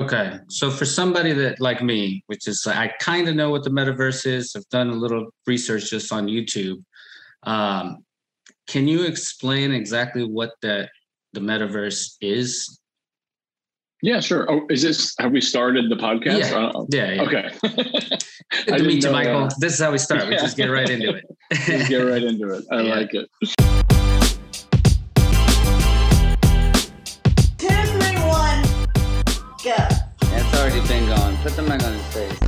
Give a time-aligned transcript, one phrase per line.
[0.00, 0.38] Okay.
[0.48, 4.26] So for somebody that like me, which is I kind of know what the metaverse
[4.26, 6.82] is, I've done a little research just on YouTube.
[7.42, 8.04] Um,
[8.68, 10.90] can you explain exactly what that
[11.32, 12.78] the metaverse is?
[14.00, 14.46] Yeah, sure.
[14.48, 16.50] Oh, is this have we started the podcast?
[16.50, 16.66] Yeah.
[16.66, 17.12] Uh, Yeah.
[17.12, 17.22] yeah.
[17.22, 17.50] Okay.
[17.62, 18.22] Good
[18.74, 19.48] I to meet you, Michael.
[19.48, 19.54] that.
[19.58, 20.28] This is how we start.
[20.28, 21.24] We just get right into it.
[21.88, 22.64] Get right into it.
[22.70, 22.94] I Yeah.
[22.94, 23.87] like it.
[31.48, 32.38] Put the mic on his face.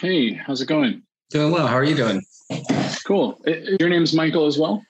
[0.00, 1.04] Hey, how's it going?
[1.30, 1.68] Doing well.
[1.68, 2.22] How are you doing?
[3.06, 3.40] Cool.
[3.78, 4.82] Your name's Michael as well?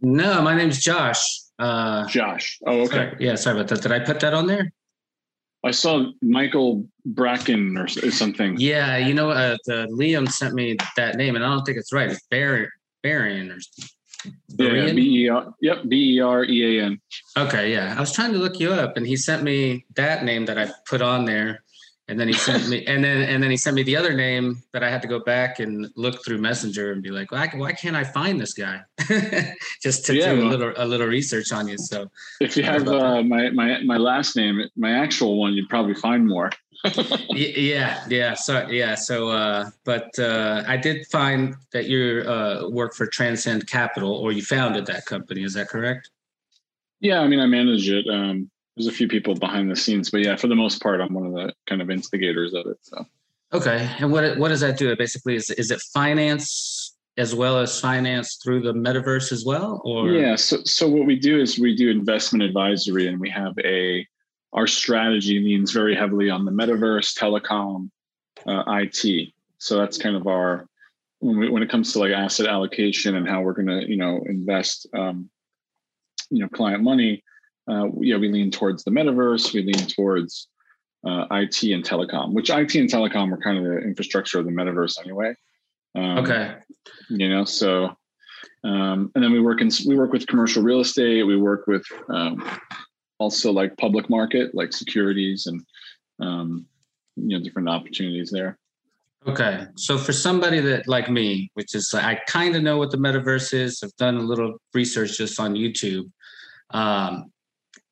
[0.00, 1.26] No, my name's Josh.
[1.58, 2.60] Uh, Josh.
[2.68, 2.94] Oh, okay.
[2.94, 3.16] sorry.
[3.18, 3.82] Yeah, sorry about that.
[3.82, 4.72] Did I put that on there?
[5.64, 8.54] I saw Michael Bracken or something.
[8.60, 11.92] Yeah, you know, uh, the, Liam sent me that name, and I don't think it's
[11.92, 12.08] right.
[12.08, 12.68] It's Bar
[13.04, 13.58] Barian or
[14.48, 15.54] Yeah, B E R.
[15.60, 17.00] Yep, B E R E A N.
[17.36, 17.94] Okay, yeah.
[17.96, 20.70] I was trying to look you up, and he sent me that name that I
[20.86, 21.62] put on there,
[22.08, 24.62] and then he sent me, and then and then he sent me the other name
[24.72, 27.72] that I had to go back and look through Messenger and be like, why, why
[27.72, 28.80] can't I find this guy?
[29.82, 31.78] Just to Yeah, do a little a little research on you.
[31.78, 35.94] So If you have uh, my my my last name, my actual one, you'd probably
[35.94, 36.50] find more.
[37.30, 38.34] Yeah, yeah.
[38.34, 43.66] So yeah, so uh, but uh, I did find that you uh, work for Transcend
[43.66, 45.42] Capital, or you founded that company.
[45.42, 46.10] Is that correct?
[47.00, 48.06] Yeah, I mean, I manage it.
[48.08, 51.14] Um, there's a few people behind the scenes, but yeah, for the most part, I'm
[51.14, 52.78] one of the kind of instigators of it.
[52.82, 53.06] So
[53.52, 54.90] Okay, and what what does that do?
[54.90, 59.82] It basically, is is it finance as well as finance through the metaverse as well,
[59.84, 63.54] or yeah, so so what we do is we do investment advisory, and we have
[63.64, 64.06] a
[64.52, 67.90] our strategy leans very heavily on the metaverse, telecom,
[68.46, 69.32] uh, IT.
[69.58, 70.66] So that's kind of our
[71.20, 73.96] when we, when it comes to like asset allocation and how we're going to you
[73.96, 75.30] know invest um,
[76.30, 77.22] you know client money.
[77.68, 79.52] Uh, yeah, we lean towards the metaverse.
[79.52, 80.48] We lean towards
[81.06, 84.50] uh, IT and telecom, which IT and telecom are kind of the infrastructure of the
[84.50, 85.34] metaverse anyway.
[85.94, 86.56] Um, Okay,
[87.08, 87.96] you know so
[88.64, 91.84] um, and then we work in we work with commercial real estate we work with
[92.08, 92.42] um,
[93.20, 95.62] also like public market like securities and
[96.20, 96.66] um,
[97.14, 98.58] you know different opportunities there
[99.26, 99.66] okay.
[99.76, 103.52] So for somebody that like me, which is I kind of know what the metaverse
[103.52, 103.82] is.
[103.84, 106.10] I've done a little research just on YouTube.
[106.70, 107.30] Um,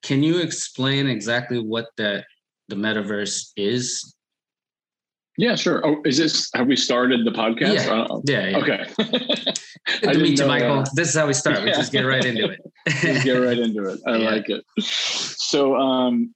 [0.02, 2.24] can you explain exactly what that
[2.68, 4.14] the metaverse is?
[5.38, 8.00] yeah sure oh is this have we started the podcast Yeah.
[8.02, 8.48] Uh, Yeah.
[8.48, 8.58] yeah.
[8.58, 9.52] okay
[10.02, 10.82] Good to meet you, Michael.
[10.82, 10.90] that.
[10.94, 11.62] This is how we start.
[11.62, 12.60] We just get right into it.
[13.24, 14.00] Get right into it.
[14.06, 14.30] I Yeah.
[14.30, 14.64] like it.
[14.80, 16.34] So, um,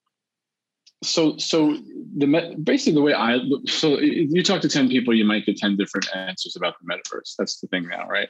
[1.03, 1.77] so, so
[2.17, 5.45] the basically the way I look, so if you talk to ten people, you might
[5.47, 7.35] get ten different answers about the metaverse.
[7.39, 8.29] That's the thing now, right?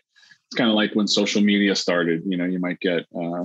[0.49, 2.22] It's kind of like when social media started.
[2.27, 3.44] You know, you might get uh,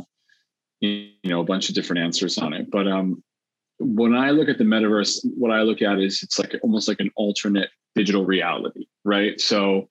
[0.80, 2.70] you know a bunch of different answers on it.
[2.72, 3.24] But um,
[3.80, 7.00] when I look at the metaverse, what I look at is it's like almost like
[7.00, 9.40] an alternate digital reality, right?
[9.42, 9.88] So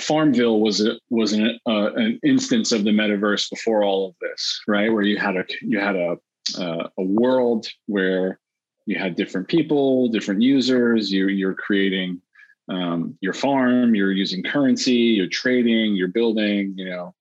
[0.00, 4.60] Farmville was a, was an, uh, an instance of the metaverse before all of this,
[4.68, 4.92] right?
[4.92, 6.16] Where you had a you had a
[6.58, 8.38] uh, a world where
[8.86, 11.10] you had different people, different users.
[11.10, 12.20] You you're creating
[12.68, 13.94] um, your farm.
[13.94, 14.92] You're using currency.
[14.92, 15.94] You're trading.
[15.94, 16.74] You're building.
[16.76, 17.14] You know,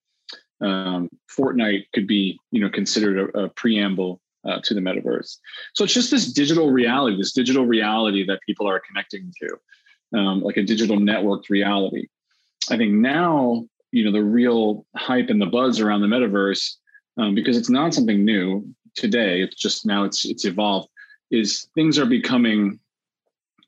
[0.67, 5.37] um, Fortnite could be you know considered a, a preamble uh, to the metaverse.
[5.73, 10.41] So it's just this digital reality, this digital reality that people are connecting to, um,
[10.41, 12.07] like a digital networked reality.
[12.69, 16.75] I think now, you know, the real hype and the buzz around the metaverse,
[17.17, 19.41] um, because it's not something new today.
[19.41, 20.89] It's just now it's it's evolved.
[21.31, 22.79] Is things are becoming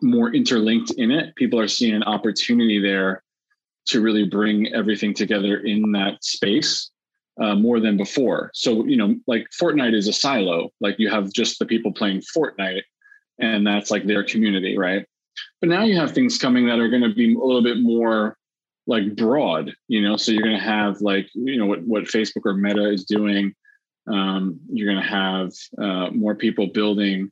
[0.02, 1.36] more interlinked in it.
[1.36, 3.24] People are seeing an opportunity there
[3.88, 6.92] to really bring everything together in that space
[7.42, 8.52] uh, more than before.
[8.54, 10.70] So you know, like Fortnite is a silo.
[10.82, 12.84] Like you have just the people playing Fortnite,
[13.40, 15.06] and that's like their community, right?
[15.62, 18.37] But now you have things coming that are going to be a little bit more
[18.88, 20.18] like broad, you know.
[20.18, 23.54] So you're going to have like you know what what Facebook or Meta is doing.
[24.08, 27.30] Um, you're going to have uh, more people building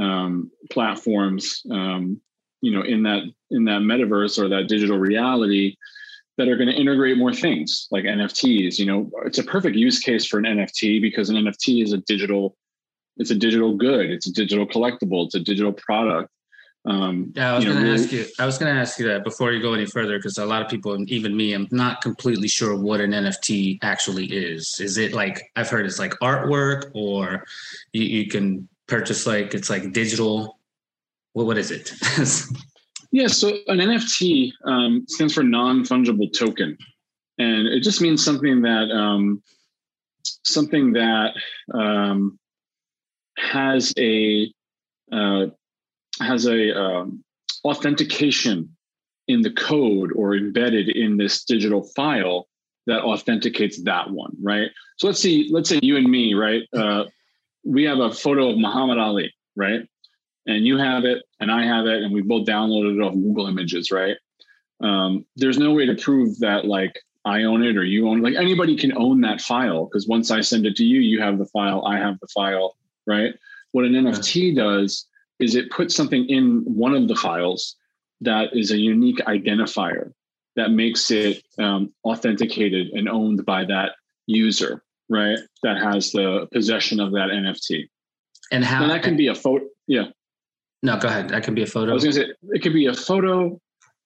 [0.00, 2.20] um, platforms, um,
[2.62, 5.76] you know, in that in that metaverse or that digital reality
[6.36, 8.78] that are going to integrate more things like NFTs.
[8.78, 11.98] You know, it's a perfect use case for an NFT because an NFT is a
[11.98, 12.56] digital,
[13.16, 16.30] it's a digital good, it's a digital collectible, it's a digital product.
[16.86, 18.26] Um, Yeah, I was going to really- ask you.
[18.38, 20.60] I was going to ask you that before you go any further, because a lot
[20.62, 24.80] of people, even me, I'm not completely sure what an NFT actually is.
[24.80, 27.44] Is it like I've heard it's like artwork, or
[27.92, 30.58] you, you can purchase like it's like digital?
[31.32, 31.92] Well, what is it?
[33.12, 36.76] Yeah, so an NFT um, stands for non fungible token.
[37.38, 39.40] and it just means something that um,
[40.42, 41.32] something that
[41.72, 42.40] um,
[43.38, 44.52] has a
[45.12, 45.46] uh,
[46.20, 47.24] has a um,
[47.64, 48.74] authentication
[49.28, 52.46] in the code or embedded in this digital file
[52.86, 54.68] that authenticates that one, right?
[54.98, 56.62] So let's see, let's say you and me, right?
[56.76, 57.04] Uh,
[57.64, 59.88] we have a photo of Muhammad Ali, right?
[60.46, 63.46] And you have it, and I have it, and we both downloaded it off Google
[63.46, 64.16] Images, right?
[64.80, 68.22] Um, there's no way to prove that like I own it or you own it.
[68.22, 71.38] Like anybody can own that file because once I send it to you, you have
[71.38, 72.76] the file, I have the file,
[73.06, 73.32] right?
[73.72, 75.06] What an NFT does
[75.38, 77.76] is it puts something in one of the files
[78.20, 80.12] that is a unique identifier
[80.56, 83.92] that makes it um, authenticated and owned by that
[84.26, 85.38] user, right?
[85.62, 87.88] That has the possession of that NFT.
[88.52, 89.66] And how And that can be a photo.
[89.86, 90.06] Yeah.
[90.82, 91.30] No, go ahead.
[91.30, 91.90] That can be a photo.
[91.90, 93.58] I was going to say it could be a photo,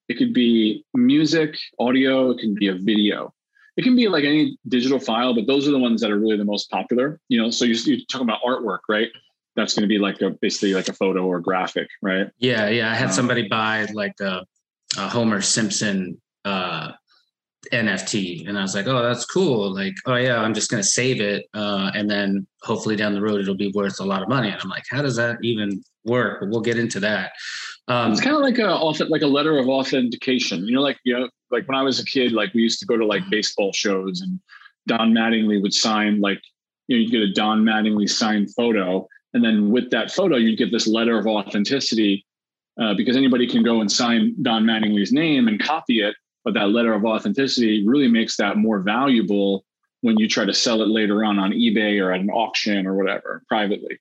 [0.07, 3.33] it could be music, audio, it can be a video.
[3.77, 6.35] It can be like any digital file, but those are the ones that are really
[6.35, 7.19] the most popular.
[7.29, 9.09] You know, so you, you're talking about artwork, right?
[9.55, 12.27] That's going to be like a basically like a photo or graphic, right?
[12.37, 12.91] Yeah, yeah.
[12.91, 14.45] I had Um, somebody buy like a,
[14.97, 16.91] a Homer Simpson uh,
[17.73, 21.19] NFT, and I was like, "Oh, that's cool!" Like, "Oh yeah, I'm just gonna save
[21.19, 24.49] it, uh, and then hopefully down the road it'll be worth a lot of money."
[24.49, 27.33] And I'm like, "How does that even work?" But we'll get into that.
[27.89, 28.71] Um, It's kind of like a
[29.09, 30.65] like a letter of authentication.
[30.65, 32.85] You know, like you know, like when I was a kid, like we used to
[32.85, 34.39] go to like baseball shows, and
[34.87, 36.41] Don Mattingly would sign like
[36.87, 40.57] you know you get a Don Mattingly signed photo, and then with that photo you'd
[40.57, 42.25] get this letter of authenticity
[42.81, 46.15] uh, because anybody can go and sign Don Mattingly's name and copy it,
[46.45, 49.65] but that letter of authenticity really makes that more valuable
[50.01, 52.95] when you try to sell it later on on eBay or at an auction or
[52.95, 53.99] whatever privately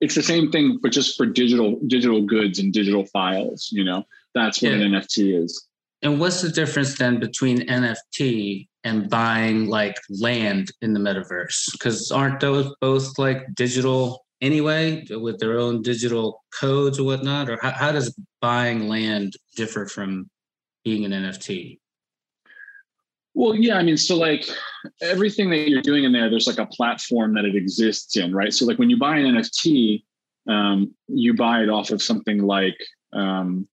[0.00, 3.68] it's the same thing, but just for digital digital goods and digital files.
[3.70, 4.04] You know,
[4.34, 4.78] that's what Yeah.
[4.78, 5.66] an NFT is.
[6.02, 11.70] and what's the difference then between NFT and buying like land in the metaverse?
[11.72, 17.48] Because aren't those both like digital anyway, with their own digital codes or whatnot?
[17.48, 20.28] Or how, how does buying land differ from
[20.84, 21.78] being an NFT?
[23.34, 24.46] Well, yeah, I mean, so like
[25.00, 28.52] everything that you're doing in there, there's like a platform that it exists in, right?
[28.52, 30.02] So like when you buy an NFT,
[30.48, 32.76] um, you buy it off of something like
[33.12, 33.68] um,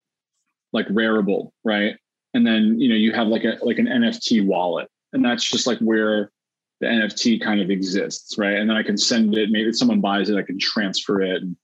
[0.74, 1.96] like Rarible, right?
[2.34, 5.66] And then you know you have like a like an NFT wallet, and that's just
[5.66, 6.32] like where
[6.80, 8.58] the NFT kind of exists, right?
[8.58, 9.50] And then I can send it.
[9.50, 11.56] Maybe if someone buys it, I can transfer it and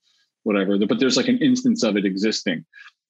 [0.43, 0.77] whatever.
[0.77, 2.65] But there's like an instance of it existing.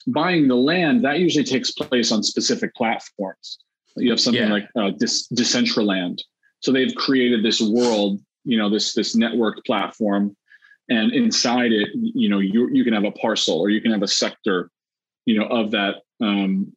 [0.07, 3.59] Buying the land that usually takes place on specific platforms.
[3.95, 4.51] You have something Yeah.
[4.51, 6.19] like uh, Dis- Decentraland.
[6.59, 10.35] So they've created this world, you know, this this network platform,
[10.89, 14.03] and inside it, you know, you you can have a parcel or you can have
[14.03, 14.69] a sector,
[15.25, 16.73] you know, of that um,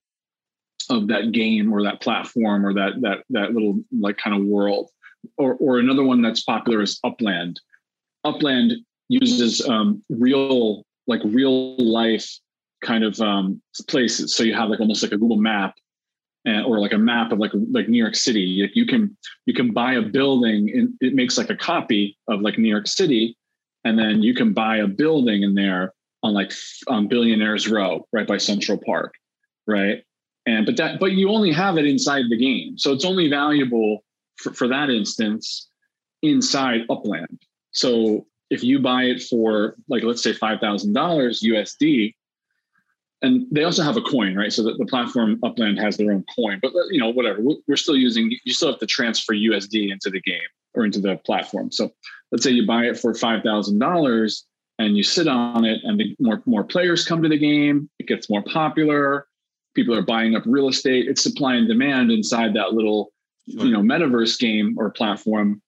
[0.90, 4.90] of that game or that platform or that that that little like kind of world.
[5.37, 7.61] Or or another one that's popular is Upland.
[8.25, 8.73] Upland
[9.08, 12.28] uses um, real like real life
[12.82, 14.34] kind of um, places.
[14.34, 15.75] So you have like almost like a Google map
[16.44, 18.62] and, or like a map of like like New York City.
[18.62, 22.40] Like you can you can buy a building and it makes like a copy of
[22.40, 23.37] like New York City,
[23.84, 25.93] and then you can buy a building in there
[26.23, 26.52] on like
[26.88, 29.14] on Billionaires Row, right by Central Park,
[29.67, 30.02] right?
[30.46, 34.05] And but that but you only have it inside the game, so it's only valuable
[34.37, 35.69] for, for that instance
[36.23, 37.40] inside Upland.
[37.73, 42.14] So if you buy it for like let's say five thousand dollars USD,
[43.23, 44.52] and they also have a coin, right?
[44.52, 47.40] So that the platform Upland has their own coin, but you know, whatever.
[47.40, 48.37] We're we're still using.
[48.45, 51.73] You still have to transfer USD into the game or into the platform.
[51.73, 51.90] So
[52.31, 54.45] let's say you buy it for five thousand dollars
[54.78, 57.88] and you sit on it, and the more more players come to the game.
[57.99, 59.26] It gets more popular.
[59.75, 61.07] People are buying up real estate.
[61.09, 63.12] It's supply and demand inside that little,
[63.47, 65.62] you know, metaverse game or platform.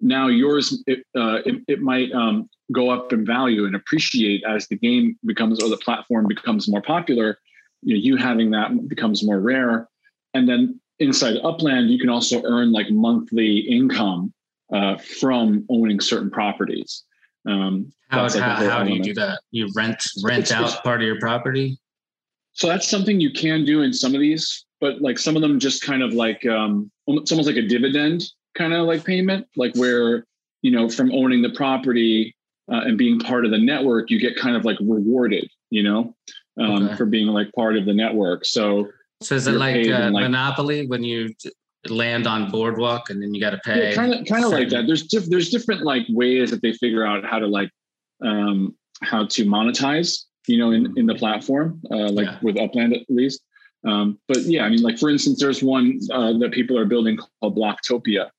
[0.00, 4.66] Now yours, it uh, it, it might um, go up in value and appreciate as
[4.68, 7.38] the game becomes or the platform becomes more popular.
[7.82, 9.88] You, know, you having that becomes more rare,
[10.32, 14.32] and then inside Upland, you can also earn like monthly income
[14.72, 17.04] uh, from owning certain properties.
[17.46, 19.40] Um, How, like, how, how do you do that?
[19.50, 21.78] You rent rent It's- out it's- part of your property?
[22.52, 25.58] So that's something you can do in some of these, but like some of them
[25.58, 28.22] just kind of like um, it's almost like a dividend
[28.54, 30.26] kind of like payment, like where
[30.60, 32.36] you know from owning the property
[32.70, 36.14] uh, and being part of the network, you get kind of like rewarded, you know,
[36.60, 36.96] um, Okay.
[36.96, 38.44] for being like part of the network.
[38.44, 38.88] So
[39.22, 41.32] So is it like, uh, like- Monopoly when you
[41.88, 43.88] land on Boardwalk and then you got to pay?
[43.88, 44.86] yeah, kind of kind of like that.
[44.86, 47.70] There's diff- there's different like ways that they figure out how to like
[48.22, 50.10] um, how to monetize,
[50.46, 52.38] you know, in in the platform, uh, like Yeah.
[52.42, 53.40] with Upland at least.
[53.84, 57.18] Um, but yeah, I mean, like for instance, there's one uh, that people are building
[57.18, 58.30] called Blocktopia,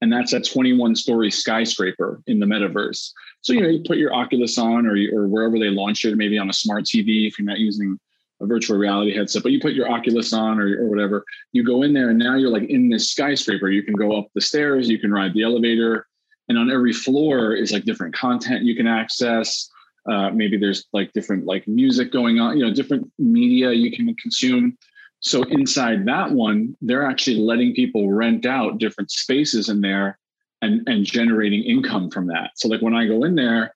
[0.00, 3.10] and that's a 21 story skyscraper in the metaverse.
[3.42, 6.38] So you know, you put your Oculus on, or or wherever they launch it, maybe
[6.38, 7.98] on a smart TV if you're not using
[8.40, 11.24] a virtual reality headset, but you put your Oculus on or, or whatever.
[11.52, 13.68] You go in there, and now you're like in this skyscraper.
[13.68, 16.06] You can go up the stairs, you can ride the elevator,
[16.48, 19.70] and on every floor is like different content you can access.
[20.10, 24.14] Uh, maybe there's like different like music going on, you know, different media you can
[24.16, 24.76] consume.
[25.24, 30.18] So inside that one, they're actually letting people rent out different spaces in there
[30.60, 32.50] and, and generating income from that.
[32.56, 33.74] So like when I go in there,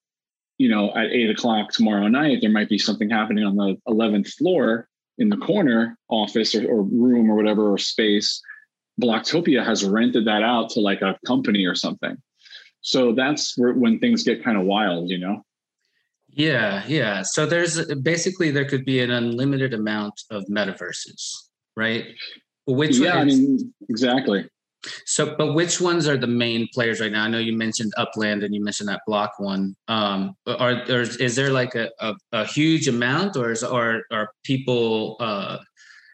[0.58, 4.28] you know, at eight o'clock tomorrow night, there might be something happening on the 11th
[4.34, 8.42] floor in the corner office or, or room or whatever or space.
[9.00, 12.16] Blocktopia has rented that out to like a company or something.
[12.82, 15.42] So that's where, when things get kind of wild, you know?
[16.38, 17.22] Yeah, yeah.
[17.22, 21.34] So there's basically there could be an unlimited amount of metaverses,
[21.76, 22.04] right?
[22.66, 24.48] Which yeah, I mean exactly.
[25.04, 27.24] So, but which ones are the main players right now?
[27.24, 29.74] I know you mentioned Upland and you mentioned that block one.
[29.88, 34.30] Um, are there is there like a, a, a huge amount, or is or are
[34.44, 35.16] people?
[35.18, 35.58] Uh,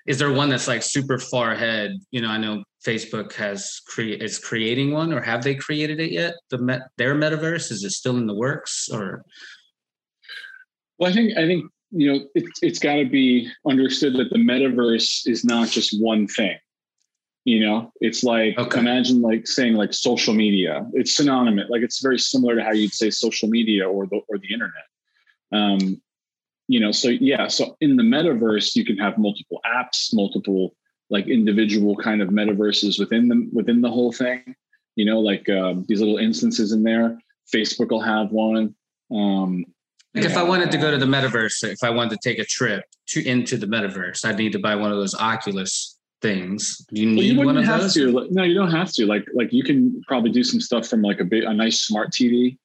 [0.07, 1.99] is there one that's like super far ahead?
[2.13, 6.13] You know, I know Facebook has create is creating one, or have they created it
[6.13, 6.33] yet?
[6.49, 9.23] The met, their metaverse is it still in the works, or
[10.99, 14.39] well, I think I think you know it, it's got to be understood that the
[14.39, 16.57] metaverse is not just one thing.
[17.45, 18.81] You know, it's like okay.
[18.81, 20.87] imagine like saying like social media.
[20.95, 21.69] It's synonymous.
[21.69, 24.85] Like it's very similar to how you'd say social media or the or the internet.
[25.53, 26.01] Um,
[26.69, 30.75] you know, so yeah, so in the metaverse, you can have multiple apps, multiple
[31.11, 34.57] like individual kind of metaverses within them within the whole thing.
[34.97, 37.19] You know, like um, these little instances in there.
[37.53, 38.75] Facebook will have one.
[39.15, 39.67] Um,
[40.15, 42.45] like if I wanted to go to the metaverse, if I wanted to take a
[42.45, 46.87] trip to into the metaverse, I'd need to buy one of those Oculus things.
[46.93, 47.95] Do you need well, you one of have those?
[47.95, 48.29] To.
[48.31, 49.07] No, you don't have to.
[49.07, 52.13] Like like you can probably do some stuff from like a big a nice smart
[52.13, 52.59] TV.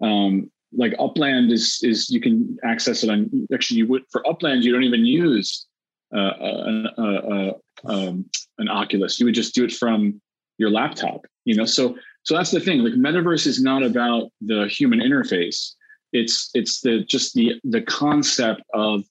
[0.00, 4.64] Um, like Upland is is you can access it on actually you would for Upland
[4.64, 5.66] you don't even use
[6.10, 7.52] an, uh,
[7.84, 8.24] um,
[8.58, 9.20] an Oculus.
[9.20, 10.20] You would just do it from
[10.58, 11.26] your laptop.
[11.44, 12.80] You know, so so that's the thing.
[12.80, 15.74] Like metaverse is not about the human interface
[16.14, 19.04] it's it's the just the the concept of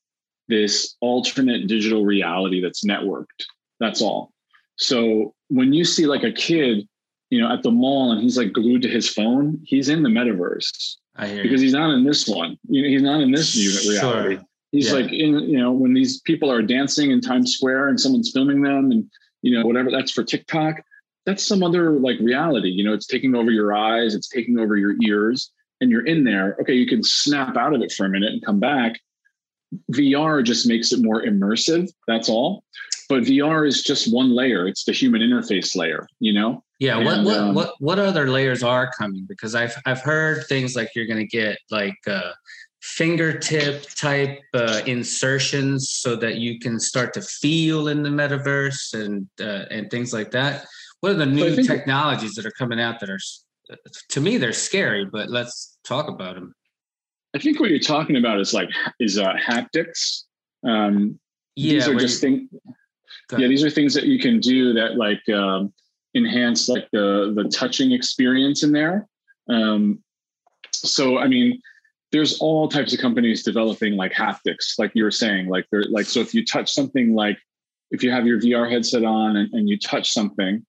[0.48, 3.44] this alternate digital reality that's networked.
[3.80, 4.32] That's all.
[4.78, 6.88] So when you see like a kid,
[7.30, 10.10] you know, at the mall and he's like glued to his phone, he's in the
[10.10, 10.96] metaverse.
[11.44, 11.66] because you.
[11.68, 12.58] he's not in this one.
[12.68, 13.92] You know, he's not in this sure.
[13.92, 14.44] reality.
[14.72, 14.94] He's yeah.
[14.94, 18.62] like in, you know, when these people are dancing in Times Square and someone's filming
[18.62, 19.10] them and
[19.42, 20.82] you know, whatever that's for TikTok,
[21.26, 22.70] that's some other like reality.
[22.70, 25.52] You know, it's taking over your eyes, it's taking over your ears
[25.84, 28.44] and you're in there, okay, you can snap out of it for a minute and
[28.44, 29.00] come back.
[29.92, 31.90] VR just makes it more immersive.
[32.08, 32.63] That's all.
[33.10, 34.66] But VR is just one layer.
[34.66, 36.63] It's the human interface layer, you know?
[36.80, 36.98] Yeah.
[36.98, 39.25] And, what, what, um, what, what other layers are coming?
[39.28, 42.32] Because I've, I've heard things like you're going to get like, uh,
[42.82, 49.25] fingertip type uh, insertions so that you can start to feel in the metaverse and
[49.40, 50.66] uh, and things like that.
[51.00, 53.20] What are the new technologies that are coming out that are
[54.10, 56.53] to me they're scary but let's talk about them
[57.36, 60.24] i think what you're talking about is like is uh, haptics.
[60.65, 61.20] Um
[61.56, 62.50] yeah these are just things
[63.38, 65.74] yeah these are things that you can do that like um,
[66.15, 69.08] enhance like the the touching experience in there.
[69.50, 70.03] Um
[70.84, 71.62] so i mean
[72.12, 76.06] there's all types of companies developing like haptics like you were saying like they're like
[76.06, 77.38] so if you touch something like
[77.92, 80.63] if you have your vr headset on and, and you touch something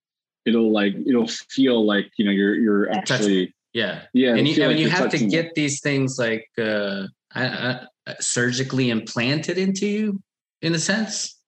[0.46, 4.02] it'll like it'll feel like you know you're you're actually yeah.
[4.12, 7.84] Yeah and you, I mean, you have to get these things like uh, uh,
[8.20, 10.22] surgically implanted into you
[10.62, 11.40] in a sense?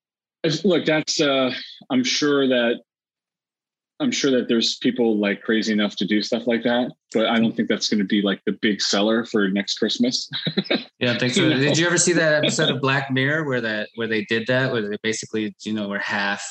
[0.62, 1.52] Look that's uh
[1.90, 2.80] i'm sure that
[3.98, 7.40] i'm sure that there's people like crazy enough to do stuff like that but i
[7.40, 10.30] don't think that's going to be like the big seller for next christmas.
[11.00, 13.88] Yeah i think so did you ever see that episode of black mirror where that
[13.96, 16.42] where they did that where they basically you know were half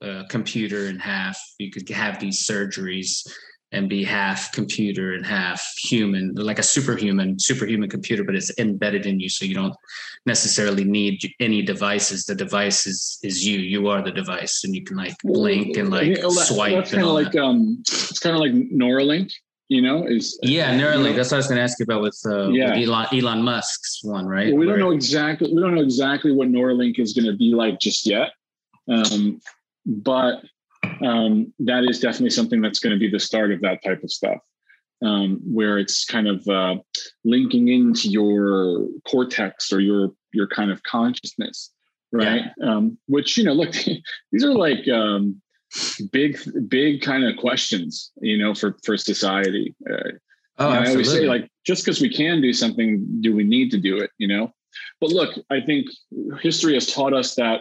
[0.00, 1.38] a computer and half.
[1.58, 3.26] You could have these surgeries
[3.72, 9.04] and be half computer and half human like a superhuman superhuman computer but it's embedded
[9.04, 9.74] in you so you don't
[10.26, 12.24] necessarily need any devices.
[12.24, 13.58] The device is is you.
[13.58, 17.10] You are the device and you can like blink and like swipe that's kind of
[17.10, 17.42] like that.
[17.42, 19.32] um it's kind of like neuralink
[19.68, 21.04] you know is yeah neuralink.
[21.04, 22.70] you know, that's what i was going to ask you about with, uh, yeah.
[22.70, 24.48] with elon elon musk's one right?
[24.48, 27.54] Well, we don't know exactly we don't know exactly what neuralink is going to be
[27.54, 28.32] like just yet.
[28.88, 29.40] Um
[29.86, 30.40] but
[31.04, 34.10] um, that is definitely something that's going to be the start of that type of
[34.10, 34.38] stuff
[35.04, 36.76] um, where it's kind of uh,
[37.24, 41.70] linking into your cortex or your your kind of consciousness
[42.14, 42.44] right?
[42.62, 43.72] Um, which you know, look,
[44.32, 45.40] these are like um,
[46.12, 46.38] big,
[46.68, 49.74] big kind of questions, you know, for for society.
[49.90, 50.10] Uh,
[50.56, 53.76] Oh, I always say, like, just because we can do something, do we need to
[53.76, 54.10] do it?
[54.18, 54.52] You know.
[55.00, 55.88] But look, I think
[56.40, 57.60] history has taught us that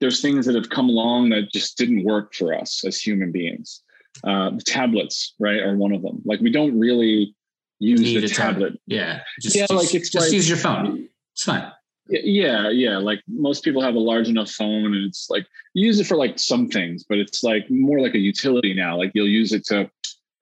[0.00, 3.82] there's things that have come along that just didn't work for us as human beings.
[4.22, 6.20] Uh, the tablets, right, are one of them.
[6.24, 7.34] Like, we don't really
[7.80, 8.74] use Need the tablet.
[8.86, 9.20] yeah.
[9.40, 11.08] Just, Yeah, just, like, it's just like- use your phone.
[11.32, 11.70] It's fine.
[12.08, 12.98] Yeah, yeah.
[12.98, 16.16] Like most people have a large enough phone, and it's like you use it for
[16.18, 18.98] like some things, but it's like more like a utility now.
[18.98, 19.90] Like you'll use it to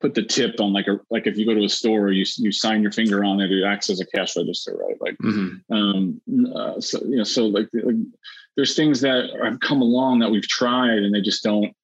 [0.01, 2.51] put the tip on like a like if you go to a store, you you
[2.51, 5.01] sign your finger on it, it acts as a cash register, right?
[5.01, 6.21] Like hmm um
[6.53, 7.95] uh, so you know so like, like
[8.57, 11.75] there's things that have come along that we've tried and they just don't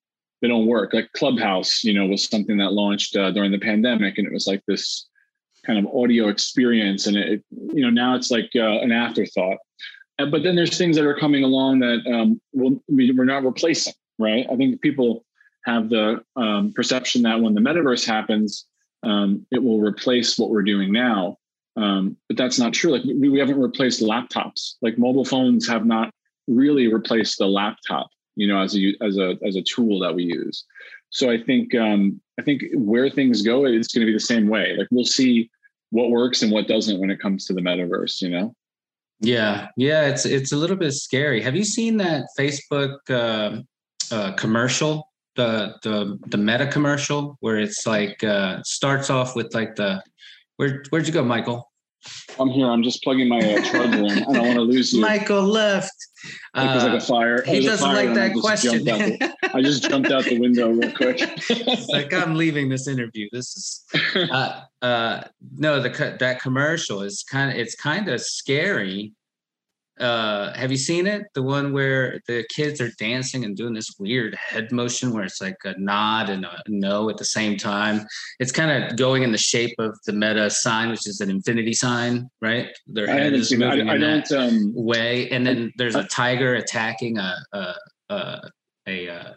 [0.41, 4.19] they don't work like clubhouse you know was something that launched uh, during the pandemic
[4.19, 5.07] and it was like this
[5.65, 9.59] kind of audio experience and it you know now it's like uh, an afterthought
[10.19, 13.45] Uh, but then there's things that are coming along that um we'll, we, we're not
[13.45, 15.25] replacing right i think people
[15.65, 18.67] have the um, perception that when the metaverse happens
[19.03, 21.37] um, it will replace what we're doing now
[21.79, 22.91] um, but that's not true.
[22.91, 24.75] Like we, we haven't replaced laptops.
[24.83, 26.13] Like mobile phones have not
[26.49, 30.25] really replace the laptop, you know, as a as a as a tool that we
[30.25, 30.65] use.
[31.11, 34.49] So I think um, I think where things go, it's going to be the same
[34.49, 34.75] way.
[34.77, 35.51] Like we'll see
[35.91, 38.21] what works and what doesn't when it comes to the metaverse.
[38.21, 38.55] You know.
[39.21, 41.43] Yeah, yeah, it's it's a little bit scary.
[41.43, 43.63] Have you seen that Facebook uh,
[44.15, 49.75] uh, commercial, the the the Meta commercial, where it's like uh, starts off with like
[49.75, 50.03] the
[50.57, 51.68] where where'd you go, Michael?
[52.39, 52.67] I'm here.
[52.71, 54.11] I'm just plugging my uh, charger in.
[54.11, 55.01] I don't want to lose you.
[55.01, 55.93] Michael left.
[56.55, 57.43] Like there's like a fire.
[57.43, 58.85] he doesn't fire like I that just question.
[58.85, 61.19] the- I just jumped out the window real quick.
[61.51, 63.29] It's like I'm leaving this interview.
[63.33, 65.23] This is uh, uh,
[65.57, 69.13] no the that commercial is kind of it's kind of scary.
[70.01, 71.27] Uh, have you seen it?
[71.35, 75.41] The one where the kids are dancing and doing this weird head motion where it's
[75.41, 78.07] like a nod and a no at the same time.
[78.39, 81.75] It's kind of going in the shape of the meta sign, which is an infinity
[81.75, 82.69] sign, right?
[82.87, 84.33] Their head is moving I, I in that.
[84.33, 87.75] Um, way, and then there's a tiger attacking a a
[88.11, 88.41] a
[88.89, 89.35] a,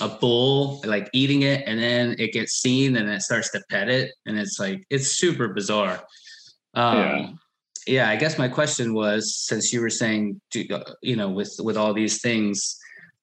[0.00, 3.88] a bull, like eating it, and then it gets seen and it starts to pet
[3.88, 6.02] it, and it's like it's super bizarre.
[6.74, 7.30] Um, Yeah.
[7.86, 8.08] Yeah.
[8.08, 11.76] I guess my question was, since you were saying, do, uh, you know, with with
[11.76, 12.78] all these things,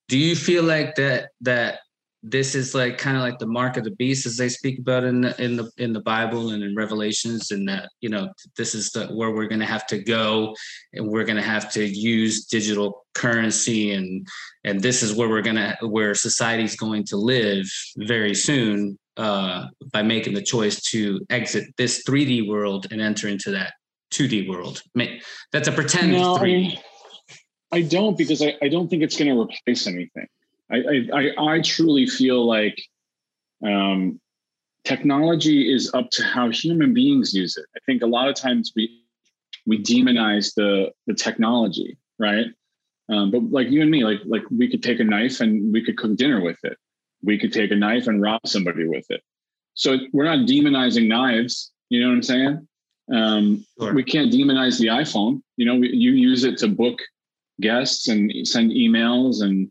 [0.08, 1.80] do you feel like that that
[2.22, 5.06] this is like kind of like the mark of the beast as they speak about
[5.06, 8.76] in the in the in the Bible and in Revelations, and that you know this
[8.76, 10.54] is the where we're going to have to go,
[10.94, 14.28] and we're going to have to use digital currency, and
[14.66, 17.66] and this is where we're gonna where society's going to live
[17.98, 23.52] very soon uh, by making the choice to exit this 3D world and enter into
[23.52, 23.74] that
[24.12, 24.82] 2D world.
[25.52, 26.44] That's a pretend No, I 3D.
[26.44, 26.78] mean,
[27.72, 30.28] I don't because I, I don't think it's going to replace anything.
[30.72, 32.82] I, I, I, I truly feel like
[33.66, 34.20] um,
[34.84, 37.66] technology is up to how human beings use it.
[37.76, 39.04] I think a lot of times we
[39.66, 42.48] we demonize the the technology, right?
[43.10, 45.84] Um, but like you and me, like like we could take a knife and we
[45.84, 46.78] could cook dinner with it.
[47.24, 49.22] We could take a knife and rob somebody with it.
[49.74, 51.72] So we're not demonizing knives.
[51.90, 52.68] You know what I'm saying?
[53.14, 53.94] Um, Sure.
[53.94, 55.42] we can't demonize the iPhone.
[55.58, 57.00] You know, we, you use it to book
[57.60, 59.70] guests and send emails and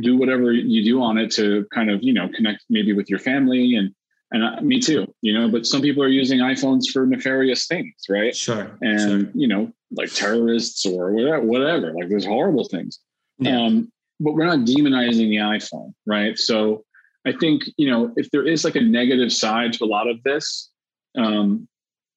[0.00, 3.18] do whatever you do on it to kind of you know connect maybe with your
[3.18, 3.94] family and
[4.32, 5.06] and uh, me too.
[5.22, 8.34] You know, but some people are using iPhones for nefarious things, right?
[8.34, 8.76] Sure.
[8.82, 9.30] And sure.
[9.34, 11.92] you know, like terrorists or whatever, whatever.
[11.92, 12.98] Like there's horrible things.
[13.38, 13.60] Yeah.
[13.60, 16.38] Um, but we're not demonizing the iPhone, right?
[16.38, 16.84] So
[17.26, 20.22] I think you know if there is like a negative side to a lot of
[20.24, 20.70] this,
[21.16, 21.68] um,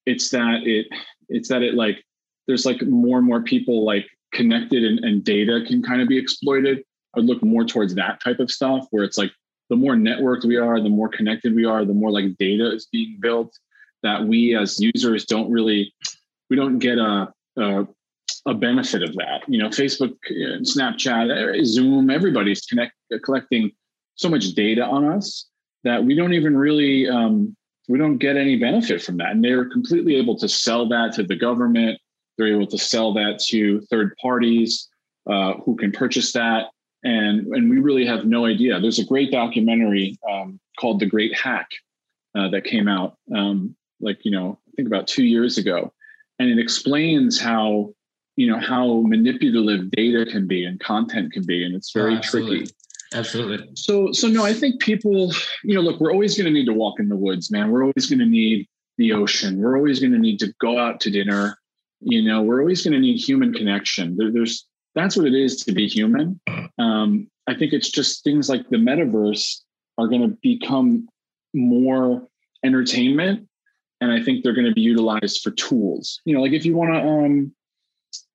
[0.08, 0.86] it's that it
[1.28, 2.02] it's that it like
[2.46, 6.18] there's like more and more people like connected and, and data can kind of be
[6.18, 6.78] exploited.
[7.14, 9.32] I would look more towards that type of stuff where it's like
[9.70, 12.86] the more networked we are, the more connected we are, the more like data is
[12.86, 13.52] being built
[14.02, 15.92] that we as users don't really
[16.48, 17.86] we don't get a a,
[18.46, 19.42] a benefit of that.
[19.46, 22.92] You know, Facebook, uh, Snapchat, uh, Zoom, everybody's connect
[23.24, 23.72] collecting
[24.14, 25.48] so much data on us
[25.84, 27.56] that we don't even really um,
[27.88, 29.30] we don't get any benefit from that.
[29.32, 31.98] And they're completely able to sell that to the government.
[32.36, 34.88] They're able to sell that to third parties
[35.28, 36.66] uh, who can purchase that.
[37.02, 38.78] And, and we really have no idea.
[38.80, 41.68] There's a great documentary um, called The Great Hack
[42.36, 45.92] uh, that came out um, like, you know, I think about two years ago.
[46.38, 47.94] And it explains how,
[48.36, 51.64] you know, how manipulative data can be and content can be.
[51.64, 52.68] And it's very Oh, tricky.
[53.14, 53.70] Absolutely.
[53.74, 55.32] So, so no, I think people,
[55.64, 57.70] you know, look, we're always going to need to walk in the woods, man.
[57.70, 58.68] We're always going to need
[58.98, 59.58] the ocean.
[59.58, 61.56] We're always going to need to go out to dinner.
[62.00, 64.16] You know, we're always going to need human connection.
[64.16, 66.40] There, there's that's what it is to be human.
[66.78, 69.60] Um, I think it's just things like the metaverse
[69.96, 71.08] are going to become
[71.54, 72.26] more
[72.64, 73.48] entertainment,
[74.00, 76.20] and I think they're going to be utilized for tools.
[76.24, 77.54] You know, like if you want to, um,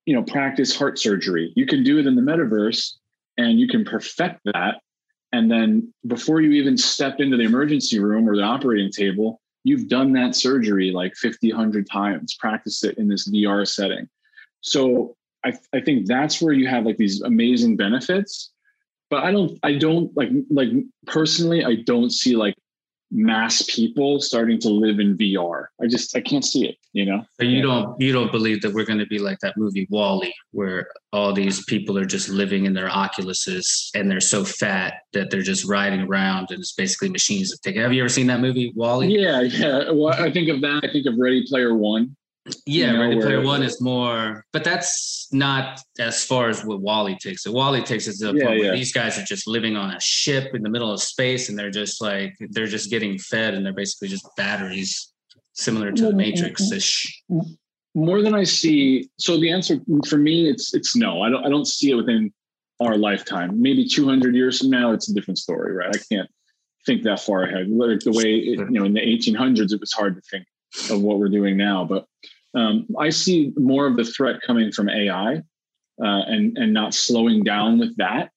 [0.06, 2.94] you know, practice heart surgery, you can do it in the metaverse,
[3.36, 4.80] and you can perfect that.
[5.32, 9.88] And then before you even step into the emergency room or the operating table, you've
[9.88, 14.08] done that surgery like 50, 100 times, practice it in this VR setting.
[14.60, 18.52] So I, I think that's where you have like these amazing benefits.
[19.10, 20.68] But I don't, I don't like, like
[21.06, 22.54] personally, I don't see like
[23.10, 25.66] mass people starting to live in VR.
[25.80, 27.24] I just I can't see it, you know.
[27.38, 30.34] But you don't you don't believe that we're going to be like that movie WALL-E,
[30.50, 35.30] where all these people are just living in their Oculuses and they're so fat that
[35.30, 37.76] they're just riding around and it's basically machines that take.
[37.76, 39.08] Have you ever seen that movie WALL-E?
[39.08, 39.90] Yeah, yeah.
[39.90, 40.80] Well, I think of that.
[40.84, 42.16] I think of Ready Player One.
[42.66, 46.80] Yeah, you know, Ready Player One is more, but that's not as far as what
[46.80, 47.52] WALL-E takes it.
[47.52, 48.74] WALL-E takes it to the Yeah, point where yeah.
[48.74, 51.70] these guys are just living on a ship in the middle of space, and they're
[51.70, 55.12] just like they're just getting fed, and they're basically just batteries,
[55.54, 57.22] similar to the Mm, mm, Matrix ish.
[57.94, 59.08] More than I see.
[59.18, 61.22] So the answer for me, it's it's no.
[61.22, 62.32] I don't I don't see it within
[62.80, 63.62] our lifetime.
[63.62, 65.94] Maybe 200 years from now, it's a different story, right?
[65.94, 66.28] I can't
[66.84, 67.70] think that far ahead.
[67.70, 70.44] Like the way it, you know in the 1800s, it was hard to think
[70.90, 71.84] of what we're doing now.
[71.84, 72.04] But
[72.54, 75.40] um, I see more of the threat coming from AI uh,
[75.98, 78.30] and and not slowing down with that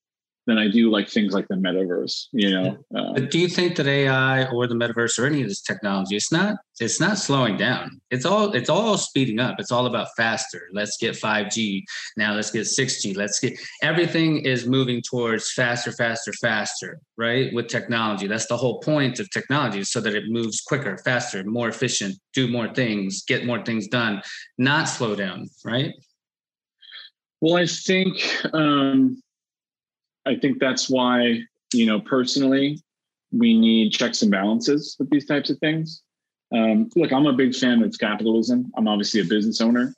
[0.47, 2.27] than I do like things like the metaverse.
[2.31, 5.49] You know, uh, But do you think that AI or the metaverse or any of
[5.49, 7.99] this technology, it's not it's not slowing down.
[8.09, 9.59] It's all it's all speeding up.
[9.59, 10.69] It's all about faster.
[10.73, 11.83] Let's get 5G.
[12.15, 13.15] Now let's get 6G.
[13.15, 17.53] Let's get everything is moving towards faster, faster, faster, right?
[17.53, 18.27] With technology.
[18.27, 22.47] That's the whole point of technology, so that it moves quicker, faster, more efficient, do
[22.47, 24.21] more things, get more things done,
[24.57, 25.93] not slow down, right?
[27.41, 28.17] Well, I think
[28.53, 29.21] um,
[30.27, 31.41] I think that's why
[31.73, 32.79] you know personally
[33.31, 36.01] we need checks and balances with these types of things.
[36.53, 38.71] Um, look, I'm a big fan of capitalism.
[38.77, 39.93] I'm obviously a business owner.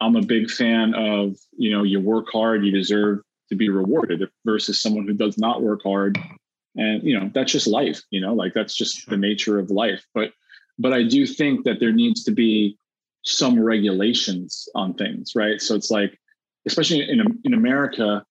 [0.00, 4.28] I'm a big fan of you know you work hard, you deserve to be rewarded
[4.44, 6.18] versus someone who does not work hard,
[6.76, 8.02] and you know that's just life.
[8.10, 10.04] You know, like that's just the nature of life.
[10.14, 10.32] But
[10.78, 12.78] but I do think that there needs to be
[13.22, 15.60] some regulations on things, right?
[15.60, 16.18] So it's like
[16.66, 18.24] especially in in America,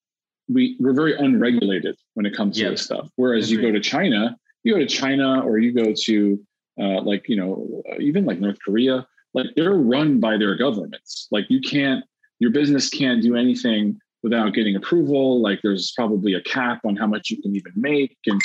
[0.52, 2.70] we we're very unregulated when it comes to Yeah.
[2.72, 3.10] this stuff.
[3.16, 6.40] Whereas you go to China, you go to China or you go to
[6.82, 11.28] uh, like you know even like North Korea, like they're run by their governments.
[11.32, 12.04] Like you can't
[12.40, 15.42] your business can't do anything without getting approval.
[15.42, 18.40] Like there's probably a cap on how much you can even make, and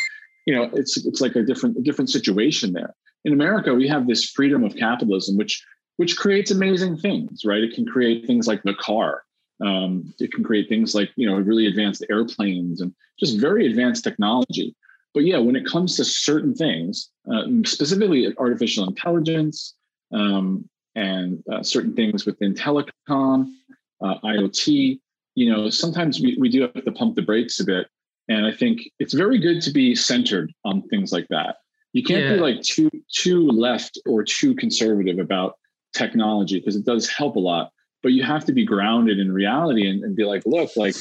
[0.47, 2.95] you know it's it's like a different a different situation there.
[3.25, 5.64] In America, we have this freedom of capitalism, which
[5.97, 7.62] which creates amazing things, right?
[7.62, 9.23] It can create things like the car.
[9.64, 14.05] Um, it can create things like you know really advanced airplanes and just very advanced
[14.05, 14.74] technology.
[15.14, 19.74] But yeah, when it comes to certain things, uh, specifically artificial intelligence
[20.12, 23.53] um, and uh, certain things within telecom,
[24.03, 24.98] uh, IoT,
[25.37, 27.87] you know, sometimes we, we do have to pump the brakes a bit.
[28.29, 31.57] And I think it's very good to be centered on things like that.
[31.92, 35.55] You can't be like too too left or too conservative about
[35.94, 37.70] technology because it does help a lot.
[38.05, 40.95] But you have to be grounded in reality and, and be like, look, like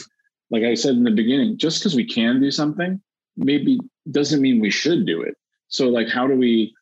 [0.49, 3.01] like I said in the beginning, just because we can do something,
[3.37, 5.35] maybe doesn't mean we should do it.
[5.67, 6.73] So like how do we,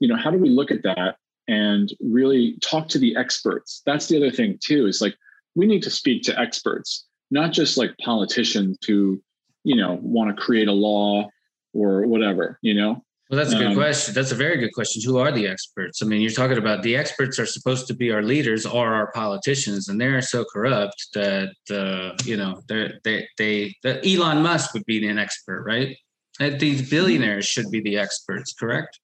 [0.00, 3.82] you know, how do we look at that and really talk to the experts?
[3.84, 5.14] That's the other thing too, is like
[5.54, 9.20] we need to speak to experts, not just like politicians who,
[9.64, 11.28] you know, want to create a law
[11.74, 13.04] or whatever, you know?
[13.28, 14.14] Well, that's a good Um, question.
[14.14, 15.02] That's a very good question.
[15.04, 16.00] Who are the experts?
[16.00, 19.10] I mean, you're talking about the experts are supposed to be our leaders or our
[19.12, 24.74] politicians, and they're so corrupt that uh, you know they they they the Elon Musk
[24.74, 25.96] would be an expert, right?
[26.38, 29.00] And these billionaires should be the experts, correct?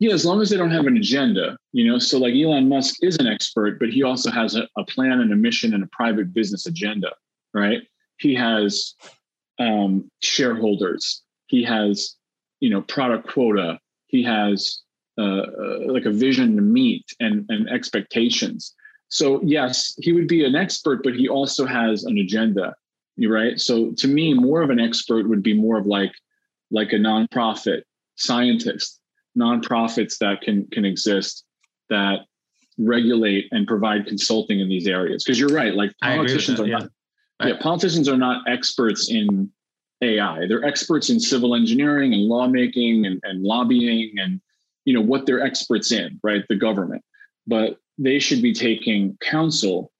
[0.00, 1.98] Yeah, as long as they don't have an agenda, you know.
[2.00, 5.32] So like Elon Musk is an expert, but he also has a, a plan and
[5.32, 7.12] a mission and a private business agenda,
[7.54, 7.82] right?
[8.18, 8.94] He has
[9.60, 11.22] um, shareholders.
[11.46, 12.16] He has,
[12.60, 13.78] you know, product quota.
[14.06, 14.80] He has
[15.18, 18.74] uh, uh, like a vision to meet and and expectations.
[19.08, 22.74] So yes, he would be an expert, but he also has an agenda,
[23.28, 23.60] right?
[23.60, 26.12] So to me, more of an expert would be more of like
[26.70, 27.82] like a nonprofit
[28.16, 29.00] scientist
[29.36, 31.44] nonprofits that can can exist
[31.90, 32.20] that
[32.78, 36.58] regulate and provide consulting in these areas because you're right like I agree with politicians
[36.58, 36.78] that, are yeah.
[36.78, 36.90] not
[37.44, 39.50] yeah politicians are not experts in
[40.04, 44.40] ai they're experts in civil engineering and lawmaking and, and lobbying and
[44.84, 47.02] you know what they're experts in right the government
[47.46, 49.90] but they should be taking counsel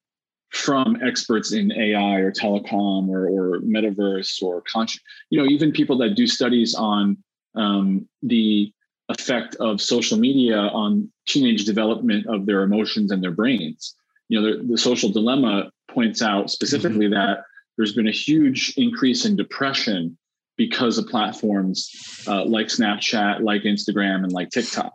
[0.55, 5.99] from experts in AI or telecom or, or metaverse or conscious, you know, even people
[5.99, 7.17] that do studies on
[7.57, 8.73] um, the
[9.09, 13.97] effect of social media on teenage development of their emotions and their brains.
[14.29, 17.15] You know, the, the social dilemma points out specifically mm-hmm.
[17.15, 17.43] that
[17.77, 20.17] there's been a huge increase in depression
[20.57, 21.91] because of platforms
[22.29, 24.93] uh, like Snapchat, like Instagram, and like TikTok.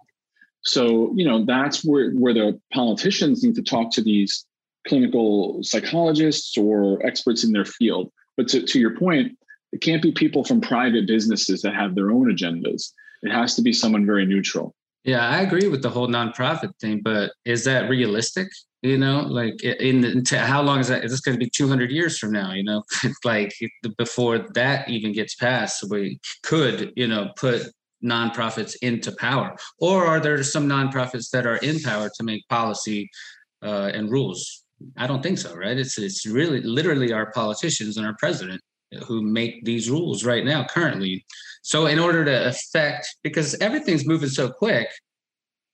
[0.62, 4.46] So, you know, that's where, where the politicians need to talk to these
[4.88, 8.12] clinical psychologists or experts in their field.
[8.38, 9.38] But to, to your point,
[9.72, 12.92] it can't be people from private businesses that have their own agendas.
[13.22, 14.74] It has to be someone very neutral.
[15.04, 18.50] Yeah, I agree with the whole nonprofit thing, but is that realistic?
[18.82, 21.04] You know, like in the, how long is that?
[21.04, 22.54] Is this going to be 200 years from now?
[22.54, 22.84] You know,
[23.26, 23.54] like
[23.98, 27.64] before that even gets passed, we could, you know, put
[28.04, 33.10] nonprofits into power, or are there some nonprofits that are in power to make policy
[33.62, 34.64] uh, and rules?
[34.96, 35.78] I don't think so, right?
[35.78, 38.62] It's it's really literally our politicians and our president
[39.06, 41.26] who make these rules right now currently.
[41.62, 44.88] So in order to affect, because everything's moving so quick,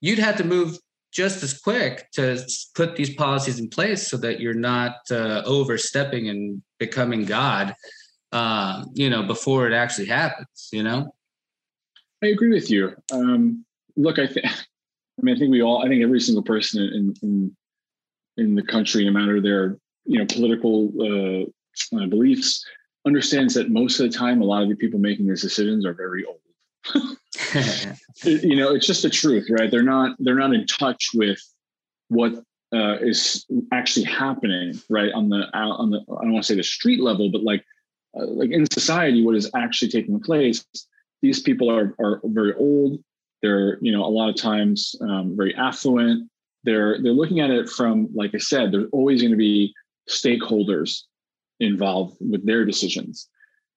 [0.01, 0.77] you'd have to move
[1.15, 2.37] just as quick to
[2.75, 7.73] put these policies in place so that you're not uh, overstepping and becoming God,
[8.33, 10.69] uh, you know, before it actually happens.
[10.73, 11.15] You know.
[12.21, 12.93] I agree with you.
[13.11, 14.45] Um, look, I think.
[15.17, 15.81] I mean, I think we all.
[15.81, 17.55] I think every single person in in
[18.37, 22.65] in the country, no matter their you know political uh, uh, beliefs,
[23.07, 25.93] understands that most of the time, a lot of the people making these decisions are
[25.93, 26.39] very old.
[28.23, 29.69] you know, it's just the truth, right?
[29.69, 31.39] They're not they're not in touch with
[32.09, 32.33] what
[32.73, 35.11] uh, is actually happening, right?
[35.13, 37.63] On the on the I don't want to say the street level, but like
[38.17, 40.65] uh, like in society, what is actually taking place.
[41.21, 42.99] These people are are very old.
[43.41, 46.29] They're you know a lot of times um, very affluent.
[46.63, 48.71] They're they're looking at it from like I said.
[48.71, 49.73] There's always going to be
[50.09, 51.01] stakeholders
[51.59, 53.29] involved with their decisions.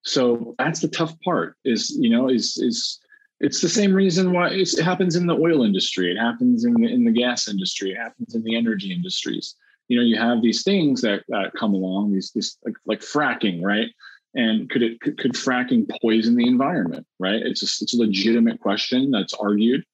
[0.05, 1.57] So that's the tough part.
[1.65, 2.99] Is you know is is
[3.41, 6.11] it's the same reason why it happens in the oil industry.
[6.11, 7.93] It happens in the, in the gas industry.
[7.93, 9.55] It happens in the energy industries.
[9.87, 12.13] You know, you have these things that, that come along.
[12.13, 13.89] These these like, like fracking, right?
[14.35, 17.07] And could it could, could fracking poison the environment?
[17.19, 17.41] Right?
[17.43, 19.85] It's a, it's a legitimate question that's argued,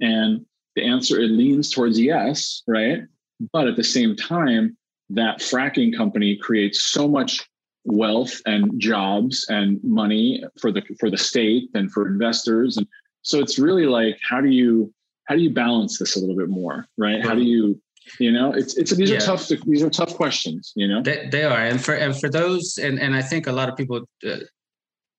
[0.00, 0.44] and
[0.76, 3.02] the answer it leans towards yes, right?
[3.52, 4.76] But at the same time,
[5.10, 7.49] that fracking company creates so much
[7.84, 12.76] wealth and jobs and money for the for the state and for investors.
[12.76, 12.86] And
[13.22, 14.92] so it's really like how do you
[15.24, 17.24] how do you balance this a little bit more right?
[17.24, 17.80] How do you
[18.18, 19.18] you know it's it's these yeah.
[19.18, 21.02] are tough these are tough questions you know?
[21.02, 21.58] They, they are.
[21.58, 24.36] And for and for those and and i think a lot of people uh,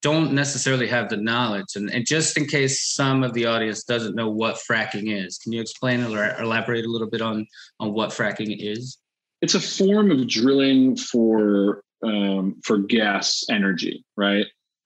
[0.02, 1.76] don't necessarily have the knowledge.
[1.76, 5.52] And, and just in case some of the audience doesn't know what fracking is can
[5.52, 7.45] you explain or elaborate a little bit on
[7.80, 8.97] on what fracking is?
[9.41, 14.46] It's a form of drilling for um, for gas energy, right?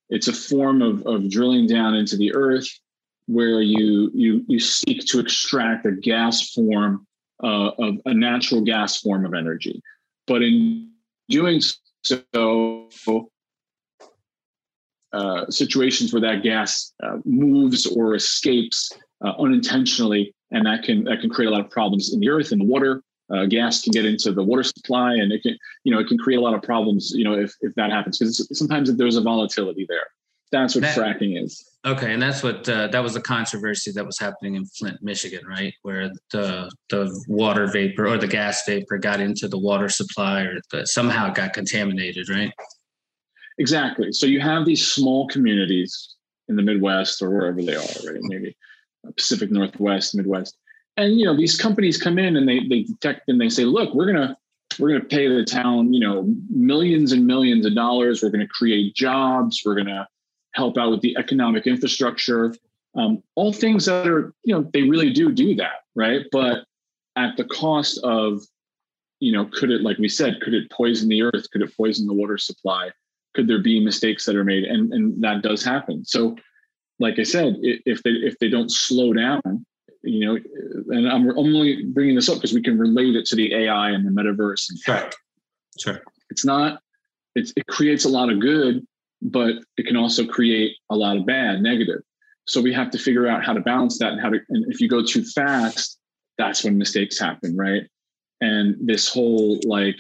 [0.10, 2.68] It's a form of, of drilling down into the earth
[3.28, 7.08] where you you you seek to extract a gas form
[7.44, 9.82] uh, of a natural gas form of energy,
[10.28, 10.92] but in
[11.30, 11.62] doing
[12.04, 12.88] so,
[15.12, 18.92] uh, situations where that gas uh, moves or escapes
[19.24, 22.52] uh, unintentionally, and that can that can create a lot of problems in the earth
[22.52, 23.02] and the water
[23.34, 26.18] uh, gas can get into the water supply and it can you know it can
[26.18, 29.22] create a lot of problems you know if, if that happens because sometimes there's a
[29.22, 30.06] volatility there.
[30.52, 31.68] That's what that, fracking is.
[31.86, 35.46] Okay and that's what uh, that was a controversy that was happening in flint michigan
[35.48, 35.74] right?
[35.82, 40.60] Where the the water vapor or the gas vapor got into the water supply or
[40.72, 42.52] the, somehow got contaminated right?
[43.58, 44.12] Exactly.
[44.12, 46.16] So you have these small communities
[46.48, 48.20] in the midwest or wherever they are right?
[48.22, 48.56] Maybe
[49.18, 50.58] pacific northwest midwest
[50.98, 53.94] and you know these companies come in and they they detect and they say look
[53.94, 54.38] we're gonna
[54.80, 58.22] we're gonna pay the town you know millions and millions of dollars.
[58.22, 59.62] We're gonna create jobs.
[59.66, 60.08] We're gonna
[60.54, 62.56] help out with the economic infrastructure.
[62.96, 66.26] Um, all things that are you know they really do do that right?
[66.32, 66.66] But
[67.16, 68.42] at the cost of
[69.20, 71.50] you know could it like we said could it poison the earth?
[71.52, 72.92] Could it poison the water supply?
[73.34, 74.66] Could there be mistakes that are made?
[74.66, 76.06] And and that does happen.
[76.06, 76.36] So
[76.98, 79.66] like i said if they if they don't slow down
[80.06, 80.40] you know,
[80.96, 84.06] and I'm only bringing this up because we can relate it to the AI and
[84.06, 84.80] the metaverse and.
[84.80, 85.10] Sure.
[85.80, 86.02] sure.
[86.30, 86.80] It's not,
[87.36, 88.86] it's, it creates a lot of good,
[89.22, 92.02] but it can also create a lot of bad, negative.
[92.46, 94.80] So we have to figure out how to balance that and how to, and if
[94.80, 96.00] you go too fast,
[96.38, 97.84] that's when mistakes happen, right?
[98.42, 99.98] And this whole like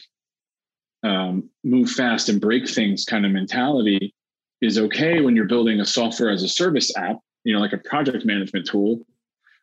[1.04, 4.13] um, move fast and break things kind of mentality
[4.62, 7.78] is okay when you're building a software as a service app, you know, like a
[7.78, 9.06] project management tool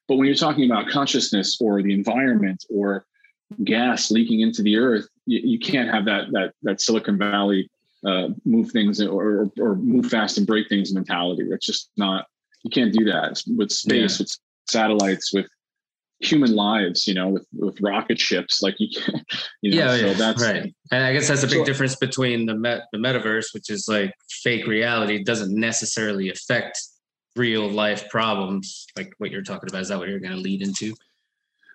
[0.08, 3.06] but when you're talking about consciousness or the environment or
[3.64, 7.70] gas leaking into the earth, you, you can't have that that that Silicon Valley
[8.06, 11.46] uh, move things or, or move fast and break things mentality.
[11.48, 12.26] That's just not
[12.62, 14.24] you can't do that with space, yeah.
[14.24, 14.36] with
[14.68, 15.46] satellites, with
[16.20, 17.06] human lives.
[17.06, 18.62] You know, with with rocket ships.
[18.62, 19.24] Like you, can,
[19.62, 19.92] you know.
[19.92, 20.74] Yeah, so yeah, that's right.
[20.90, 23.86] And I guess that's a big so, difference between the met, the metaverse, which is
[23.88, 26.80] like fake reality, doesn't necessarily affect
[27.36, 29.82] real life problems like what you're talking about.
[29.82, 30.94] Is that what you're going to lead into?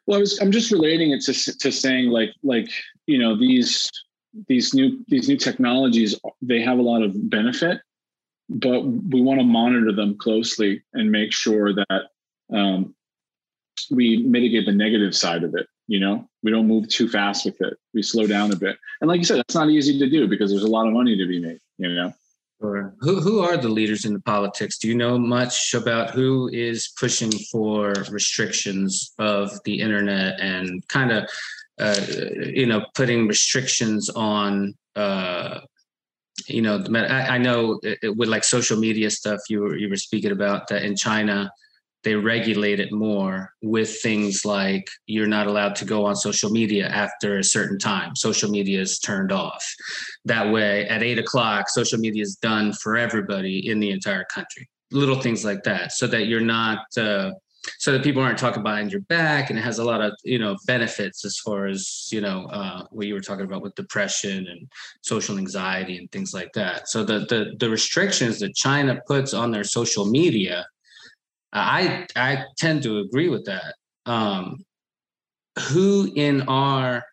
[0.05, 2.69] Well, I was, I'm just relating it to to saying like like
[3.05, 3.89] you know these
[4.47, 7.81] these new these new technologies they have a lot of benefit,
[8.49, 12.03] but we want to monitor them closely and make sure that
[12.53, 12.95] um,
[13.91, 15.67] we mitigate the negative side of it.
[15.87, 17.77] You know, we don't move too fast with it.
[17.93, 20.51] We slow down a bit, and like you said, that's not easy to do because
[20.51, 21.59] there's a lot of money to be made.
[21.77, 22.13] You know.
[22.59, 22.95] Sure.
[23.01, 24.79] Who who are the leaders in the politics?
[24.79, 31.11] Do you know much about who is pushing for restrictions of the internet and kind
[31.11, 31.29] of
[31.79, 32.01] uh,
[32.39, 35.59] you know putting restrictions on uh,
[36.47, 39.95] you know I, I know it, with like social media stuff you were you were
[39.95, 41.51] speaking about that in China
[42.03, 46.87] they regulate it more with things like you're not allowed to go on social media
[46.87, 48.15] after a certain time.
[48.15, 49.63] Social media is turned off.
[50.25, 54.69] That way, at eight o'clock, social media is done for everybody in the entire country.
[54.91, 57.31] Little things like that, so that you're not, uh,
[57.79, 60.39] so that people aren't talking behind your back, and it has a lot of you
[60.39, 64.47] know benefits as far as you know uh, what you were talking about with depression
[64.47, 64.65] and
[65.01, 66.87] social anxiety and things like that.
[66.87, 70.65] So the the the restrictions that China puts on their social media
[71.53, 73.75] I I tend to agree with that.
[74.05, 74.57] Um,
[75.69, 77.03] who in our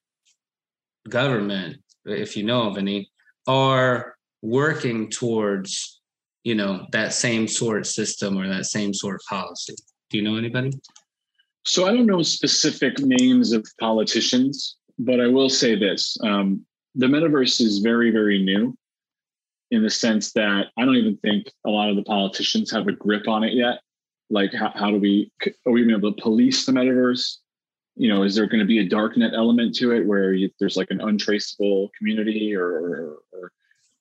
[1.08, 3.10] government, if you know of any,
[3.46, 6.00] are working towards
[6.42, 9.74] you know that same sort of system or that same sort of policy?
[10.10, 10.72] Do you know anybody?
[11.64, 17.06] So I don't know specific names of politicians, but I will say this: um, the
[17.06, 18.76] metaverse is very very new
[19.70, 22.92] in the sense that I don't even think a lot of the politicians have a
[22.92, 23.80] grip on it yet
[24.30, 25.30] like how, how do we
[25.66, 27.36] are we able to police the metaverse?
[27.96, 30.76] You know is there going to be a darknet element to it where you, there's
[30.76, 33.50] like an untraceable community or or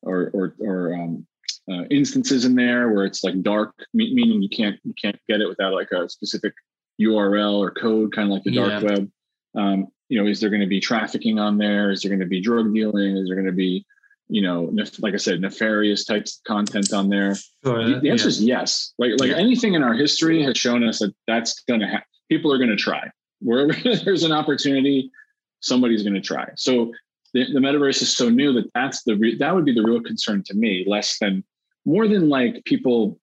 [0.01, 1.25] or or, or, um,
[1.71, 5.47] uh, instances in there where it's like dark meaning you can't you can't get it
[5.47, 6.53] without like a specific
[6.99, 9.09] url or code kind of like the dark web.
[9.55, 11.91] Um, you know is there going to be trafficking on there?
[11.91, 13.17] Is there going to be drug dealing?
[13.17, 13.85] Is there going to be
[14.29, 17.35] you know, nef- like I said, nefarious types of content on there?
[17.63, 18.27] The answer yeah.
[18.27, 18.93] is yes.
[18.97, 19.37] Like like yeah.
[19.37, 22.07] anything in our history has shown us that that's going to happen.
[22.29, 23.09] People are going to try
[23.43, 23.73] wherever
[24.05, 25.11] there's an opportunity,
[25.59, 26.47] somebody's going to try.
[26.55, 26.91] So
[27.33, 30.01] the, the metaverse is so new that that's the re- that would be the real
[30.01, 31.43] concern to me, less than
[31.85, 33.19] more than like people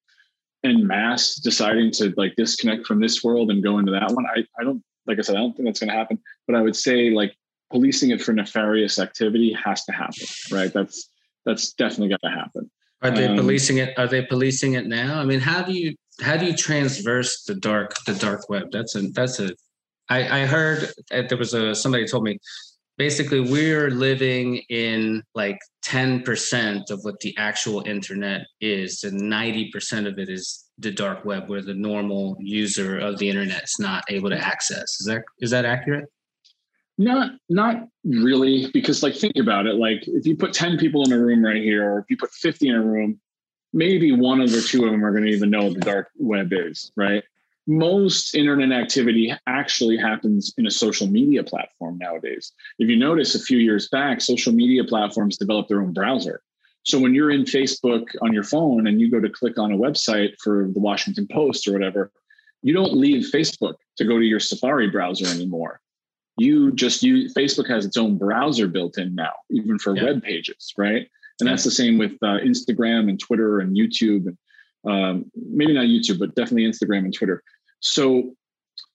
[0.62, 4.26] in mass deciding to like disconnect from this world and go into that one.
[4.26, 6.18] I I don't like I said, I don't think that's going to happen.
[6.46, 7.34] But I would say like
[7.70, 10.72] policing it for nefarious activity has to happen, right?
[10.72, 11.08] That's
[11.44, 12.70] that's definitely got to happen.
[13.02, 13.98] Are they um, policing it?
[13.98, 15.20] Are they policing it now?
[15.20, 18.70] I mean, how do you how do you transverse the dark the dark web?
[18.72, 19.54] That's a that's a.
[20.08, 22.38] I, I heard that there was a somebody told me
[23.00, 30.18] basically we're living in like 10% of what the actual internet is and 90% of
[30.18, 34.28] it is the dark web where the normal user of the internet is not able
[34.28, 36.10] to access is that is that accurate
[37.00, 39.76] not not really, because like think about it.
[39.76, 42.30] Like if you put 10 people in a room right here, or if you put
[42.30, 43.18] 50 in a room,
[43.72, 46.08] maybe one of the two of them are going to even know what the dark
[46.18, 47.24] web is, right?
[47.66, 52.52] Most internet activity actually happens in a social media platform nowadays.
[52.78, 56.42] If you notice a few years back, social media platforms developed their own browser.
[56.82, 59.76] So when you're in Facebook on your phone and you go to click on a
[59.76, 62.10] website for the Washington Post or whatever,
[62.62, 65.80] you don't leave Facebook to go to your Safari browser anymore
[66.40, 70.04] you just use Facebook has its own browser built in now, even for yeah.
[70.04, 71.06] web pages, right?
[71.38, 71.52] And yeah.
[71.52, 74.38] that's the same with uh, Instagram and Twitter and YouTube and
[74.88, 77.42] um, maybe not YouTube, but definitely Instagram and Twitter.
[77.80, 78.34] So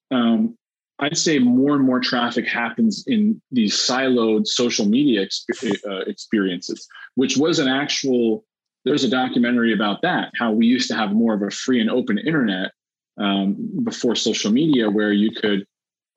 [0.10, 0.58] um,
[0.98, 6.88] I'd say more and more traffic happens in these siloed social media exp- uh, experiences,
[7.16, 8.44] which was an actual.
[8.86, 10.32] There's a documentary about that.
[10.36, 12.72] How we used to have more of a free and open internet
[13.20, 15.66] um, before social media, where you could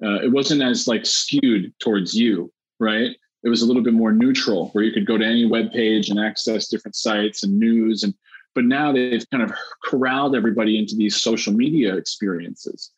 [0.02, 3.16] uh, it wasn't as like skewed towards you, right?
[3.42, 6.08] It was a little bit more neutral, where you could go to any web page
[6.08, 8.02] and access different sites and news.
[8.02, 8.14] And
[8.54, 9.52] but now they've kind of
[9.84, 12.90] corralled everybody into these social media experiences.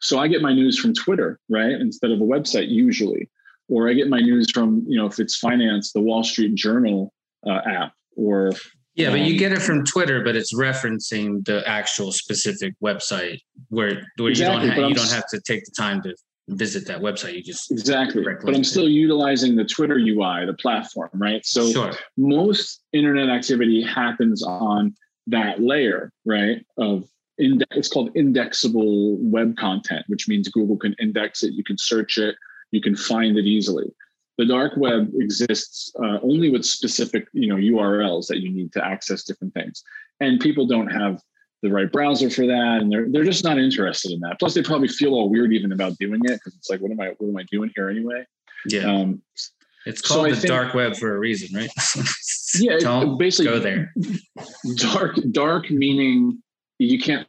[0.00, 3.28] So I get my news from Twitter, right, instead of a website usually,
[3.68, 7.12] or I get my news from you know if it's finance, the Wall Street Journal
[7.46, 8.52] uh, app, or
[8.94, 13.38] yeah, but you get it from Twitter, but it's referencing the actual specific website
[13.68, 16.16] where, where exactly, you don't have, you don't have to take the time to
[16.48, 17.34] visit that website.
[17.34, 18.24] You just exactly.
[18.24, 21.44] But I'm still utilizing the Twitter UI, the platform, right?
[21.44, 21.92] So sure.
[22.16, 24.94] most internet activity happens on
[25.26, 26.64] that layer, right?
[26.76, 31.78] Of index, it's called indexable web content, which means Google can index it, you can
[31.78, 32.34] search it,
[32.70, 33.86] you can find it easily.
[34.38, 38.84] The dark web exists uh, only with specific, you know, URLs that you need to
[38.84, 39.82] access different things,
[40.20, 41.20] and people don't have
[41.62, 44.38] the right browser for that, and they're they're just not interested in that.
[44.38, 47.00] Plus, they probably feel all weird even about doing it because it's like, what am
[47.00, 48.24] I, what am I doing here anyway?
[48.66, 48.82] Yeah.
[48.92, 49.22] Um,
[49.86, 51.70] it's called I the think- dark web for a reason, right?
[52.58, 53.92] Yeah, Don't basically- go there.
[54.76, 56.42] dark dark meaning
[56.78, 57.26] you can't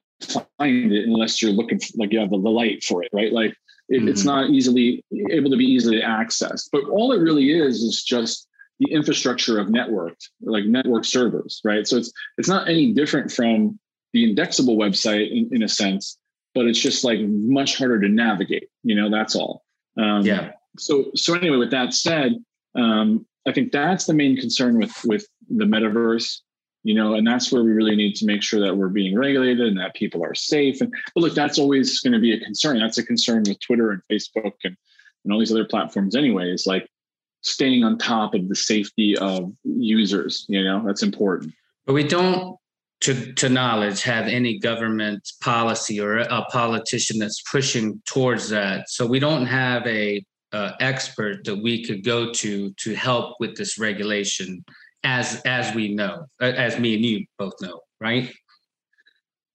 [0.57, 3.31] find it unless you're looking for, like you have the, the light for it right
[3.33, 3.51] like
[3.89, 4.25] it, it's Mhm.
[4.25, 8.47] not easily able to be easily accessed but all it really is is just
[8.79, 13.77] the infrastructure of networked like network servers right so it's it's not any different from
[14.13, 16.17] the indexable website in, in a sense
[16.55, 19.63] but it's just like much harder to navigate you know that's all.
[19.97, 20.51] Um, Yeah.
[20.77, 22.33] so so anyway with that said
[22.75, 26.39] um, i think that's the main concern with with the metaverse
[26.83, 29.67] you know and that's where we really need to make sure that we're being regulated
[29.67, 30.79] and that people are safe.
[30.81, 32.79] And but look that's always going to be a concern.
[32.79, 34.77] That's a concern with twitter and facebook and,
[35.23, 36.87] and all these other platforms anyways like
[37.41, 41.53] staying on top of the safety of users you know that's important.
[41.85, 42.57] But we don't,
[43.01, 48.89] to, to knowledge, have any government policy or a politician that's pushing towards that.
[48.89, 53.55] So we don't have a uh, expert that we could go to to help with
[53.55, 54.65] this regulation,
[55.03, 58.33] as as we know, as me and you both know, right?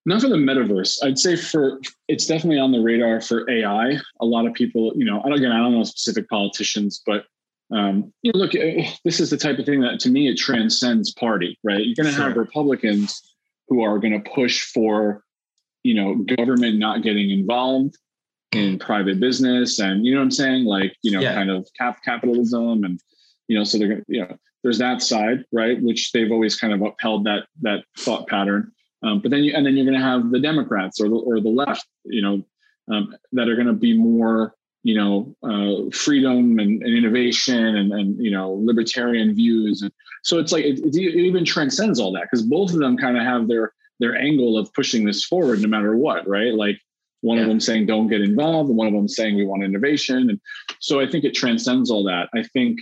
[0.06, 4.24] not for the metaverse i'd say for it's definitely on the radar for ai a
[4.24, 7.24] lot of people you know I don't- again i don't know specific politicians but
[7.72, 10.36] um, you know, look eh, this is the type of thing that to me it
[10.36, 13.33] transcends party right you're going to have republicans
[13.68, 15.22] who are going to push for
[15.82, 17.96] you know government not getting involved
[18.52, 20.64] in private business and you know what i'm saying?
[20.64, 21.34] Like you know Yeah.
[21.34, 23.00] kind of cap capitalism and
[23.48, 25.82] you know so they're gonna you know there's that side right?
[25.82, 28.72] Which they've always kind of upheld that that thought pattern.
[29.02, 31.40] Um, but then you and then you're going to have the democrats or the, or
[31.40, 32.42] the left you know
[32.90, 34.54] um, that are going to be more
[34.84, 40.38] you know uh, freedom and, and innovation and, and you know libertarian views and so
[40.38, 43.48] it's like it, it even transcends all that because both of them kind of have
[43.48, 46.78] their their angle of pushing this forward no matter what right like
[47.22, 50.30] one of them saying don't get involved and one of them saying we want innovation
[50.30, 50.40] and
[50.78, 52.78] so i think it transcends all that i think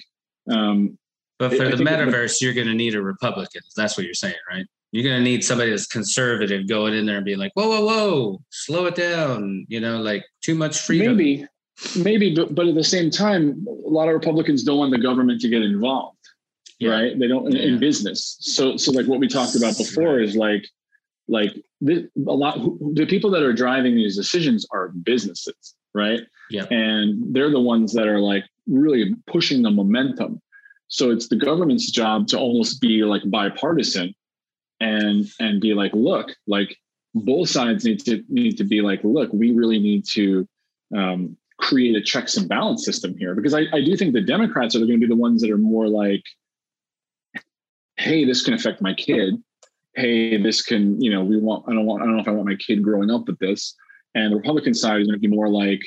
[0.51, 0.99] um,
[1.39, 3.63] But for the metaverse, you're going to need a Republican.
[3.77, 4.67] That's what you're saying, right?
[4.91, 7.85] You're going to need somebody that's conservative going in there and being like, "Whoa, whoa,
[7.87, 11.17] whoa, slow it down." You know, like too much freedom.
[11.17, 11.47] maybe
[11.97, 15.41] maybe but, but at the same time a lot of republicans don't want the government
[15.41, 16.19] to get involved
[16.79, 16.91] Yeah.
[16.91, 17.19] right?
[17.19, 18.37] They don't in, in business.
[18.41, 20.65] So so like what we talked about before is like
[21.29, 22.55] like the, a lot
[22.95, 26.21] the people that are driving these decisions are businesses right?
[26.51, 26.65] Yeah.
[26.71, 30.41] and they're the ones that are like really pushing the momentum.
[30.89, 34.15] So it's the government's job to almost be like bipartisan
[34.81, 36.77] and and be like look like
[37.15, 40.47] both sides need to need to be like look we really need to
[40.97, 44.75] um, create a checks and balance system here because I, I do think the democrats
[44.75, 46.23] are going to be the ones that are more like
[47.97, 49.35] hey this can affect my kid.
[49.95, 52.33] Hey this can you know we want i don't want i don't know if i
[52.33, 53.75] want my kid growing up with this.
[54.15, 55.81] And the republican side is going to be more like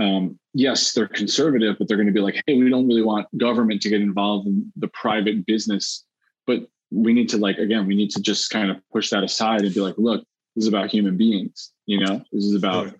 [0.00, 3.26] um, yes they're conservative but they're going to be like hey we don't really want
[3.36, 6.04] government to get involved in the private business.
[6.46, 9.62] But we need to like again we need to just kind of push that aside
[9.62, 12.22] and be like look this is about human beings you know?
[12.32, 12.94] This is about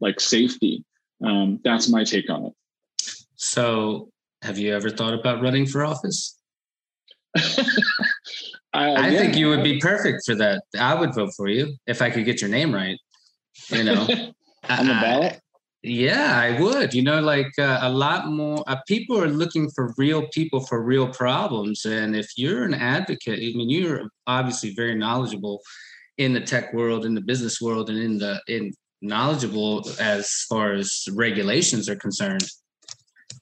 [0.00, 0.84] like safety
[1.24, 2.52] um, that's my take on it
[3.36, 4.10] So,
[4.42, 6.38] have you ever thought about running for office?
[8.74, 9.18] I, I yeah.
[9.18, 10.62] think you would be perfect for that.
[10.78, 12.98] I would vote for you if I could get your name right.
[13.70, 14.02] You know,
[14.68, 15.40] on the I- ballot
[15.82, 16.94] Yeah, I would.
[16.94, 20.82] You know, like uh, a lot more uh, people are looking for real people for
[20.82, 21.84] real problems.
[21.84, 25.60] And if you're an advocate, I mean, you're obviously very knowledgeable
[26.18, 30.72] in the tech world, in the business world, and in the in knowledgeable as far
[30.72, 32.46] as regulations are concerned.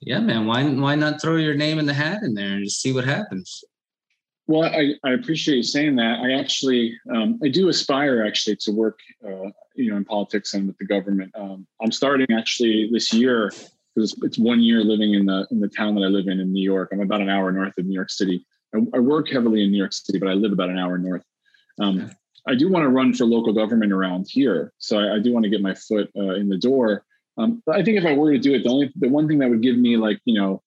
[0.00, 0.46] Yeah, man.
[0.46, 3.04] Why why not throw your name in the hat in there and just see what
[3.04, 3.62] happens?
[4.46, 6.18] Well, I, I appreciate you saying that.
[6.18, 10.66] I actually, um, I do aspire actually to work, uh, you know, in politics and
[10.66, 11.30] with the government.
[11.36, 13.52] Um, I'm starting actually this year
[13.94, 16.52] because it's one year living in the in the town that I live in in
[16.52, 16.88] New York.
[16.92, 18.44] I'm about an hour north of New York City.
[18.74, 21.24] I, I work heavily in New York City, but I live about an hour north.
[21.78, 22.11] Um,
[22.47, 25.45] I do want to run for local government around here, so I, I do want
[25.45, 27.05] to get my foot uh, in the door.
[27.38, 29.38] Um, but I think if I were to do it, the only the one thing
[29.38, 30.62] that would give me like you know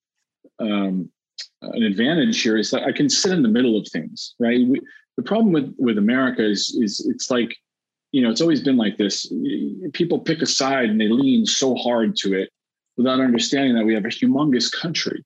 [0.59, 1.09] um,
[1.61, 4.59] an advantage here is that I can sit in the middle of things, right?
[4.67, 4.81] We,
[5.17, 7.55] the problem with with America is is it's like,
[8.11, 9.31] you know, it's always been like this.
[9.93, 12.49] People pick a side and they lean so hard to it
[12.97, 15.23] without understanding that we have a humongous country.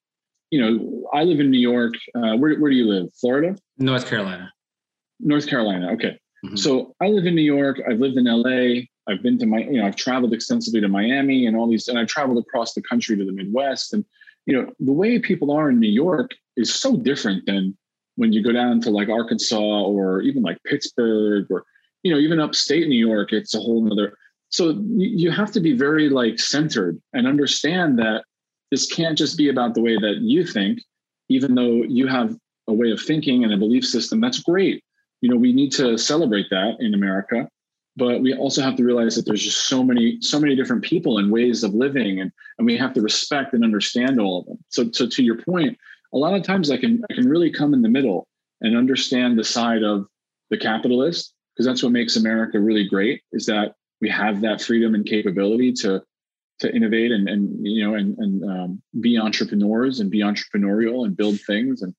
[0.51, 1.93] You know, I live in New York.
[2.15, 3.09] Uh, where, where do you live?
[3.19, 3.57] Florida?
[3.77, 4.51] North Carolina.
[5.19, 5.91] North Carolina.
[5.93, 6.17] Okay.
[6.45, 6.57] Mhm.
[6.57, 7.81] So I live in New York.
[7.87, 8.87] I've lived in LA.
[9.07, 11.97] I've been to my, you know, I've traveled extensively to Miami and all these, and
[11.97, 13.93] I've traveled across the country to the Midwest.
[13.93, 14.05] And,
[14.45, 17.77] you know, the way people are in New York is so different than
[18.15, 21.63] when you go down to like Arkansas or even like Pittsburgh or,
[22.03, 24.17] you know, even upstate New York, it's a whole nother.
[24.49, 28.23] So you have to be very like centered and understand that
[28.71, 30.79] this can't just be about the way that you think,
[31.29, 32.35] even though you have
[32.67, 34.19] a way of thinking and a belief system.
[34.19, 34.83] That's great
[35.21, 37.47] you know we need to celebrate that in america
[37.97, 41.17] but we also have to realize that there's just so many so many different people
[41.17, 44.59] and ways of living and and we have to respect and understand all of them.
[44.69, 45.77] So so to your point
[46.13, 48.27] a lot of times i can i can really come in the middle
[48.61, 50.05] and understand the side of
[50.49, 54.93] the capitalist because that's what makes america really great is that we have that freedom
[54.95, 56.01] and capability to
[56.59, 61.17] to innovate and and you know and and um, be entrepreneurs and be entrepreneurial and
[61.17, 61.93] build things and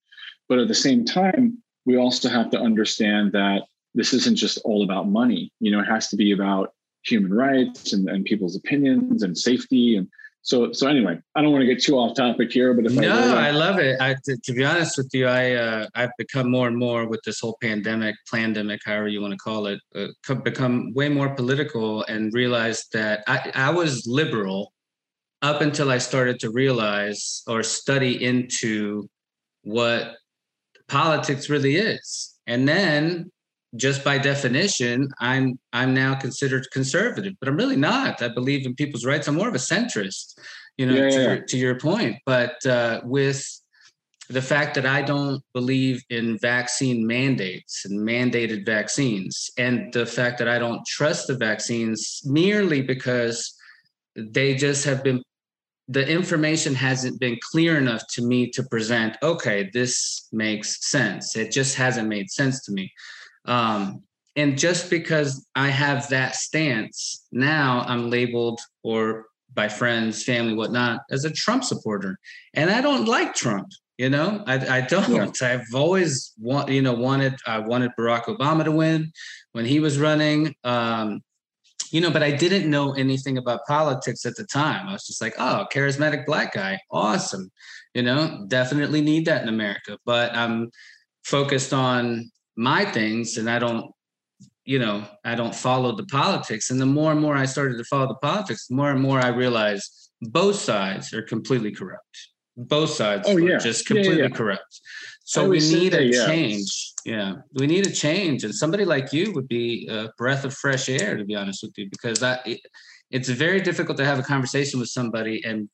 [0.48, 1.58] but at the same time
[1.88, 3.62] we also have to understand that
[3.94, 5.50] this isn't just all about money.
[5.58, 9.96] You know, it has to be about human rights and, and people's opinions and safety.
[9.96, 10.06] And
[10.42, 13.34] so, so anyway, I don't want to get too off topic here, but if No,
[13.34, 13.98] I, I love it.
[14.02, 17.22] I, to, to be honest with you, I uh, I've become more and more with
[17.24, 22.04] this whole pandemic, pandemic, however you want to call it, uh, become way more political
[22.04, 24.74] and realized that I, I was liberal
[25.40, 29.08] up until I started to realize or study into
[29.62, 30.16] what
[30.88, 33.30] politics really is, and then
[33.76, 38.22] just by definition, I'm I'm now considered conservative, but I'm really not.
[38.22, 39.28] I believe in people's rights.
[39.28, 40.38] I'm more of a centrist,
[40.78, 42.16] you know, Yeah, to, yeah, Your, to your point.
[42.24, 43.44] But uh, with
[44.30, 50.38] the fact that I don't believe in vaccine mandates and mandated vaccines, and the fact
[50.38, 53.54] that I don't trust the vaccines merely because
[54.16, 55.22] they just have been
[55.88, 61.36] the information hasn't been clear enough to me to present okay this makes sense.
[61.36, 62.92] It just hasn't made sense to me.
[63.44, 64.02] Um,
[64.36, 69.24] and just because i have that stance now i'm labeled or
[69.54, 72.18] by friends family whatnot as a trump supporter.
[72.54, 73.68] And i don't like trump
[73.98, 74.44] you know?
[74.46, 75.42] I, I don't.
[75.42, 79.12] I've always want you know wanted i wanted barack obama to win
[79.52, 80.54] when he was running.
[80.64, 81.20] Um,
[81.90, 84.88] you know, but I didn't know anything about politics at the time.
[84.88, 87.50] I was just like, oh, charismatic black guy, awesome.
[87.94, 89.98] You know, definitely need that in America.
[90.04, 90.70] But I'm
[91.24, 93.90] focused on my things and I don't,
[94.64, 96.70] you know, I don't follow the politics.
[96.70, 99.18] And the more and more I started to follow the politics, the more and more
[99.20, 102.28] I realized both sides are completely corrupt.
[102.56, 103.58] Both sides Oh, are yeah.
[103.58, 104.36] just Yeah, yeah, completely yeah.
[104.36, 104.80] corrupt.
[105.24, 106.92] So we need a change.
[107.08, 110.88] Yeah, we need a change, and somebody like you would be a breath of fresh
[110.88, 112.60] air, to be honest with you, because I, it,
[113.10, 115.70] it's very difficult to have a conversation with somebody and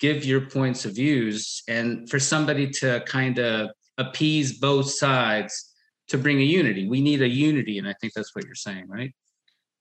[0.00, 5.52] give your points of views, and for somebody to kind of appease both sides
[6.08, 6.88] to bring a unity.
[6.88, 9.12] We need a unity, and I think that's what you're saying, right?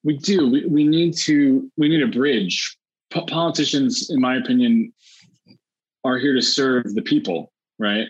[0.04, 2.78] we do, we, we need to, we need a bridge.
[3.12, 4.94] Po- politicians, in my opinion,
[6.04, 8.08] are here to serve the people, right?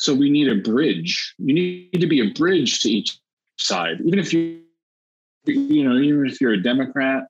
[0.00, 1.34] So we need a bridge.
[1.36, 3.18] You need to be a bridge to each
[3.58, 4.62] side, even if you,
[5.44, 7.24] you know, even if you're a Democrat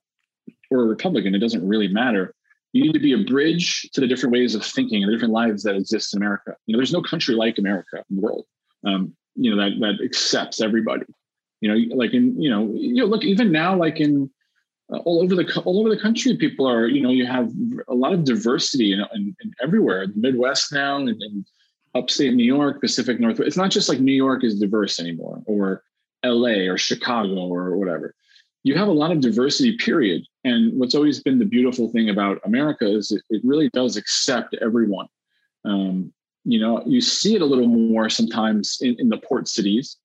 [0.69, 2.33] or a Republican, it doesn't really matter.
[2.71, 5.33] You need to be a bridge to the different ways of thinking and the different
[5.33, 6.55] lives that exist in America.
[6.65, 8.45] You know, there's no country like America in the world.
[8.85, 11.05] Um, you know that that accepts everybody.
[11.59, 14.29] You know, like in you know, you know, look even now, like in
[14.93, 17.51] uh, all over the all over the country, people are you know you have
[17.89, 20.07] a lot of diversity in, in, in everywhere.
[20.07, 21.45] The Midwest now and, and
[21.95, 23.47] upstate New York, Pacific Northwest.
[23.47, 25.83] It's not just like New York is diverse anymore, or
[26.23, 26.67] L.A.
[26.67, 28.15] or Chicago or whatever.
[28.63, 30.23] You have a lot of diversity, period.
[30.43, 34.55] And what's always been the beautiful thing about America is it, it really does accept
[34.61, 35.07] everyone.
[35.65, 36.13] Um,
[36.43, 39.97] you know, you see it a little more sometimes in, in the port cities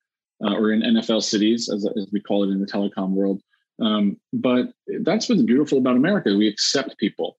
[0.44, 3.40] uh, or in NFL cities, as, as we call it in the telecom world.
[3.80, 4.72] Um, but
[5.02, 6.34] that's what's beautiful about America.
[6.34, 7.38] We accept people.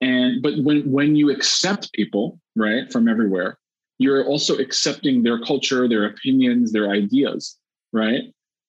[0.00, 3.58] And but when when you accept people, right, from everywhere,
[3.98, 7.58] you're also accepting their culture, their opinions, their ideas,
[7.92, 8.22] right?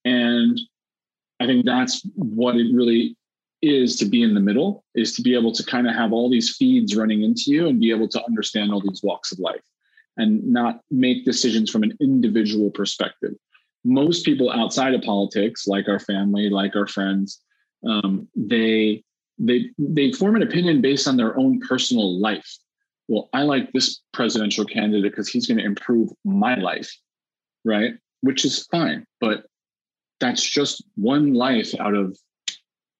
[0.05, 0.59] And
[1.39, 3.15] I think that's what it really
[3.61, 6.29] is to be in the middle, is to be able to kind of have all
[6.29, 9.61] these feeds running into you and be able to understand all these walks of life
[10.17, 13.33] and not make decisions from an individual perspective.
[13.85, 17.41] Most people outside of politics, like our family, like our friends,
[17.87, 19.03] um, they
[19.37, 22.57] they they form an opinion based on their own personal life.
[23.09, 26.95] Well, I like this presidential candidate because he's going to improve my life,
[27.65, 27.93] right?
[28.21, 29.45] Which is fine, but
[30.19, 32.15] that's just one life out of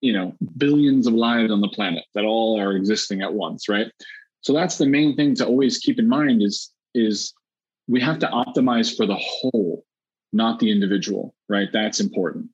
[0.01, 3.91] you know billions of lives on the planet that all are existing at once right?
[4.41, 7.33] So that's the main thing to always keep in mind is is
[7.87, 9.83] we have to optimize for the whole
[10.33, 11.67] not the individual right?
[11.71, 12.49] That's important.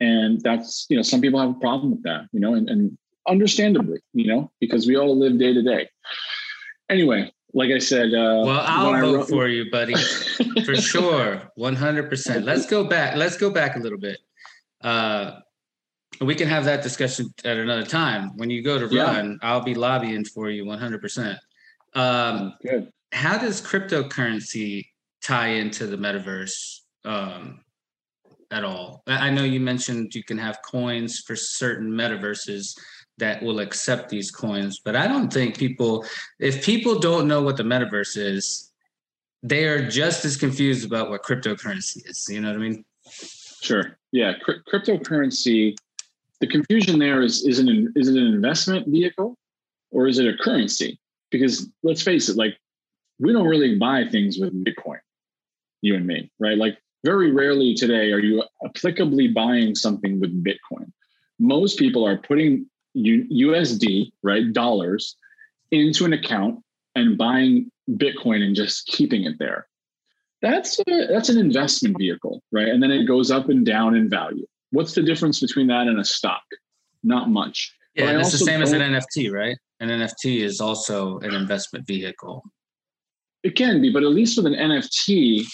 [0.00, 2.98] And that's you know some people have a problem with that you know and, and
[3.28, 5.88] understandably you know because we all live day to day
[6.90, 9.94] anyway like i said uh well i'll vote for you buddy
[10.64, 14.18] for sure 100% let's go back let's go back a little bit
[14.82, 15.32] uh
[16.20, 18.36] we can have that discussion at another time.
[18.36, 19.48] When you go to run, yeah.
[19.48, 21.38] I'll be lobbying for you 100%.
[21.94, 22.90] Um, Good.
[23.12, 24.86] How does cryptocurrency
[25.22, 27.60] tie into the metaverse um,
[28.50, 29.02] at all?
[29.06, 32.76] I know you mentioned you can have coins for certain metaverses
[33.18, 36.04] that will accept these coins, but I don't think people,
[36.38, 38.72] if people don't know what the metaverse is,
[39.42, 42.26] they are just as confused about what cryptocurrency is.
[42.28, 42.84] You know what I mean?
[43.62, 43.98] Sure.
[44.12, 44.34] Yeah.
[44.44, 45.76] cryptocurrency
[46.40, 49.36] the confusion there is is an, is it an investment vehicle
[49.90, 50.98] or is it a currency?
[51.30, 52.56] Because let's face it, like
[53.18, 54.98] we don't really buy things with Bitcoin,
[55.80, 56.58] you and me, right?
[56.58, 60.92] Like very rarely today are you applicably buying something with Bitcoin.
[61.38, 62.66] Most people are putting
[62.96, 65.16] USD, right, dollars,
[65.70, 66.62] into an account
[66.94, 69.66] and buying Bitcoin and just keeping it there.
[70.42, 72.68] That's a, that's an investment vehicle, right?
[72.68, 74.46] And then it goes up and down in value.
[74.70, 76.42] What's the difference between that and a stock?
[77.02, 77.74] Not much.
[77.94, 79.56] Yeah, it's the same as an NFT, right?
[79.80, 82.44] An NFT is also an investment vehicle.
[83.42, 85.46] It can be, but at least with an NFT,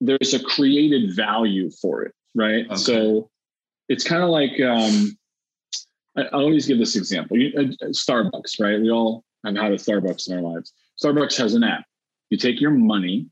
[0.00, 2.66] there's a created value for it, right?
[2.66, 2.76] Okay.
[2.76, 3.30] So
[3.88, 5.16] it's kind of like um,
[6.16, 8.80] I, always give this example: uh, Starbucks, right?
[8.80, 10.72] We all have had a Starbucks in our lives.
[11.02, 11.84] Starbucks has an app.
[12.30, 13.26] You take your money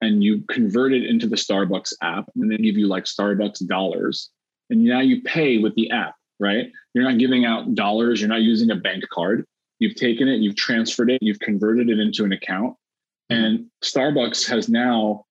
[0.00, 4.30] and you convert it into the Starbucks app, and they give you like Starbucks dollars,
[4.70, 6.70] and now you pay with the app, right?
[6.94, 9.44] You're not giving out dollars, you're not using a bank card.
[9.80, 12.76] You've taken it, you've transferred it, you've converted it into an account.
[13.30, 15.24] And Starbucks has now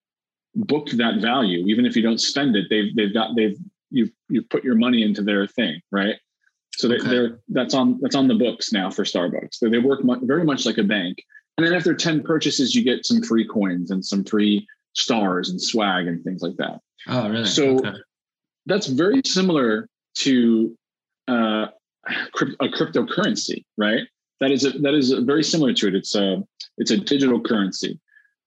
[0.54, 1.66] booked that value.
[1.66, 3.58] Even if you don't spend it, they've they've got they've
[3.90, 6.16] you've you've put your money into their thing, right?
[6.78, 7.08] So they, okay.
[7.08, 9.58] they're that's on that's on the books now for Starbucks.
[9.60, 11.22] They, they work mu- very much like a bank.
[11.56, 15.60] And then after 10 purchases, you get some free coins and some free stars and
[15.60, 16.80] swag and things like that.
[17.08, 17.46] Oh, really?
[17.46, 17.94] So okay
[18.68, 20.76] that's very similar to
[21.26, 21.66] uh,
[22.06, 24.02] a cryptocurrency, right?
[24.40, 25.94] That is a, that is a, very similar to it.
[25.96, 26.44] It's a
[26.76, 27.98] it's a digital currency.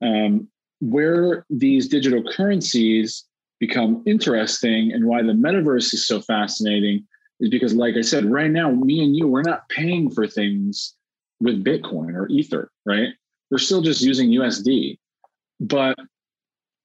[0.02, 0.48] Um,
[0.80, 3.26] where these digital currencies
[3.60, 7.06] become interesting and why the metaverse is so fascinating
[7.42, 10.96] is because, like I said, right now, me and you, we're not paying for things
[11.42, 13.10] with Bitcoin or Ether, right?
[13.50, 14.98] We're still just using USD.
[15.60, 15.98] But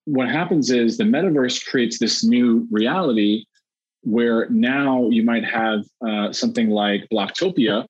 [0.06, 3.44] what happens is the metaverse creates this new reality
[4.02, 7.86] where now you might have uh, something like Bloktopia,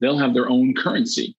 [0.00, 1.36] they'll have their own currency,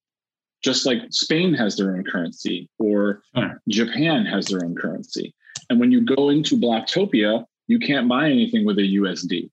[0.63, 3.21] just like Spain has their own currency or
[3.67, 5.33] Japan has their own currency.
[5.69, 9.49] And when you go into Bloktopia, you can't buy anything with a USD.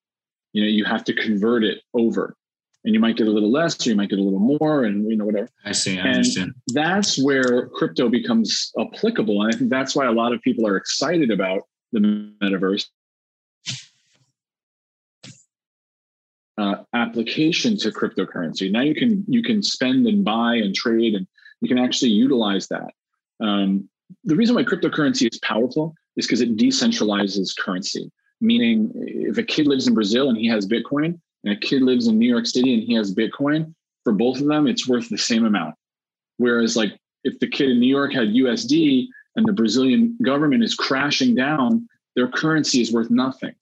[0.57, 2.35] You know, you have to convert it over.
[2.83, 5.11] And you might get a little less or you might get a little more and
[5.11, 5.49] you know whatever.
[5.67, 6.55] I see i and understand.
[6.69, 10.77] that's where crypto becomes applicable and i think that's why a lot of people are
[10.77, 11.99] excited about the
[12.41, 12.87] metaverse
[16.59, 18.71] uh, application to cryptocurrency.
[18.71, 21.27] Now you can you can spend and buy and trade and
[21.61, 22.91] you can actually utilize that.
[23.41, 23.89] Um,
[24.25, 29.66] the reason why cryptocurrency is powerful is because it decentralizes currency meaning if a kid
[29.66, 32.74] lives in brazil and he has bitcoin and a kid lives in New York City
[32.74, 33.72] and he has Bitcoin,
[34.03, 35.76] for both of them, it's worth the same amount.
[36.39, 39.07] Whereas, like, if the kid in New York had USD
[39.37, 43.55] and the Brazilian government is crashing down, their currency is worth nothing.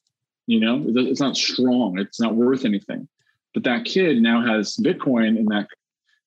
[0.47, 3.07] You know, it's not strong, it's not worth anything.
[3.53, 5.69] But that kid now has Bitcoin, and that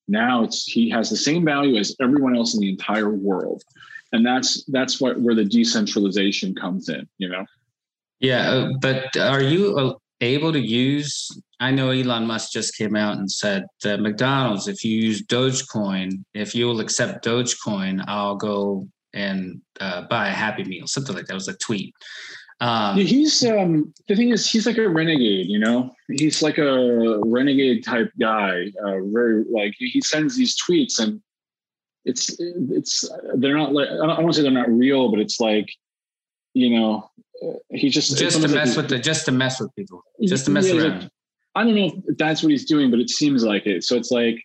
[0.06, 3.62] now it's he has the same value as everyone else in the entire world.
[4.12, 7.44] And that's that's what where the decentralization comes in, you know.
[8.20, 13.18] Yeah, uh, but are you able to use I know Elon Musk just came out
[13.18, 19.60] and said that McDonald's, if you use Dogecoin, if you'll accept Dogecoin, I'll go and
[19.80, 21.34] uh, buy a Happy Meal, something like that.
[21.34, 21.94] Was a tweet.
[22.60, 25.46] Um, he's um, the thing is, he's like a renegade.
[25.46, 28.66] You know, he's like a renegade type guy.
[28.84, 31.20] Uh, very like he sends these tweets, and
[32.04, 35.40] it's it's they're not like I don't, want to say they're not real, but it's
[35.40, 35.68] like
[36.54, 37.10] you know
[37.70, 40.50] he just just to mess like with the just to mess with people, just to
[40.50, 41.02] mess yeah, around.
[41.02, 41.10] Like,
[41.54, 43.84] I don't know if that's what he's doing, but it seems like it.
[43.84, 44.42] So it's like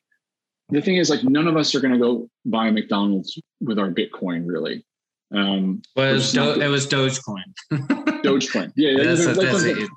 [0.70, 3.90] the thing is like none of us are going to go buy McDonald's with our
[3.90, 4.86] Bitcoin, really.
[5.34, 7.44] Um, well, it was, Do- it was Dogecoin.
[8.24, 9.90] Dogecoin, yeah, yeah that's, that's, that's it.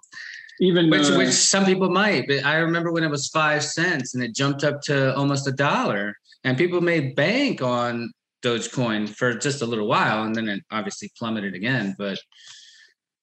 [0.60, 2.26] Even which uh, which some people might.
[2.26, 5.52] But I remember when it was five cents and it jumped up to almost a
[5.52, 8.10] dollar, and people made bank on
[8.42, 11.94] Dogecoin for just a little while, and then it obviously plummeted again.
[11.98, 12.18] But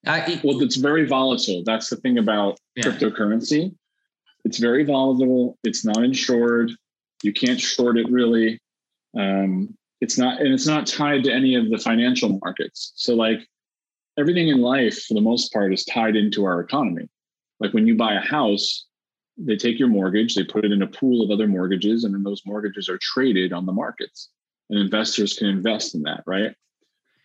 [0.06, 1.64] I, well, it's very volatile.
[1.66, 2.86] That's the thing about Yeah.
[2.86, 3.74] cryptocurrency.
[4.46, 5.58] It's very volatile.
[5.64, 6.72] It's not insured.
[7.24, 8.60] You can't short it really.
[9.18, 12.92] Um, it's not, and it's not tied to any of the financial markets.
[12.96, 13.48] So, like
[14.20, 17.08] everything in life, for the most part, is tied into our economy.
[17.62, 18.86] Like when you buy a house,
[19.38, 22.24] they take your mortgage, they put it in a pool of other mortgages, and then
[22.24, 24.30] those mortgages are traded on the markets,
[24.70, 26.54] and investors can invest in that, right?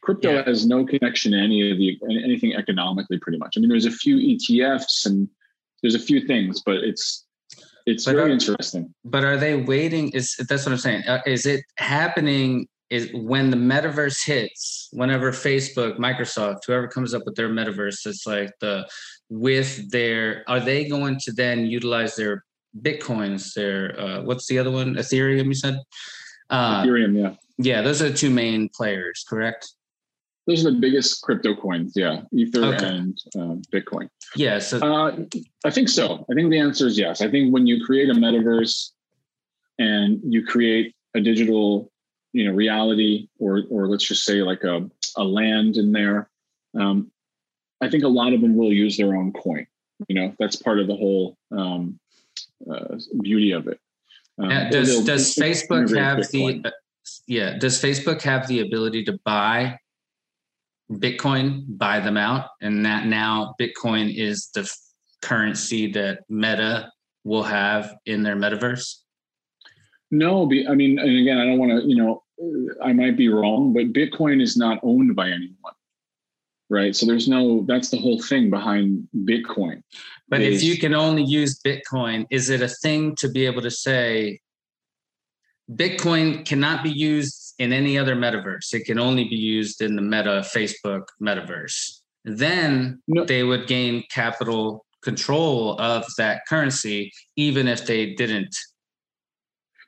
[0.08, 0.42] Crypto Yeah.
[0.46, 3.54] has no connection to any of the anything economically, pretty much.
[3.56, 5.28] I mean, there's a few ETFs and
[5.82, 7.26] there's a few things, but it's
[7.84, 8.94] it's But very are- interesting.
[9.04, 10.08] but are they waiting?
[10.12, 11.02] Is that's what I'm saying?
[11.06, 12.68] Uh, Is it happening?
[12.88, 14.88] Is when the metaverse hits?
[14.92, 18.88] Whenever Facebook, Microsoft, whoever comes up with their metaverse, it's like the
[19.28, 20.42] with their.
[20.48, 22.44] Are they going to then utilize their
[22.80, 23.52] bitcoins?
[23.52, 24.94] Their uh, what's the other one?
[24.94, 25.48] Ethereum.
[25.48, 25.76] You said.
[26.48, 27.34] Uh, Ethereum, yeah.
[27.58, 29.70] yeah, those are the two main players, correct?
[30.48, 32.22] Those are the biggest crypto coins, yeah.
[32.32, 32.86] Ether Okay.
[32.88, 34.08] and um, Bitcoin.
[34.34, 34.58] Yeah.
[34.58, 35.24] So Uh,
[35.64, 36.24] I think so.
[36.30, 37.20] I think the answer is yes.
[37.20, 38.92] I think when you create a metaverse
[39.78, 41.92] and you create a digital,
[42.32, 46.30] you know, reality, or or let's just say like a a land in there,
[46.80, 47.10] um,
[47.82, 49.66] I think a lot of them will use their own coin.
[50.08, 51.98] You know, that's part of the whole um,
[52.70, 53.78] uh, beauty of it.
[54.38, 56.62] Um, Uh, does does Facebook have Bitcoin.
[56.62, 56.72] the uh,
[57.26, 59.78] yeah does Facebook have the ability to buy
[60.90, 64.70] Bitcoin, buy them out, and that now Bitcoin is the
[65.20, 66.90] currency that Meta
[67.24, 68.96] will have in their metaverse?
[70.10, 72.22] No, I mean, and again, I don't want to, you know,
[72.82, 75.74] I might be wrong, but Bitcoin is not owned by anyone,
[76.70, 76.96] right?
[76.96, 79.82] So there's no, that's the whole thing behind Bitcoin.
[80.28, 83.70] But if you can only use Bitcoin, is it a thing to be able to
[83.70, 84.40] say
[85.70, 88.72] Bitcoin cannot be used in any other metaverse?
[88.72, 92.00] It can only be used in the Meta Facebook metaverse.
[92.24, 93.24] Then No.
[93.24, 98.54] they would gain capital control of that currency, even if they didn't.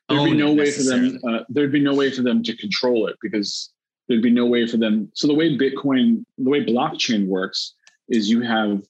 [0.08, 2.56] There'd be no it way for them, uh, there'd be no way for them to
[2.56, 3.70] control it because
[4.08, 5.10] there'd be no way for them.
[5.14, 7.74] So the way Bitcoin, the way blockchain works
[8.08, 8.82] is you have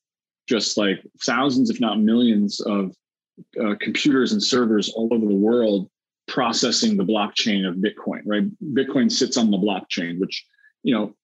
[0.49, 2.95] just like thousands, if not millions of
[3.63, 5.91] uh, computers and servers all over the world
[6.31, 8.45] processing the blockchain of Bitcoin, right?
[8.75, 10.47] Bitcoin sits on the blockchain, which,
[10.83, 11.15] you know,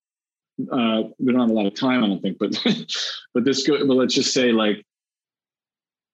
[0.73, 2.59] uh, we don't have a lot of time, I don't think, but
[3.35, 3.79] but this go.
[3.87, 4.85] But let's just say like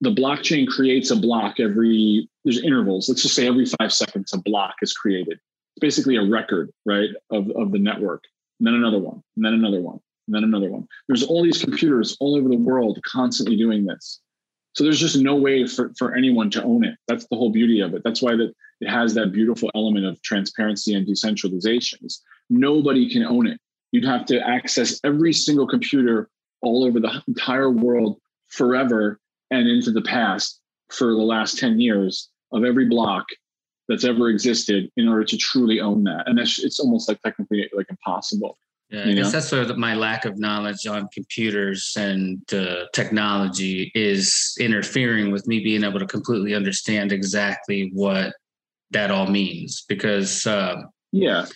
[0.00, 2.28] the blockchain creates a block every.
[2.44, 3.08] There's intervals.
[3.08, 5.34] Let's just say every five seconds a block is created.
[5.34, 8.24] It's basically a record, right, of of the network.
[8.58, 10.86] And then another one, and then another one, and then another one.
[11.08, 14.20] There's all these computers all over the world constantly doing this.
[14.74, 16.96] So there's just no way for, for anyone to own it.
[17.06, 18.02] That's the whole beauty of it.
[18.04, 22.00] That's why that it has that beautiful element of transparency and decentralization.
[22.48, 23.60] Nobody can own it.
[23.92, 26.30] You'd have to access every single computer
[26.62, 28.18] all over the entire world
[28.48, 29.18] forever
[29.50, 30.60] and into the past
[30.90, 33.26] for the last 10 years of every block
[33.88, 36.26] that's ever existed in order to truly own that.
[36.26, 38.58] And that's, it's almost like technically like impossible.
[38.92, 39.30] Yeah, you know?
[39.30, 45.46] that's sort of my lack of knowledge on computers and uh, technology is interfering with
[45.46, 48.34] me being able to completely understand exactly what
[48.90, 49.86] that all means.
[49.88, 51.46] Because, um, Yeah.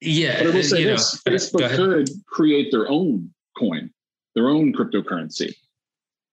[0.00, 3.90] yeah, But I will say you know, this go Facebook could create their own coin,
[4.34, 5.54] their own cryptocurrency.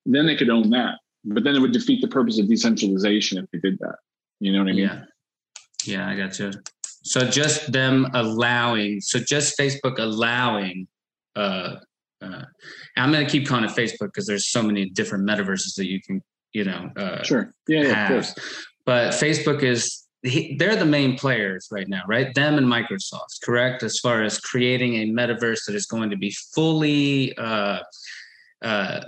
[0.05, 0.99] Then they could own that.
[1.25, 3.97] But then it would defeat the purpose of decentralization if they did that.
[4.39, 4.83] You know what I mean?
[4.83, 5.03] Yeah.
[5.85, 6.51] Yeah, I got you.
[7.07, 10.87] So just them allowing, so just Facebook allowing,
[11.35, 11.75] uh,
[12.21, 12.41] uh,
[12.97, 16.01] I'm going to keep calling it Facebook because there's so many different metaverses that you
[16.01, 16.21] can,
[16.53, 17.53] you know, uh, Sure.
[17.67, 18.35] Yeah, yeah, of course.
[18.85, 22.33] But Facebook is he, they're the main players right now, right?
[22.33, 23.83] Them and Microsoft, correct?
[23.83, 27.79] As far as creating a metaverse that is going to be fully uh,
[28.61, 29.01] uh,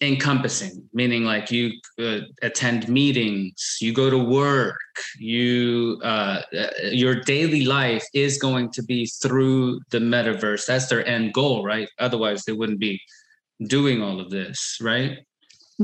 [0.00, 4.78] encompassing, meaning like you uh, attend meetings, you go to work,
[5.18, 10.66] you uh, uh, your daily life is going to be through the metaverse.
[10.66, 11.88] That's their end goal, right?
[11.98, 13.00] Otherwise, they wouldn't be
[13.66, 15.18] doing all of this, right?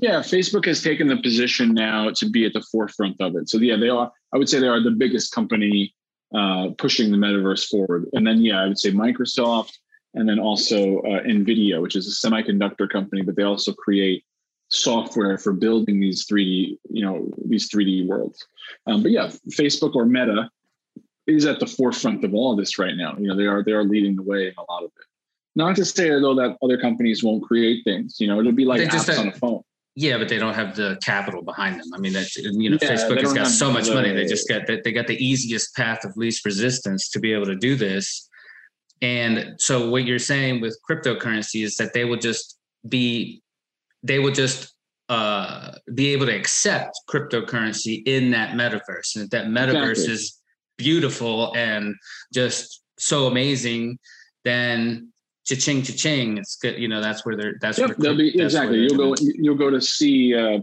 [0.00, 3.48] Yeah, Facebook has taken the position now to be at the forefront of it.
[3.48, 4.10] So yeah, they are.
[4.32, 5.94] I would say they are the biggest company
[6.34, 8.06] uh, pushing the metaverse forward.
[8.12, 9.72] And then yeah, I would say Microsoft,
[10.14, 14.24] and then also uh, Nvidia, which is a semiconductor company, but they also create
[14.68, 18.46] software for building these 3D, you know, these 3D worlds.
[18.86, 20.50] Um, but yeah, Facebook or Meta
[21.26, 23.16] is at the forefront of all of this right now.
[23.18, 25.06] You know, they are they are leading the way in a lot of it.
[25.56, 28.16] Not to say though that other companies won't create things.
[28.20, 29.62] You know, it'll be like They apps on a phone.
[29.96, 31.86] Yeah, but they don't have the capital behind them.
[31.94, 34.12] I mean, that's you know, Yeah, Facebook has got so much money.
[34.12, 37.56] They just got they got the easiest path of least resistance to be able to
[37.56, 38.28] do this.
[39.04, 43.42] And so what you're saying with cryptocurrency is that they will just be
[44.02, 44.74] they will just
[45.10, 49.14] uh be able to accept cryptocurrency in that metaverse.
[49.14, 50.14] And if that metaverse Exactly.
[50.14, 50.40] is
[50.78, 51.94] beautiful and
[52.32, 53.98] just so amazing,
[54.44, 55.12] then
[55.44, 56.38] cha-ching cha-ching.
[56.38, 58.78] It's good, you know, that's where they're that's Yep, where they'll be that's exactly.
[58.78, 59.14] they're You'll go.
[59.20, 60.34] You'll go to see.
[60.34, 60.60] Uh,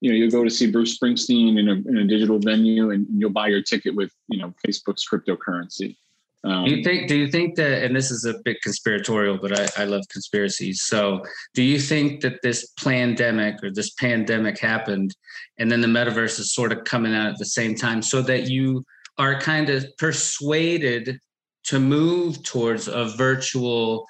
[0.00, 3.06] you know, you'll go to see Bruce Springsteen in a, in a digital venue, and
[3.10, 5.96] you'll buy your ticket with you know Facebook's cryptocurrency.
[6.44, 7.08] Um, Do you think?
[7.08, 7.84] Do you think that?
[7.84, 10.82] And this is a bit conspiratorial, but I, I love conspiracies.
[10.82, 11.24] So,
[11.54, 15.14] do you think that this pandemic or this pandemic happened,
[15.58, 18.50] and then the metaverse is sort of coming out at the same time, so that
[18.50, 18.84] you
[19.16, 21.18] are kind of persuaded
[21.64, 24.06] to move towards a virtual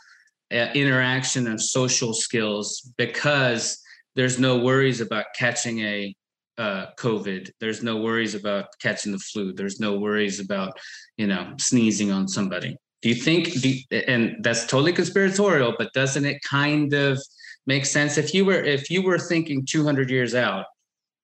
[0.53, 3.80] uh, interaction of social skills because
[4.16, 6.14] there's no worries about catching a
[6.59, 7.51] uh, COVID.
[7.61, 9.53] There's no worries about catching the flu.
[9.53, 10.79] There's no worries about
[11.17, 12.77] you know, sneezing on somebody.
[13.03, 13.75] Do you think, do
[14.09, 17.21] and that's totally conspiratorial, but doesn't it kind of
[17.67, 20.67] make sense if you were if you were thinking 200 years out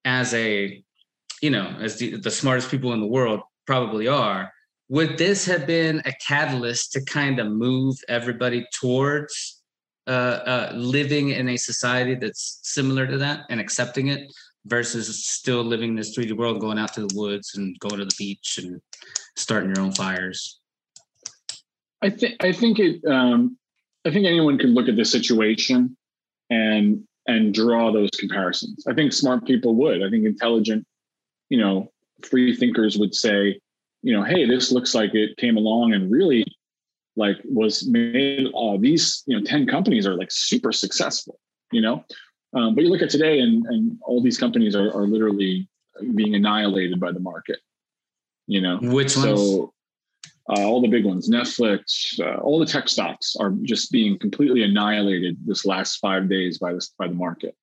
[0.05, 0.83] as a,
[1.41, 4.51] you know, as the, the smartest people in the world probably are,
[4.89, 9.61] would this have been a catalyst to kind of move everybody towards
[10.07, 14.31] uh, uh, living in a society that's similar to that and accepting it
[14.65, 18.05] versus still living in this 3D world, going out to the woods and going to
[18.05, 18.81] the beach and
[19.35, 20.59] starting your own fires.
[22.01, 23.03] I think I think it.
[23.05, 23.57] Um,
[24.05, 25.95] I think anyone could look at the situation
[26.49, 28.85] and and draw those comparisons.
[28.87, 30.03] I think smart people would.
[30.03, 30.85] I think intelligent,
[31.49, 31.91] you know,
[32.23, 33.59] free thinkers would say,
[34.01, 36.45] you know, hey, this looks like it came along and really
[37.15, 38.47] like was made.
[38.55, 41.39] Uh, these you know ten companies are like super successful.
[41.71, 42.03] You know,
[42.53, 45.67] um, but you look at today and and all these companies are are literally
[46.15, 47.59] being annihilated by the market.
[48.47, 49.39] You know, Which ones?
[49.39, 49.73] so
[50.49, 54.63] uh, all the big ones, Netflix, uh, all the tech stocks are just being completely
[54.63, 57.55] annihilated this last five days by this by the market.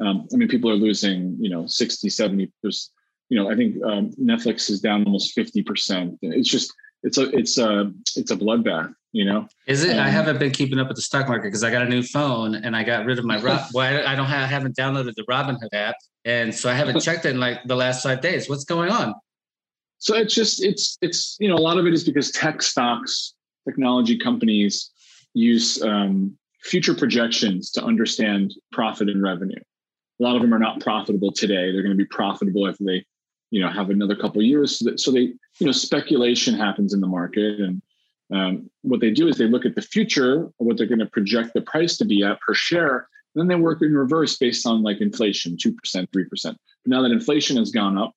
[0.00, 2.90] Um, I mean, people are losing, you know, 60, 70 percent.
[3.28, 6.18] You know, I think um, Netflix is down almost 50 percent.
[6.20, 6.72] It's just,
[7.02, 8.94] it's a, it's a, it's a bloodbath.
[9.12, 9.98] You know, Is it?
[9.98, 12.02] I um, haven't been keeping up with the stock market because I got a new
[12.02, 13.60] phone and I got rid of my Rob.
[13.74, 17.00] well, I, I don't have, I haven't downloaded the Robinhood app, and so I haven't
[17.02, 18.48] checked it in like the last five days.
[18.48, 19.14] What's going on?
[19.98, 23.34] So it's just it's it's you know a lot of it is because tech stocks,
[23.68, 24.90] technology companies
[25.34, 29.60] use um, future projections to understand profit and revenue.
[30.20, 31.70] A lot of them are not profitable today.
[31.70, 33.04] They're going to be profitable if they,
[33.50, 34.78] you know, have another couple of years.
[34.78, 35.20] So, that, so they,
[35.58, 37.82] you know, speculation happens in the market, and
[38.32, 41.52] um, what they do is they look at the future, what they're going to project
[41.54, 43.08] the price to be at per share.
[43.34, 46.58] And then they work in reverse based on like inflation, two percent, three percent.
[46.86, 48.12] Now that inflation has gone up,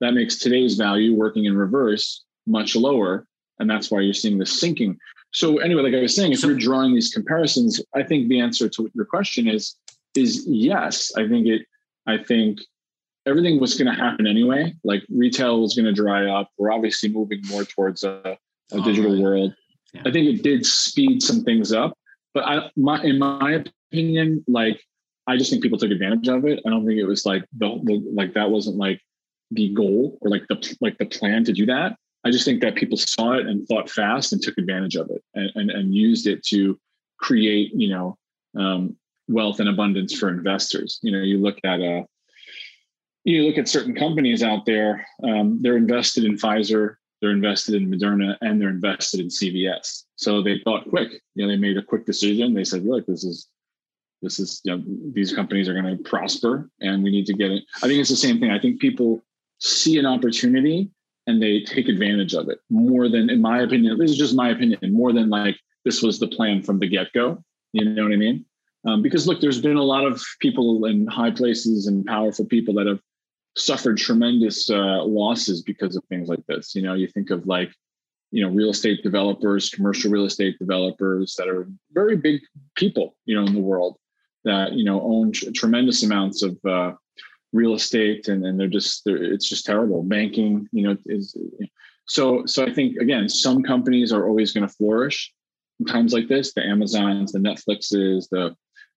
[0.00, 3.26] that makes today's value working in reverse much lower.
[3.58, 4.98] And that's why you're seeing this sinking.
[5.32, 8.40] So anyway, like I was saying, if So- you're drawing these comparisons, I think the
[8.40, 9.76] answer to your question is
[10.14, 11.12] is yes.
[11.16, 11.62] I think it
[12.06, 12.60] I think
[13.26, 14.74] everything was going to happen anyway.
[14.84, 16.50] Like retail was going to dry up.
[16.56, 18.38] We're obviously moving more towards a,
[18.72, 19.22] a digital Online.
[19.22, 19.54] world.
[19.94, 20.02] Yeah.
[20.06, 21.96] I think it did speed some things up.
[22.34, 24.80] But I my in my opinion, like
[25.26, 26.60] I just think people took advantage of it.
[26.66, 29.00] I don't think it was like the, the like that wasn't like
[29.50, 31.96] the goal or like the like the plan to do that.
[32.24, 35.22] I just think that people saw it and thought fast and took advantage of it
[35.34, 36.78] and and, and used it to
[37.18, 38.16] create you know
[38.56, 38.96] um,
[39.28, 40.98] wealth and abundance for investors.
[41.02, 42.02] You know, you look at uh,
[43.24, 45.06] you look at certain companies out there.
[45.22, 50.04] Um, they're invested in Pfizer, they're invested in Moderna, and they're invested in CVS.
[50.16, 51.20] So they thought quick.
[51.34, 52.54] You know, they made a quick decision.
[52.54, 53.48] They said, "Look, this is
[54.22, 57.50] this is you know, these companies are going to prosper, and we need to get
[57.50, 58.50] it." I think it's the same thing.
[58.50, 59.22] I think people
[59.60, 60.90] see an opportunity
[61.28, 64.48] and they take advantage of it more than, in my opinion, this is just my
[64.48, 67.44] opinion, more than like this was the plan from the get go.
[67.72, 68.46] You know what I mean?
[68.86, 72.72] Um, because look, there's been a lot of people in high places and powerful people
[72.74, 73.00] that have
[73.58, 76.74] suffered tremendous uh, losses because of things like this.
[76.74, 77.70] You know, you think of like,
[78.30, 82.40] you know, real estate developers, commercial real estate developers that are very big
[82.76, 83.98] people, you know, in the world
[84.44, 86.92] that you know own tr- tremendous amounts of uh,
[87.52, 90.02] real estate, and, and they're just they're, it's just terrible.
[90.02, 91.36] Banking, you know, is
[92.06, 92.64] so so.
[92.64, 95.32] I think again, some companies are always going to flourish
[95.80, 96.52] in times like this.
[96.54, 98.54] The Amazons, the Netflixes, the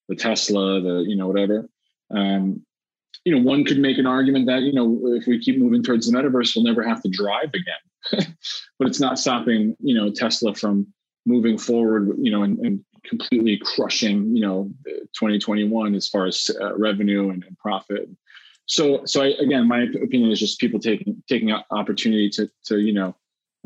[0.10, 1.70] the Tesla, the you know whatever.
[2.12, 2.66] Um,
[3.26, 6.10] you know, one could make an argument that you know if we keep moving towards
[6.10, 8.36] the metaverse, we'll never have to drive again.
[8.80, 10.88] but it's not stopping you know Tesla from
[11.26, 12.10] moving forward.
[12.20, 17.44] You know, and, and completely crushing, you know, 2021 as far as uh, revenue and,
[17.44, 18.10] and, profit.
[18.68, 22.94] So, so I, again, my opinion is just people taking taking opportunity to to you
[22.94, 23.16] know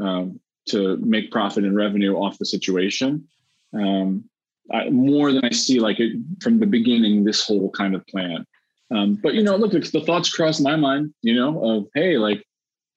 [0.02, 0.40] um,
[0.70, 3.28] to make profit and revenue off the situation.
[3.74, 4.26] Um,
[4.72, 8.46] I, more than I see like it from the beginning, this whole kind of plan.
[8.92, 12.46] Um, but you know, look, the thoughts cross my mind, you know, of hey, like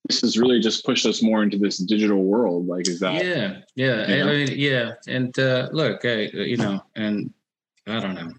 [0.08, 2.66] this has really just pushed us more into this digital world.
[2.66, 3.24] Like, is that?
[3.24, 4.30] Yeah, yeah, you know?
[4.30, 4.92] I mean, yeah.
[5.06, 7.32] And uh, look, I, you know, and
[7.86, 8.32] I don't know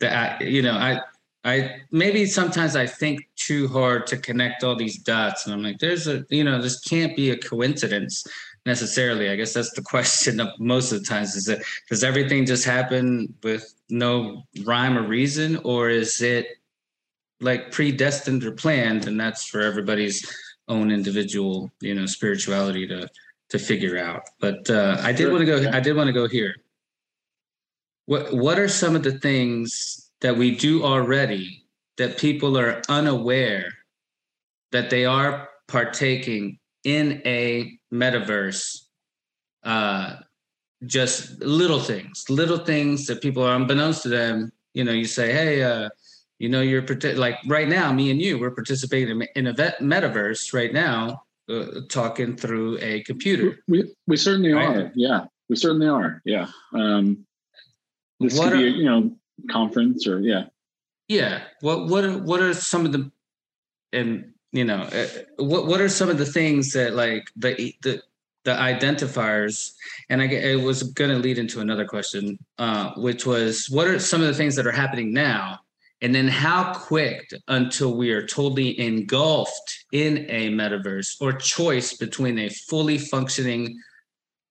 [0.00, 1.00] that you know, I,
[1.44, 5.78] I maybe sometimes I think too hard to connect all these dots, and I'm like,
[5.78, 8.26] there's a, you know, this can't be a coincidence
[8.64, 9.30] necessarily.
[9.30, 12.64] I guess that's the question of most of the times: is it does everything just
[12.64, 16.48] happen with no rhyme or reason, or is it
[17.40, 20.24] like predestined or planned, and that's for everybody's
[20.68, 23.08] own individual, you know, spirituality to
[23.48, 24.22] to figure out.
[24.40, 25.70] But uh, I did want to go.
[25.70, 26.54] I did want to go here.
[28.06, 31.64] What What are some of the things that we do already
[31.98, 33.72] that people are unaware
[34.72, 38.82] that they are partaking in a metaverse?
[39.62, 40.16] Uh,
[40.84, 44.52] just little things, little things that people are unbeknownst to them.
[44.74, 45.88] You know, you say, "Hey, uh,
[46.38, 46.84] you know you're
[47.14, 52.36] like right now me and you we're participating in a metaverse right now uh, talking
[52.36, 53.60] through a computer.
[53.68, 54.76] We we certainly right?
[54.76, 55.26] are yeah.
[55.48, 56.48] We certainly are yeah.
[56.74, 57.24] Um
[58.20, 59.16] this what could be a, you know
[59.50, 60.46] conference or yeah.
[61.08, 61.42] Yeah.
[61.60, 63.10] What what are, what are some of the
[63.92, 65.06] and you know uh,
[65.36, 68.02] what what are some of the things that like the the
[68.44, 69.72] the identifiers
[70.08, 73.98] and i it was going to lead into another question uh, which was what are
[73.98, 75.58] some of the things that are happening now
[76.02, 82.38] and then how quick until we are totally engulfed in a metaverse or choice between
[82.38, 83.78] a fully functioning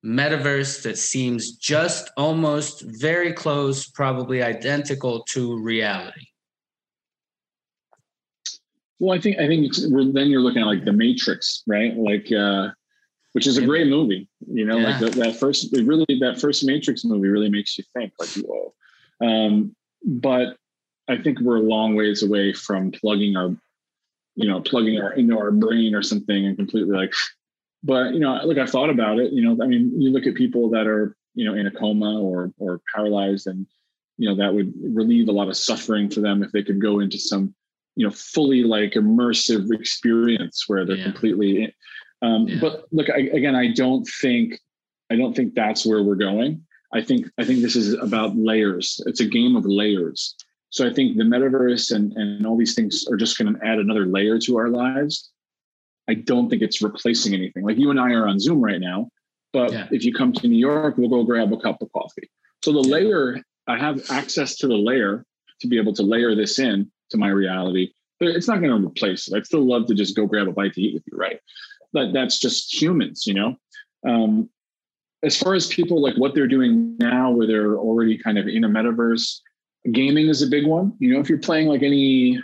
[0.03, 6.27] metaverse that seems just almost very close, probably identical to reality?
[8.99, 11.95] Well, I think I think then you're looking at like the Matrix, right?
[11.95, 12.69] Like, uh,
[13.33, 14.29] which is a great movie.
[14.47, 14.85] You know, yeah.
[14.85, 18.73] like the, that first, really that first Matrix movie really makes you think, like, whoa.
[19.19, 20.55] Um, but
[21.07, 23.55] I think we're a long ways away from plugging our,
[24.35, 27.13] you know, plugging our into our brain or something and completely like.
[27.83, 29.31] But you know, look, I've thought about it.
[29.31, 32.19] You know, I mean, you look at people that are you know in a coma
[32.19, 33.67] or or paralyzed, and
[34.17, 36.99] you know that would relieve a lot of suffering for them if they could go
[36.99, 37.53] into some
[37.95, 41.03] you know fully like immersive experience where they're yeah.
[41.03, 41.75] completely.
[42.21, 42.57] Um, yeah.
[42.59, 44.59] But look, I, again, I don't think
[45.11, 46.63] I don't think that's where we're going.
[46.93, 49.01] I think I think this is about layers.
[49.05, 50.35] It's a game of layers.
[50.75, 53.79] So I think the metaverse and, and all these things are just going to add
[53.79, 55.31] another layer to our lives.
[56.09, 57.63] I don't think it's replacing anything.
[57.63, 59.07] Like you and I are on Zoom right now,
[59.53, 59.87] but yeah.
[59.91, 62.29] if you come to New York, we'll go grab a cup of coffee.
[62.61, 65.23] So the layer, I have access to the layer
[65.61, 68.85] to be able to layer this in to my reality, but it's not going to
[68.85, 69.37] replace it.
[69.37, 71.39] I'd still love to just go grab a bite to eat with you, right?
[71.93, 73.55] But that's just humans, you know.
[74.05, 74.49] Um,
[75.23, 78.65] as far as people like what they're doing now, where they're already kind of in
[78.65, 79.39] a metaverse,
[79.91, 80.93] gaming is a big one.
[80.99, 82.41] You know, if you're playing like any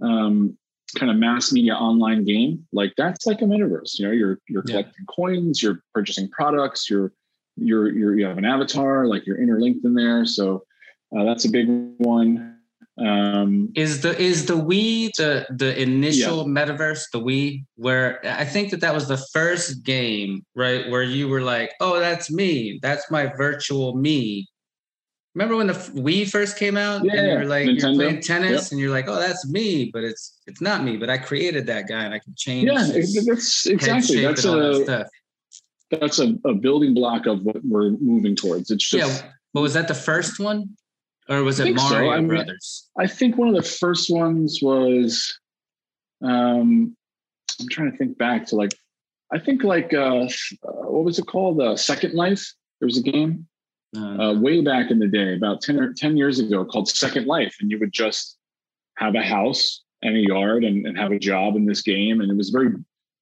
[0.00, 0.56] um,
[0.96, 3.98] kind of mass media online game, like that's like a metaverse.
[3.98, 5.14] You know, you're you're collecting yeah.
[5.14, 7.12] coins, you're purchasing products, you're
[7.56, 10.24] you're you're you have an avatar, like you're interlinked in there.
[10.24, 10.64] So
[11.16, 11.68] uh, that's a big
[11.98, 12.54] one.
[12.98, 16.44] Um, is the is the Wii the the initial yeah.
[16.52, 21.28] metaverse the Wii where I think that that was the first game right where you
[21.28, 24.48] were like oh that's me that's my virtual me
[25.38, 27.04] Remember when the Wii first came out?
[27.04, 27.80] Yeah, and you're like Nintendo.
[27.80, 28.72] you're playing tennis, yep.
[28.72, 30.96] and you're like, "Oh, that's me," but it's it's not me.
[30.96, 32.68] But I created that guy, and I can change.
[32.68, 35.08] Yeah, that's exactly that's a that
[35.92, 38.72] that's a, a building block of what we're moving towards.
[38.72, 39.30] It's just yeah.
[39.54, 40.76] But was that the first one,
[41.28, 42.10] or was it Mario so.
[42.10, 42.88] I mean, Brothers?
[42.98, 45.38] I think one of the first ones was.
[46.20, 46.96] Um,
[47.60, 48.74] I'm trying to think back to like,
[49.32, 50.28] I think like uh, uh
[50.90, 51.60] what was it called?
[51.60, 52.44] Uh, Second Life.
[52.80, 53.46] There was a game
[53.96, 57.56] uh, way back in the day, about 10 or 10 years ago, called Second Life.
[57.60, 58.36] And you would just
[58.96, 62.20] have a house and a yard and, and have a job in this game.
[62.20, 62.70] And it was very,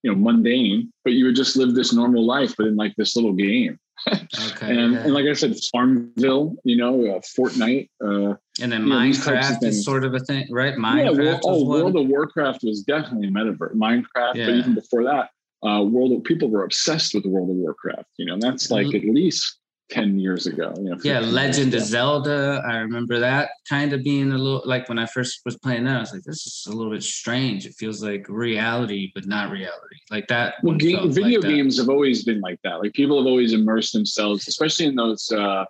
[0.02, 3.16] you know, mundane, but you would just live this normal life, but in like this
[3.16, 3.78] little game.
[4.08, 4.78] okay.
[4.78, 4.98] and, yeah.
[5.00, 7.88] and like I said, Farmville, you know, uh, Fortnite.
[8.04, 10.74] Uh, and then Minecraft is sort of a thing, right?
[10.74, 11.16] Minecraft.
[11.16, 13.74] Yeah, well, oh, World of Warcraft was definitely a metaverse.
[13.74, 14.46] Minecraft, yeah.
[14.46, 15.30] but even before that,
[15.66, 18.08] uh, World of people were obsessed with World of Warcraft.
[18.18, 19.08] You know, that's like mm-hmm.
[19.08, 19.58] at least
[19.90, 20.74] 10 years ago.
[20.76, 22.62] You know, yeah, Legend of Zelda.
[22.68, 25.96] I remember that kind of being a little like when I first was playing that,
[25.96, 27.66] I was like, this is a little bit strange.
[27.66, 29.96] It feels like reality, but not reality.
[30.10, 30.54] Like that.
[30.62, 32.80] Well, game, video like games have always been like that.
[32.80, 35.64] Like people have always immersed themselves, especially in those uh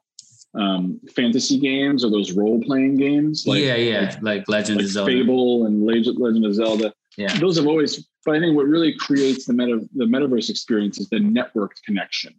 [0.57, 3.47] um, fantasy games or those role playing games.
[3.47, 6.95] Like, yeah, yeah, like, like Legend like of Zelda, Fable, and Legend, Legend of Zelda.
[7.17, 8.09] Yeah, those have always.
[8.25, 12.35] But I think what really creates the meta the metaverse experience is the networked connection,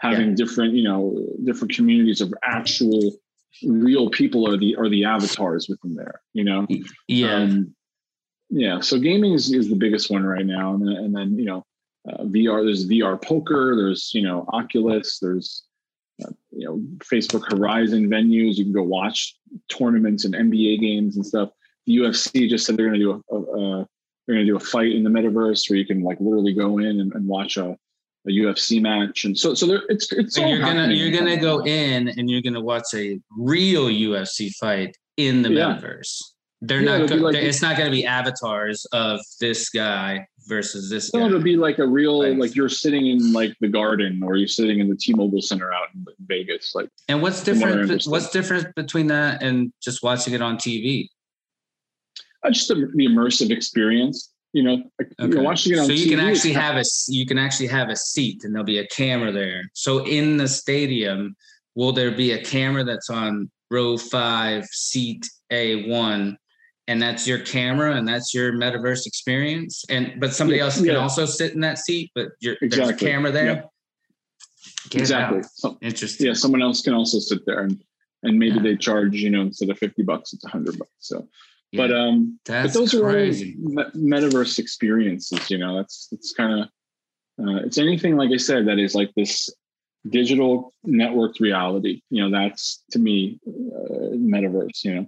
[0.00, 0.34] having yeah.
[0.34, 3.12] different you know different communities of actual
[3.64, 6.20] real people are the are the avatars within there.
[6.32, 6.66] You know,
[7.06, 7.74] yeah, um,
[8.48, 8.80] yeah.
[8.80, 11.64] So gaming is, is the biggest one right now, and then, and then you know
[12.08, 12.64] uh, VR.
[12.64, 13.76] There's VR poker.
[13.76, 15.18] There's you know Oculus.
[15.20, 15.64] There's
[16.24, 18.56] uh, you know Facebook Horizon venues.
[18.56, 19.36] You can go watch
[19.68, 21.50] tournaments and NBA games and stuff.
[21.86, 23.88] The UFC just said they're going to do a, a, a
[24.26, 26.78] they're going to do a fight in the metaverse where you can like literally go
[26.78, 27.76] in and, and watch a,
[28.26, 30.36] a UFC match, and so so there, it's it's.
[30.36, 34.96] So you're gonna you're gonna go in and you're gonna watch a real UFC fight
[35.16, 35.78] in the yeah.
[35.78, 36.20] metaverse.
[36.62, 37.08] They're yeah, not.
[37.08, 41.12] Go, like, it's not going to be avatars of this guy versus this.
[41.14, 41.26] No, guy.
[41.26, 44.48] it'll be like a real like, like, you're sitting in like the Garden or you're
[44.48, 46.74] sitting in the T-Mobile Center out in Vegas.
[46.74, 48.02] Like, and what's different?
[48.06, 51.08] What's different between that and just watching it on TV?
[52.44, 54.30] Uh, just the, the immersive experience.
[54.52, 55.32] You know, okay.
[55.32, 55.86] you're watching it on.
[55.86, 58.64] So you TV, can actually have a you can actually have a seat and there'll
[58.64, 59.62] be a camera there.
[59.74, 61.36] So in the stadium,
[61.74, 66.36] will there be a camera that's on row five, seat A one?
[66.90, 70.86] and that's your camera and that's your metaverse experience and but somebody yeah, else can
[70.86, 70.96] yeah.
[70.96, 72.78] also sit in that seat but you're, exactly.
[72.78, 73.70] there's a camera there
[74.90, 75.00] yeah.
[75.00, 77.80] exactly so, interesting yeah someone else can also sit there and
[78.24, 81.28] and maybe they charge you know instead of 50 bucks it's 100 bucks so
[81.72, 83.56] but um but those crazy.
[83.76, 86.68] are all metaverse experiences you know that's it's kind of
[87.44, 89.48] uh, it's anything like i said that is like this
[90.08, 95.06] digital networked reality you know that's to me uh, metaverse you know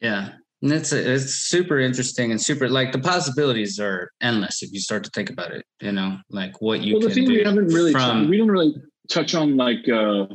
[0.00, 0.30] yeah
[0.62, 5.02] and it's it's super interesting and super like the possibilities are endless if you start
[5.02, 5.66] to think about it.
[5.80, 6.94] You know, like what you.
[6.94, 8.74] Well, the thing we haven't really from, we didn't really
[9.08, 10.26] touch on like uh,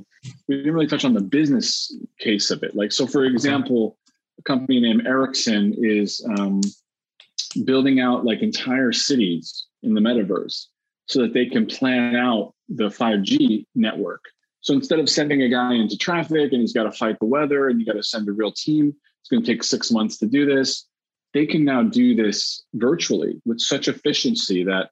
[0.47, 2.75] we didn't really touch on the business case of it.
[2.75, 4.06] Like so, for example, a
[4.43, 6.61] company named Ericsson is um,
[7.65, 10.65] building out like entire cities in the metaverse
[11.07, 14.21] so that they can plan out the 5G network.
[14.61, 17.69] So instead of sending a guy into traffic and he's got to fight the weather
[17.69, 20.25] and you got to send a real team, it's going to take six months to
[20.25, 20.85] do this.
[21.33, 24.89] They can now do this virtually with such efficiency that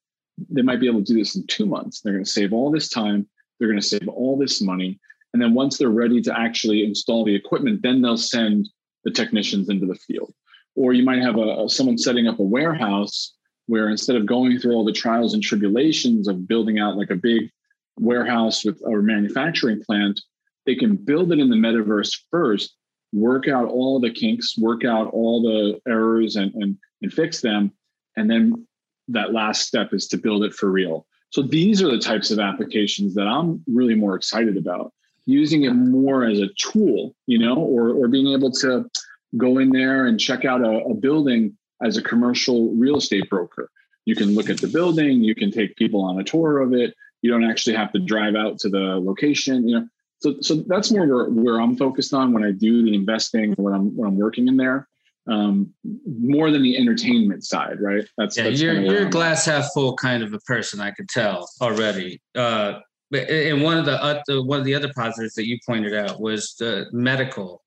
[0.50, 2.02] they might be able to do this in two months.
[2.02, 3.28] They're going to save all this time.
[3.60, 5.00] They're going to save all this money.
[5.34, 8.70] And then once they're ready to actually install the equipment, then they'll send
[9.06, 10.34] the technicians into the field.
[10.76, 13.34] Or you might have a, someone setting up a warehouse
[13.68, 17.16] where instead of going through all the trials and tribulations of building out like a
[17.16, 17.50] big
[17.98, 20.20] warehouse with a manufacturing plant,
[20.66, 22.76] they can build it in the metaverse first
[23.16, 27.72] work out all the kinks, work out all the errors and, and, and fix them.
[28.18, 28.68] And then
[29.08, 31.08] that last step is to build it for real.
[31.30, 34.94] So these are the types of applications that I'm really more excited about
[35.26, 38.90] using it more as a tool, you know, or, or being able to
[39.38, 43.70] go in there and check out a, a building as a commercial real estate broker.
[44.06, 46.94] You can look at the building, you can take people on a tour of it.
[47.22, 49.68] You don't actually have to drive out to the location.
[49.68, 49.88] You know,
[50.20, 53.74] so so that's more where, where I'm focused on when I do the investing when
[53.74, 54.88] I'm when I'm working in there.
[55.28, 55.74] Um,
[56.06, 58.06] more than the entertainment side, right?
[58.16, 58.44] That's yeah.
[58.44, 60.80] That's you're you're a glass half full kind of a person.
[60.80, 62.22] I could tell already.
[62.36, 62.82] Uh,
[63.16, 66.20] but and one of the, the one of the other positives that you pointed out
[66.20, 67.64] was the medical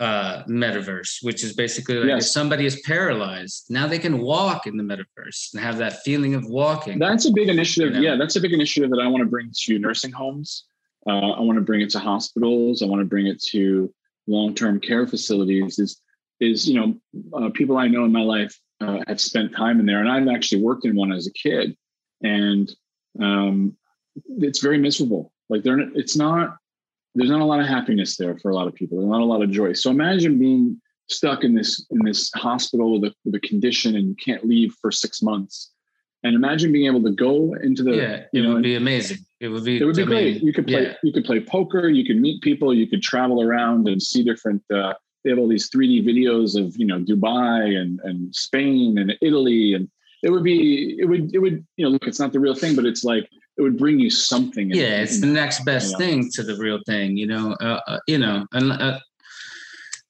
[0.00, 2.24] uh, metaverse, which is basically like yes.
[2.24, 6.34] if somebody is paralyzed, now they can walk in the metaverse and have that feeling
[6.34, 6.98] of walking.
[6.98, 7.94] That's a big initiative.
[7.94, 8.08] You know?
[8.08, 10.64] Yeah, that's a big initiative that I want to bring to nursing homes.
[11.06, 12.82] Uh, I want to bring it to hospitals.
[12.82, 13.92] I want to bring it to
[14.26, 15.78] long-term care facilities.
[15.78, 16.00] Is
[16.40, 19.86] is you know uh, people I know in my life uh, have spent time in
[19.86, 21.76] there, and I've actually worked in one as a kid,
[22.22, 22.70] and
[23.20, 23.76] um,
[24.38, 25.32] it's very miserable.
[25.48, 26.56] Like they're it's not
[27.14, 28.98] there's not a lot of happiness there for a lot of people.
[28.98, 29.74] There's not a lot of joy.
[29.74, 34.08] So imagine being stuck in this in this hospital with a with a condition and
[34.08, 35.70] you can't leave for six months.
[36.24, 39.18] And imagine being able to go into the yeah, it know, would be amazing.
[39.40, 40.36] It would be it would be I great.
[40.36, 40.94] Mean, you could play yeah.
[41.02, 44.62] you could play poker, you could meet people, you could travel around and see different
[44.72, 44.94] uh,
[45.24, 49.74] they have all these 3D videos of you know Dubai and and Spain and Italy
[49.74, 49.88] and
[50.22, 52.76] it would be it would it would you know look it's not the real thing
[52.76, 53.28] but it's like
[53.58, 55.98] it would bring you something yeah it's the next best you know?
[55.98, 58.98] thing to the real thing you know uh, uh, you know and uh,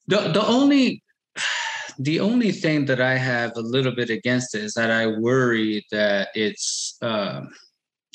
[0.06, 1.02] the the only
[1.98, 5.84] the only thing that I have a little bit against it is that I worry
[5.90, 7.42] that it's uh,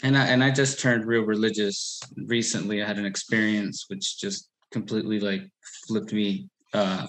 [0.03, 2.81] and I and I just turned real religious recently.
[2.81, 5.41] I had an experience which just completely like
[5.87, 7.07] flipped me uh,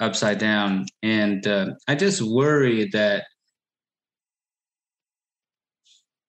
[0.00, 3.24] upside down, and uh, I just worry that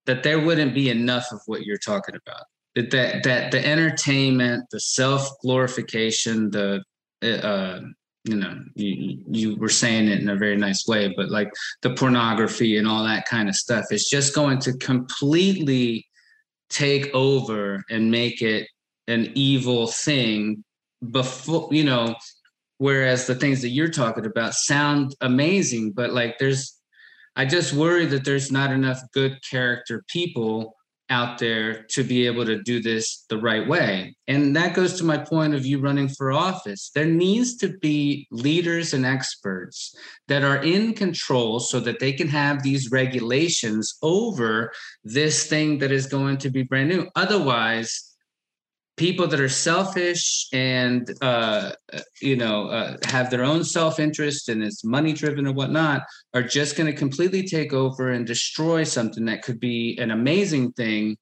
[0.05, 2.43] that there wouldn't be enough of what you're talking about.
[2.75, 6.83] that that that the entertainment, the self glorification, the
[7.21, 7.79] uh,
[8.25, 11.51] you know, you you were saying it in a very nice way, but like
[11.81, 16.05] the pornography and all that kind of stuff, is just going to completely
[16.69, 18.67] take over and make it
[19.07, 20.63] an evil thing
[21.11, 22.15] before you know
[22.77, 26.79] whereas the things that you're talking about sound amazing but like there's
[27.35, 30.75] i just worry that there's not enough good character people
[31.09, 34.15] out there to be able to do this the right way.
[34.27, 36.91] And that goes to my point of you running for office.
[36.95, 39.95] There needs to be leaders and experts
[40.27, 44.71] that are in control so that they can have these regulations over
[45.03, 47.07] this thing that is going to be brand new.
[47.15, 48.12] Otherwise,
[48.95, 51.71] people that are selfish and uh,
[52.21, 56.03] you know uh, have their own self-interest and it's money driven or whatnot
[56.33, 60.71] are just going to completely take over and destroy something that could be an amazing
[60.73, 61.17] thing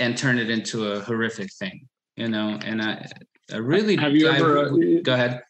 [0.00, 1.86] and turn it into a horrific thing
[2.16, 2.58] you know?
[2.64, 3.06] And i
[3.50, 5.42] I really have you ever uh, go ahead.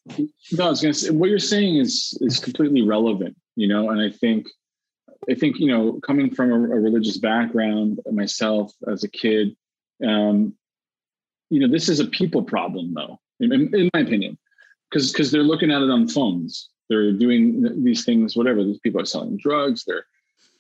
[0.52, 3.90] No i was gonna say what you're saying is is completely relevant you know?
[3.90, 4.46] And i think
[5.30, 9.56] i think you know coming from a, a religious background myself as a kid
[10.06, 10.54] um,
[11.50, 14.38] you know, this is a people problem, though, in, in my opinion,
[14.90, 16.68] because because they're looking at it on phones.
[16.88, 18.64] They're doing these things, whatever.
[18.64, 19.84] These people are selling drugs.
[19.86, 20.06] They're,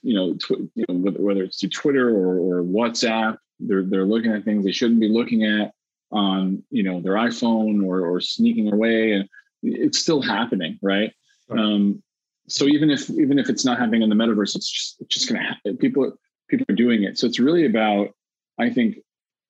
[0.02, 4.04] you know, tw- you know whether, whether it's through Twitter or, or WhatsApp, they're they're
[4.04, 5.72] looking at things they shouldn't be looking at
[6.10, 9.28] on you know their iPhone or or sneaking away, and
[9.62, 11.12] it's still happening, right?
[11.48, 11.60] right.
[11.60, 12.02] Um,
[12.48, 15.28] so even if even if it's not happening in the metaverse, it's just it's just
[15.28, 15.76] going to happen.
[15.76, 16.12] People
[16.48, 17.18] people are doing it.
[17.18, 18.10] So it's really about,
[18.58, 18.96] I think,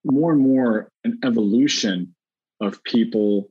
[0.04, 2.14] more and more an evolution
[2.60, 3.48] of people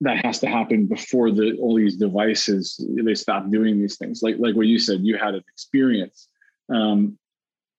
[0.00, 4.20] that has to happen before the all these devices they stop doing these things.
[4.22, 6.28] Like like what you said you had an experience.
[6.68, 7.18] Um,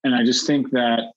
[0.06, 1.14] and i just think that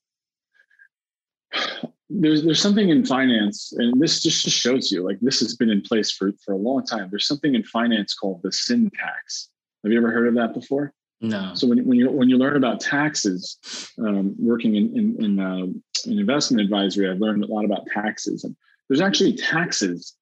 [2.08, 5.70] there's there's something in finance and this just just shows you like this has been
[5.70, 7.08] in place for for a long time.
[7.10, 9.50] There's something in finance called the sin tax
[9.86, 10.92] have you ever heard of that before?
[11.20, 11.52] No.
[11.54, 13.56] So when, when you when you learn about taxes,
[14.00, 15.66] um, working in in, in, uh,
[16.04, 18.56] in investment advisory, I've learned a lot about taxes, and
[18.88, 20.14] there's actually taxes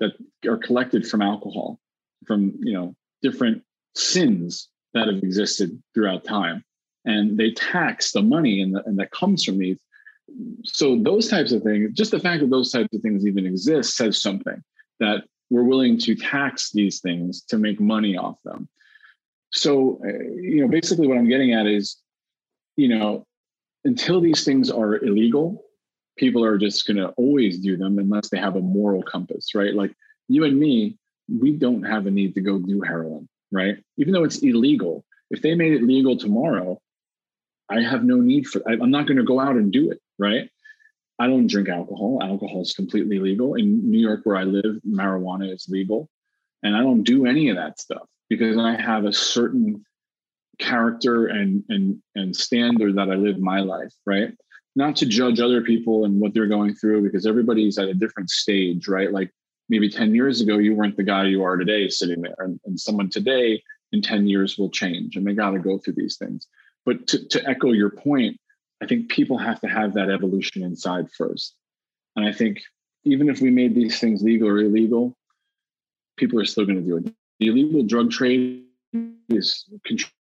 [0.00, 0.12] that
[0.46, 1.80] are collected from alcohol,
[2.26, 3.62] from you know different
[3.94, 6.64] sins that have existed throughout time,
[7.04, 9.78] and they tax the money and, the, and that comes from these.
[10.64, 13.96] So those types of things, just the fact that those types of things even exist,
[13.96, 14.62] says something
[15.00, 18.68] that we're willing to tax these things to make money off them.
[19.52, 21.96] So uh, you know basically what i'm getting at is
[22.76, 23.26] you know
[23.86, 25.62] until these things are illegal
[26.16, 29.74] people are just going to always do them unless they have a moral compass right?
[29.74, 29.92] Like
[30.28, 30.98] you and me
[31.28, 33.76] we don't have a need to go do heroin right?
[33.96, 35.04] Even though it's illegal.
[35.30, 36.80] If they made it legal tomorrow
[37.68, 40.50] i have no need for i'm not going to go out and do it right?
[41.18, 42.18] I don't drink alcohol.
[42.22, 43.54] Alcohol is completely legal.
[43.54, 46.08] In new york where i live marijuana is legal.
[46.62, 49.84] And i don't do any of that stuff because I have a certain
[50.58, 54.32] character and and and standard that I live my life, right?
[54.74, 58.30] Not to judge other people and what they're going through because everybody's at a different
[58.30, 59.10] stage, right?
[59.10, 59.30] Like
[59.68, 62.34] maybe 10 years ago, you weren't the guy you are today sitting there.
[62.38, 63.62] And, and someone today
[63.92, 66.46] in 10 years will change and they got to go through these things.
[66.84, 68.38] But to, to echo your point,
[68.82, 71.54] I think people have to have that evolution inside first.
[72.14, 72.60] And I think
[73.04, 75.16] even if we made these things legal or illegal,
[76.18, 78.64] people are still going to do it the illegal drug trade
[79.28, 80.15] is contributes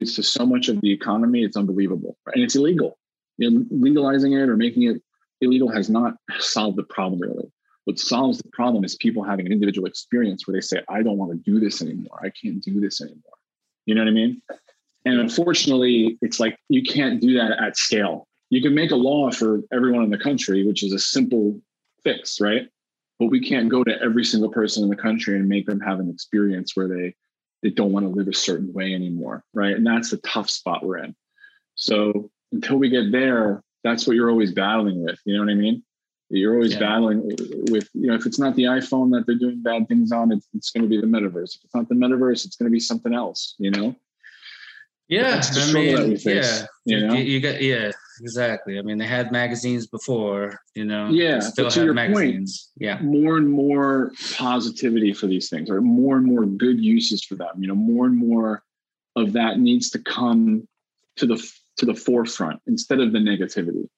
[0.00, 1.42] to so much of the economy.
[1.42, 2.36] It's unbelievable, right?
[2.36, 2.98] and it's illegal.
[3.36, 5.02] You know, legalizing it or making it
[5.40, 7.50] illegal has not solved the problem really.
[7.84, 11.16] What solves the problem is people having an individual experience where they say, "I don't
[11.16, 12.18] want to do this anymore.
[12.22, 13.22] I can't do this anymore."
[13.86, 14.42] You know what I mean?
[15.04, 18.26] And unfortunately, it's like you can't do that at scale.
[18.50, 21.60] You can make a law for everyone in the country, which is a simple
[22.02, 22.68] fix, right?
[23.18, 26.00] but we can't go to every single person in the country and make them have
[26.00, 27.14] an experience where they
[27.62, 29.74] they don't want to live a certain way anymore right?
[29.74, 31.14] And that's the tough spot we're in.
[31.74, 35.54] So until we get there that's what you're always battling with you know what i
[35.54, 35.82] mean?
[36.30, 36.80] You're always yeah.
[36.80, 37.24] battling
[37.70, 40.46] with you know if it's not the iphone that they're doing bad things on it's,
[40.54, 41.56] it's going to be the metaverse.
[41.56, 43.94] If it's not the metaverse it's going to be something else you know?
[45.08, 46.66] Yeah i mean yeah.
[46.84, 47.14] you, know?
[47.14, 48.78] you got yeah exactly.
[48.78, 51.08] I mean, they had magazines before, you know.
[51.08, 52.70] Yeah, still to your magazines.
[52.78, 57.24] Point, yeah, more and more positivity for these things, or more and more good uses
[57.24, 57.50] for them.
[57.58, 58.62] You know, more and more
[59.16, 60.66] of that needs to come
[61.16, 63.88] to the to the forefront instead of the negativity,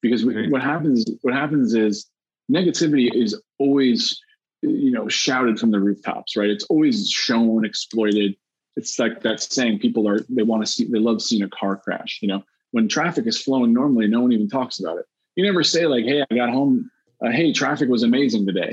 [0.00, 2.06] because what happens what happens is
[2.50, 4.20] negativity is always
[4.62, 6.50] you know shouted from the rooftops, right?
[6.50, 8.36] It's always shown, exploited.
[8.76, 11.76] It's like that saying people are they want to see they love seeing a car
[11.76, 12.18] crash.
[12.22, 12.42] You know,
[12.72, 15.06] when traffic is flowing normally, no one even talks about it.
[15.36, 16.90] You never say like, "Hey, I got home.
[17.24, 18.72] Uh, hey, traffic was amazing today."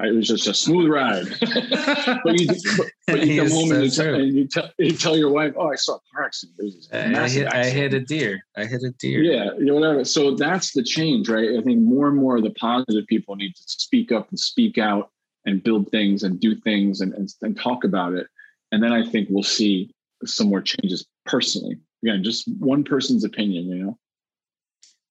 [0.00, 1.26] It was just a smooth ride.
[2.24, 2.46] but you,
[2.76, 5.54] but, but you come home and, you tell, and you, tell, you tell your wife,
[5.56, 6.56] "Oh, I saw a car accident.
[6.56, 8.40] There was a I, hit, I hit a deer.
[8.56, 9.22] I hit a deer.
[9.22, 10.04] Yeah, you know, whatever.
[10.04, 11.58] So that's the change, right?
[11.58, 14.78] I think more and more of the positive people need to speak up and speak
[14.78, 15.10] out
[15.46, 18.28] and build things and do things and, and, and talk about it.
[18.70, 19.90] And then I think we'll see
[20.24, 21.76] some more changes personally.
[22.02, 23.98] Again, just one person's opinion, you know?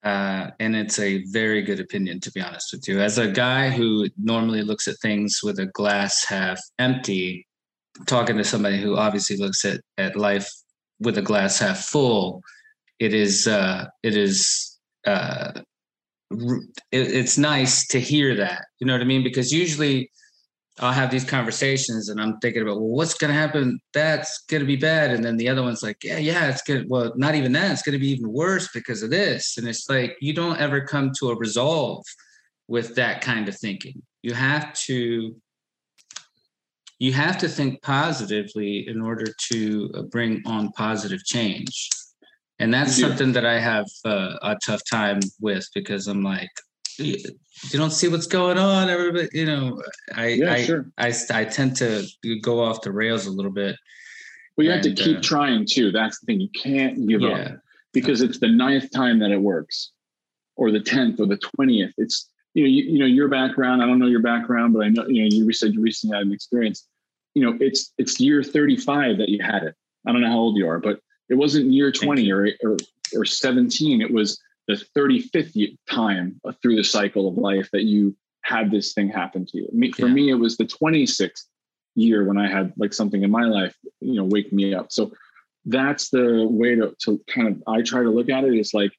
[0.04, 3.02] Uh, and it's a very good opinion, to be honest with you.
[3.02, 7.46] As a guy who normally looks at things with a glass half empty,
[8.06, 10.50] talking to somebody who obviously looks at, at life
[11.00, 12.42] with a glass half full,
[13.00, 15.52] it is uh, it is uh,
[16.32, 18.66] it, it's nice to hear that.
[18.80, 19.24] You know what I mean?
[19.24, 20.10] Because usually
[20.80, 23.80] I'll have these conversations and I'm thinking about, well, what's going to happen?
[23.94, 25.12] That's going to be bad.
[25.12, 26.88] And then the other one's like, yeah, yeah, it's good.
[26.88, 27.72] Well, not even that.
[27.72, 29.58] It's going to be even worse because of this.
[29.58, 32.04] And it's like, you don't ever come to a resolve
[32.68, 34.04] with that kind of thinking.
[34.22, 35.36] You have to,
[37.00, 41.90] you have to think positively in order to uh, bring on positive change.
[42.60, 43.04] And that's do.
[43.04, 46.50] something that I have uh, a tough time with because I'm like,
[47.00, 47.18] you
[47.74, 48.90] don't see what's going on.
[48.90, 49.82] Everybody, you know,
[50.16, 50.86] I, Yeah, I, sure.
[50.98, 52.08] I, I tend to
[52.42, 53.76] go off the rails a little bit.
[54.56, 55.92] Well, you have to keep uh, trying too.
[55.92, 56.42] That's the thing.
[56.42, 57.58] You can't give up
[57.94, 59.92] because it's the ninth time that it works
[60.56, 61.94] or the 10th or the 20th.
[61.98, 64.90] It's, you know, you, you know, your background, I don't know your background, but I
[64.90, 66.88] know, you know, you said you recently had an experience,
[67.36, 69.76] you know, it's, it's year 35 that you had it.
[70.08, 71.00] I don't know how old you are, but
[71.30, 72.78] it wasn't year 20 or, or,
[73.16, 74.02] or 17.
[74.02, 79.10] It was the 35th time through the cycle of life that you had this thing
[79.10, 79.92] happen to you.
[79.94, 80.14] For Yeah.
[80.14, 81.46] me, it was the 26th
[81.96, 84.92] year when I had like something in my life, you know, wake me up.
[84.92, 85.12] So
[85.66, 88.54] that's the way to, to kind of, I try to look at it.
[88.54, 88.92] It's like,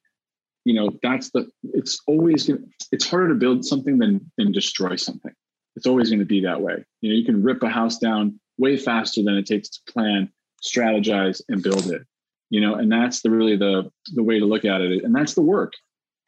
[0.65, 4.95] you know, that's the, it's always to, it's harder to build something than, than destroy
[4.95, 5.31] something.
[5.75, 6.83] It's always going to be that way.
[7.01, 10.29] You know, you can rip a house down way faster than it takes to plan,
[10.63, 12.01] strategize and build it,
[12.49, 15.03] you know, and that's the really the, the way to look at it.
[15.03, 15.73] And that's the work.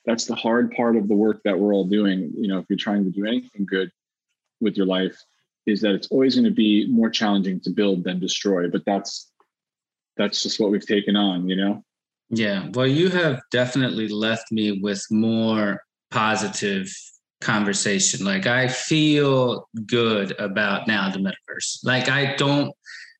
[0.06, 2.32] That's the hard part of the work that we're all doing.
[2.36, 3.92] You know, if you're trying to do anything good
[4.60, 5.18] with your life,
[5.68, 8.68] is that it's always going to be more challenging to build than destroy.
[8.68, 9.32] But that's
[10.18, 11.84] that's just what we've taken on, you know.
[12.30, 12.70] Yeah.
[12.74, 16.92] Well, you have definitely left me with more positive
[17.42, 18.26] conversation.
[18.26, 21.84] Like I feel good about now the metaverse.
[21.84, 22.72] Like I don't.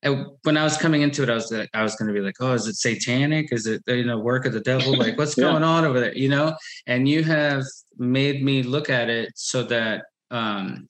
[0.04, 2.24] I- When I was coming into it, I was like, I was going to be
[2.24, 3.52] like, oh, is it satanic?
[3.52, 4.92] Is it you know work of the devil?
[4.98, 5.50] Like what's Yeah.
[5.50, 6.14] going on over there?
[6.14, 6.56] You know.
[6.86, 7.64] And you have
[7.98, 10.88] made me look at it so that um,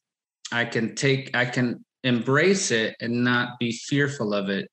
[0.50, 4.68] I can take, I can embrace it and not be fearful of it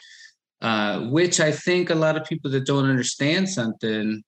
[0.62, 4.22] uh, which I think a lot of people that don't understand something,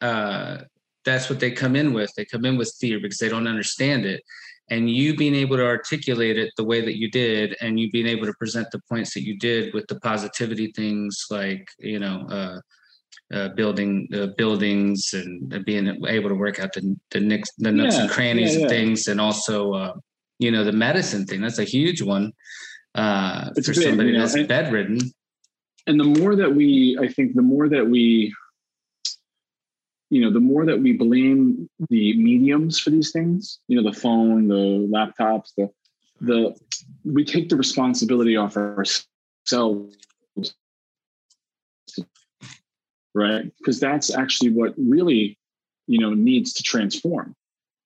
[0.00, 0.58] uh,
[1.04, 2.12] that's what they come in with.
[2.16, 4.22] They come in with fear because they don't understand it.
[4.70, 8.06] And you being able to articulate it the way that you did, and you being
[8.06, 12.26] able to present the points that you did with the positivity things like you know
[12.30, 12.60] uh,
[13.34, 17.96] uh, building uh, buildings and being able to work out the the, nicks, the nooks
[17.96, 18.76] and crannies yeah, of yeah.
[18.76, 19.92] things, and also uh,
[20.38, 21.40] you know the medicine thing.
[21.40, 22.32] That's a huge one
[22.94, 25.00] uh, for big, somebody you know, that's and- bedridden.
[25.86, 28.34] and the more that we i think the more that we
[30.10, 33.96] you know the more that we blame the mediums for these things you know the
[33.96, 35.70] phone the laptops the
[36.20, 36.54] the
[37.04, 39.96] we take the responsibility off ourselves.
[43.12, 43.50] Right?
[43.58, 45.38] Because that's actually what really
[45.86, 47.34] you know needs to transform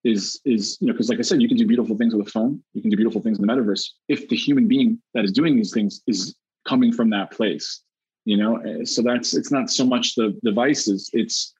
[0.02, 2.30] is is you know because like i said you can do beautiful things with a
[2.30, 5.32] phone you can do beautiful things in the metaverse if the human being that is
[5.32, 6.34] doing these things is
[6.68, 7.82] coming from that place
[8.26, 8.58] you know?
[8.58, 11.53] Uh, so that's it's not so much the devices it's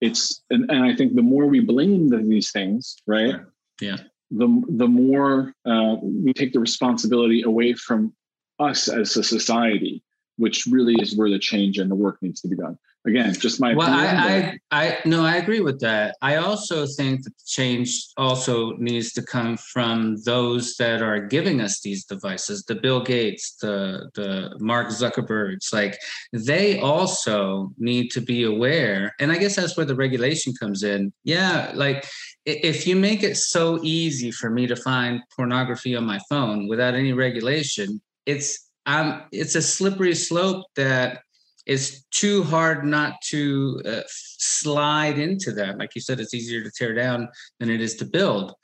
[0.00, 3.36] it's and, and i think the more we blame the, these things right?
[3.80, 3.96] Yeah.
[4.30, 8.12] the the more uh, we take the responsibility away from
[8.58, 10.02] us as a society
[10.36, 13.60] which really is where the change and the work needs to be done again just
[13.60, 16.16] my Well, I, I, I, no, I agree with that.
[16.22, 21.60] I also think that the change also needs to come from those that are giving
[21.60, 25.72] us these devices, the Bill Gates, the the Mark Zuckerbergs.
[25.72, 25.98] Like
[26.32, 31.12] they also need to be aware, and I guess that's where the regulation comes in.
[31.24, 32.06] Yeah, like
[32.44, 36.94] if you make it so easy for me to find pornography on my phone without
[36.94, 41.20] any regulation, it's um, it's a slippery slope that
[41.68, 45.78] it's too hard not to uh, slide into that.
[45.78, 47.28] Like you said, it's easier to tear down
[47.60, 48.54] than it is to build.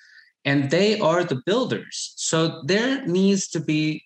[0.47, 2.15] And they are the builders.
[2.17, 4.03] So there needs to be,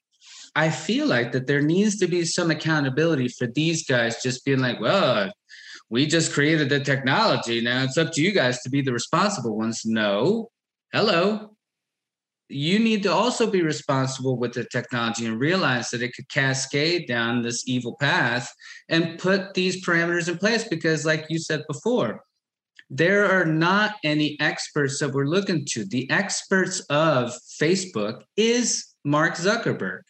[0.57, 4.61] I feel like that there needs to be some accountability for these guys just being
[4.61, 5.33] like, well,
[5.91, 7.61] we just created the technology.
[7.61, 9.83] Now it's up to you guys to be the responsible ones.
[9.85, 10.51] No,
[10.93, 11.57] hello.
[12.49, 17.07] You need to also be responsible with the technology and realize that it could cascade
[17.07, 18.51] down this evil path
[18.89, 22.23] and put these parameters in place because, like you said before,
[22.91, 25.85] there are not any experts that we're looking to.
[25.85, 30.01] The experts of Facebook is Mark Zuckerberg,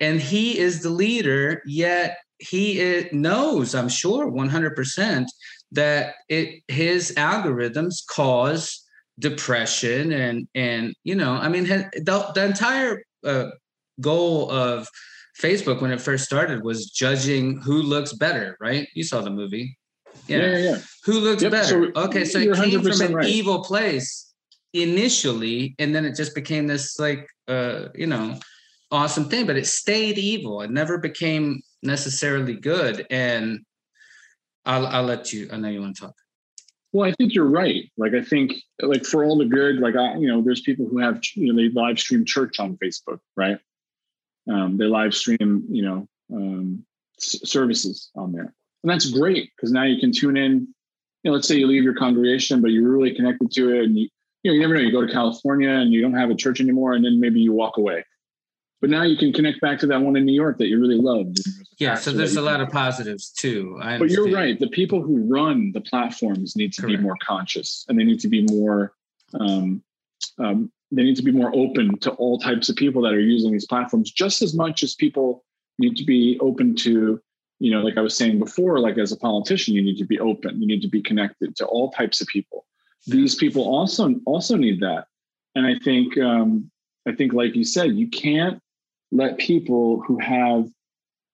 [0.00, 5.26] and he is the leader, yet he knows, I'm sure, 100%
[5.72, 8.85] that it his algorithms cause
[9.18, 13.46] depression and and you know i mean the, the entire uh,
[14.00, 14.86] goal of
[15.40, 19.76] facebook when it first started was judging who looks better right you saw the movie
[20.28, 20.78] yeah, yeah, yeah.
[21.04, 21.92] Who looks Yep, better?
[21.94, 23.28] so okay, so it came from an right.
[23.28, 24.32] evil place
[24.72, 28.38] initially, and then it just became this like uh, you know,
[28.90, 30.62] awesome thing, but it stayed evil.
[30.62, 33.06] It never became necessarily good.
[33.10, 33.60] And
[34.64, 36.14] I'll I'll let you I know you want to talk.
[36.92, 37.90] Well, I think you're right.
[37.96, 40.98] Like, I think, like, for all the good, like, I, you know, there's people who
[40.98, 43.58] have, you know, they live stream church on Facebook, right?
[44.50, 46.84] Um, they live stream, you know, um,
[47.18, 50.52] s- services on there, and that's great because now you can tune in.
[51.22, 53.98] You know, let's say you leave your congregation, but you're really connected to it, and
[53.98, 54.08] you,
[54.44, 54.80] you know, you never know.
[54.80, 57.52] You go to California and you don't have a church anymore, and then maybe you
[57.52, 58.04] walk away.
[58.80, 60.98] But now you can connect back to that one in New York that you really
[60.98, 61.38] loved.
[61.78, 63.78] Yeah, so there's a lot of positives too.
[63.82, 64.58] I but you're right.
[64.58, 66.98] The people who run the platforms need to Correct.
[66.98, 68.92] be more conscious, and they need to be more.
[69.38, 69.82] Um,
[70.38, 73.50] um, they need to be more open to all types of people that are using
[73.50, 75.44] these platforms, just as much as people
[75.78, 77.20] need to be open to.
[77.58, 80.20] You know, like I was saying before, like as a politician, you need to be
[80.20, 80.60] open.
[80.60, 82.66] You need to be connected to all types of people.
[83.06, 85.06] These people also also need that,
[85.54, 86.70] and I think um,
[87.06, 88.60] I think, like you said, you can't
[89.12, 90.68] let people who have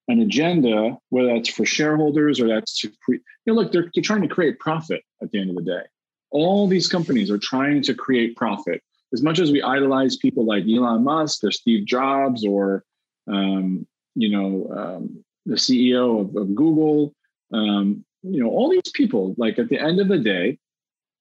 [0.09, 4.03] an agenda, whether that's for shareholders or that's to cre- you know, look, they're, they're
[4.03, 5.83] trying to create profit at the end of the day.
[6.31, 8.83] All these companies are trying to create profit.
[9.13, 12.83] As much as we idolize people like Elon Musk or Steve Jobs or
[13.29, 17.15] um, you know um, the CEO of, of Google,
[17.53, 19.35] um, you know all these people.
[19.37, 20.59] Like at the end of the day,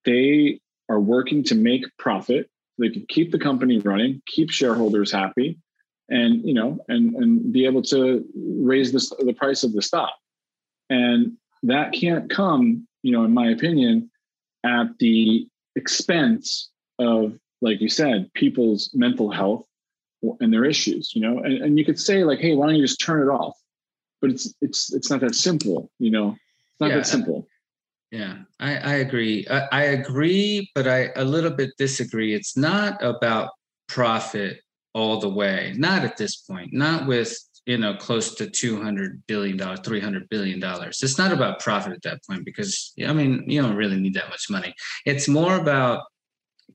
[0.05, 2.49] they are working to make profit.
[2.77, 5.59] They can keep the company running, keep shareholders happy,
[6.11, 10.13] and you know and and be able to raise this the price of the stock
[10.89, 11.33] and
[11.63, 14.09] that can't come you know in my opinion
[14.65, 16.69] at the expense
[16.99, 19.65] of like you said people's mental health
[20.41, 22.85] and their issues you know and, and you could say like hey why don't you
[22.85, 23.57] just turn it off
[24.19, 26.97] but it's it's it's not that simple you know it's not Yeah.
[26.97, 27.47] that simple
[28.11, 29.47] Yeah, I, I agree.
[29.49, 32.35] I, I agree, but I a little bit disagree.
[32.35, 33.51] It's not about
[33.87, 34.59] profit
[34.93, 35.73] all the way.
[35.77, 36.73] Not at this point.
[36.73, 41.01] Not with you know close to two hundred billion dollars, three hundred billion dollars.
[41.03, 44.29] It's not about profit at that point because I mean you don't really need that
[44.29, 44.73] much money.
[45.05, 46.03] It's more about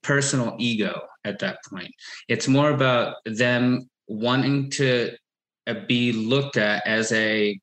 [0.02, 1.90] personal ego at that point.
[2.28, 5.16] It's more about them wanting to
[5.88, 7.58] be looked at as a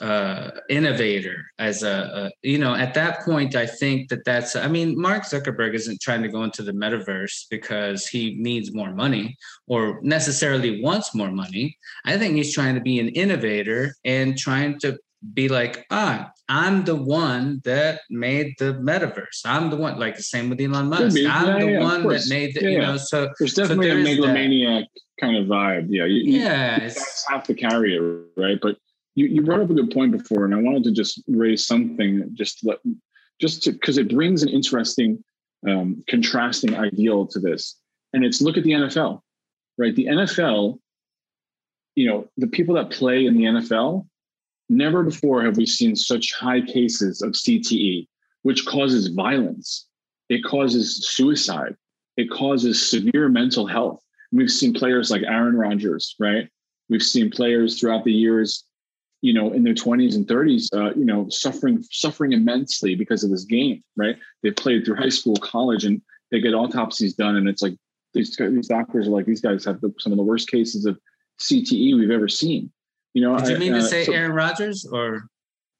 [0.00, 4.68] uh innovator as a, a you know at that point i think that that's i
[4.68, 9.36] mean mark zuckerberg isn't trying to go into the metaverse because he needs more money
[9.66, 11.76] or necessarily wants more money.
[12.04, 14.98] I think he's trying to be an innovator and trying to
[15.32, 19.40] be like ah i'm the one that made the metaverse.
[19.44, 21.02] I'm the one like the same with elon musk.
[21.02, 24.00] i'm Yeah, the yeah, one that made the you know so there's definitely there a
[24.00, 24.10] is that.
[24.16, 24.84] megalomaniac
[25.20, 25.86] kind of vibe.
[25.88, 28.00] Yeah you, you- yeah you guys have to carry it,
[28.36, 28.58] right?
[28.60, 28.76] But
[29.14, 32.30] you, you brought up a good point before, and I wanted to just raise something
[32.34, 32.78] just to let
[33.40, 35.22] just to because it brings an interesting
[35.66, 37.76] um, contrasting ideal to this.
[38.12, 39.20] And it's look at the NFL,
[39.78, 39.94] right?
[39.94, 40.78] The NFL,
[41.94, 44.06] you know, the people that play in the NFL,
[44.68, 48.06] never before have we seen such high cases of CTE,
[48.42, 49.86] which causes violence.
[50.28, 51.76] It causes suicide.
[52.16, 54.00] It causes severe mental health.
[54.32, 56.48] We've seen players like Aaron Rodgers, right?
[56.88, 58.64] We've seen players throughout the years,
[59.24, 63.30] you know, in their 20s and 30s, uh, you know, suffering suffering immensely because of
[63.30, 64.16] this game, right?
[64.42, 67.72] They've played through high school, college, and they get autopsies done, and it's like
[68.12, 70.98] these these doctors are like these guys have the, some of the worst cases of
[71.40, 72.70] CTE we've ever seen.
[73.14, 75.26] You know, did you I- mean to uh, say so- aaron rodgers or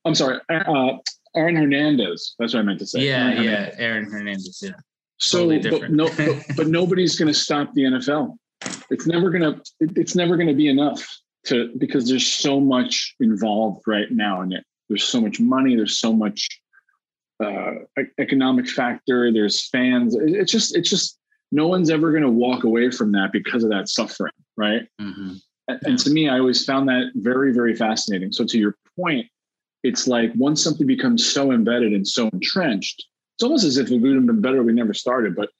[0.06, 0.92] I'm sorry, uh,
[1.36, 2.34] Aaron Hernandez.
[2.38, 3.06] That's what I meant to say.
[3.06, 4.70] yeah Aaron yeah aaron hernandez yeah
[5.18, 8.36] So, Totally but no, but, but nobody's going to stop the NFL.
[8.90, 9.60] It's never going to.
[9.80, 11.04] It's never going to be enough
[11.44, 14.64] to because there's so much involved right now in it.
[14.88, 15.76] There's so much money.
[15.76, 16.48] There's so much
[17.42, 17.72] uh,
[18.18, 19.32] economic factor.
[19.32, 20.16] There's fans.
[20.18, 20.76] It's just.
[20.76, 21.18] It's just.
[21.52, 24.88] No one's ever going to walk away from that because of that suffering, right?
[25.00, 25.40] Mhm.
[25.68, 28.32] And, and to me, I always found that very, very fascinating.
[28.32, 29.28] So to your point,
[29.84, 33.06] it's like once something becomes so embedded and so entrenched,
[33.36, 35.36] it's almost as if it would have been better we never started.
[35.36, 35.50] But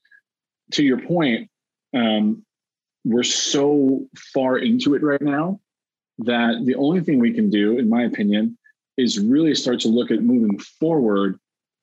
[0.73, 1.49] to your point,
[1.95, 2.45] um,
[3.05, 5.61] we're so far into it right now
[6.19, 8.57] that the only thing we can do, in my opinion,
[8.97, 11.39] is really start to look at moving forward.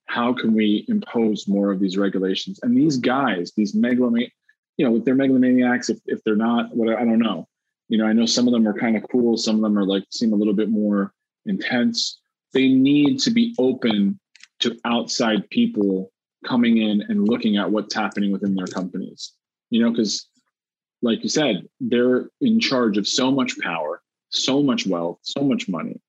[0.05, 2.59] How can we impose more of these regulations?
[2.63, 4.31] And these guys, these megalomaniacs,
[4.77, 7.47] you know, if they're megalomaniacs, if, if they're not, what I don't know.
[7.89, 9.35] You know, I know some of them are kind of cool.
[9.37, 11.13] Some of them are like seem a little bit more
[11.45, 12.21] intense.
[12.53, 14.19] They need to be open
[14.59, 16.11] to outside people
[16.45, 19.33] coming in and looking at what's happening within their companies.
[19.69, 20.27] You know, because
[21.01, 24.01] like you said, they're in charge of so much power,
[24.31, 26.01] so much wealth, so much money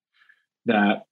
[0.66, 1.05] that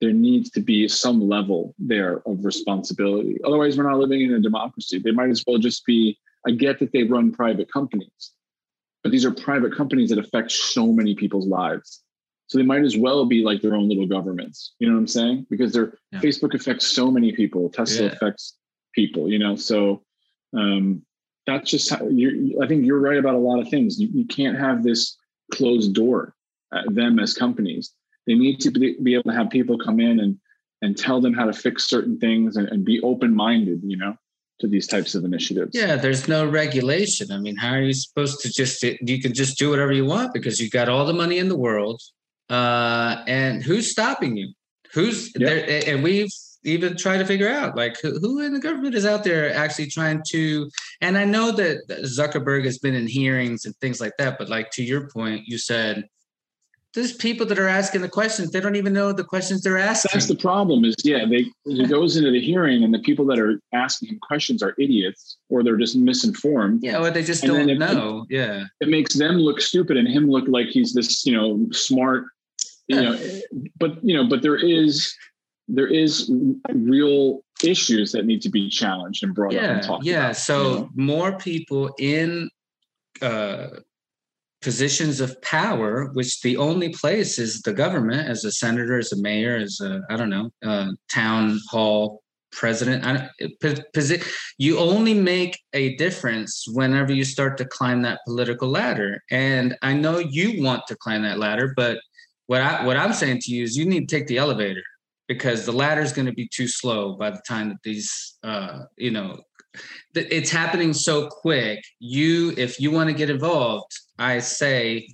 [0.00, 3.38] there needs to be some level there of responsibility.
[3.44, 4.98] Otherwise, we're not living in a democracy.
[4.98, 8.32] They might as well just be, I get that they run private companies,
[9.02, 12.02] but these are private companies that affect so many people's lives.
[12.46, 14.74] So they might as well be like their own little governments.
[14.78, 15.46] You know what I'm saying?
[15.50, 16.20] Because their yeah.
[16.20, 17.68] Facebook affects so many people.
[17.68, 18.12] Tesla yeah.
[18.12, 18.56] affects
[18.94, 19.54] people, you know.
[19.54, 20.02] So
[20.56, 21.02] um,
[21.46, 24.00] that's just how you I think you're right about a lot of things.
[24.00, 25.18] You, you can't have this
[25.52, 26.34] closed door
[26.72, 27.92] at them as companies.
[28.26, 30.38] They need to be, be able to have people come in and
[30.80, 34.14] and tell them how to fix certain things and, and be open minded, you know,
[34.60, 35.72] to these types of initiatives.
[35.74, 37.32] Yeah, there's no regulation.
[37.32, 40.32] I mean, how are you supposed to just you can just do whatever you want
[40.32, 42.00] because you've got all the money in the world.
[42.48, 44.52] Uh, and who's stopping you?
[44.92, 45.82] Who's there?
[45.86, 46.30] And we've
[46.64, 49.86] even try to figure out like who, who in the government is out there actually
[49.86, 50.68] trying to
[51.00, 54.68] and i know that zuckerberg has been in hearings and things like that but like
[54.70, 56.04] to your point you said
[56.94, 60.10] there's people that are asking the questions they don't even know the questions they're asking
[60.12, 63.38] that's the problem is yeah they he goes into the hearing and the people that
[63.38, 67.68] are asking him questions are idiots or they're just misinformed yeah or they just and
[67.68, 71.24] don't know it, yeah it makes them look stupid and him look like he's this
[71.26, 72.24] you know smart
[72.88, 73.18] you know
[73.78, 75.14] but you know but there is
[75.68, 76.30] there is
[76.72, 80.14] real issues that need to be challenged and brought yeah, up and talked yeah.
[80.14, 80.26] about.
[80.28, 80.32] Yeah.
[80.32, 80.90] So you know?
[80.94, 82.50] more people in
[83.20, 83.68] uh,
[84.60, 89.20] positions of power, which the only place is the government, as a senator, as a
[89.20, 90.50] mayor, as a I don't know,
[91.12, 93.04] town hall president.
[93.04, 93.28] I,
[94.58, 99.22] you only make a difference whenever you start to climb that political ladder.
[99.30, 101.98] And I know you want to climb that ladder, but
[102.46, 104.82] what I what I'm saying to you is you need to take the elevator
[105.28, 108.84] because the ladder is going to be too slow by the time that these uh,
[108.96, 109.40] you know
[110.14, 115.06] it's happening so quick you if you want to get involved i say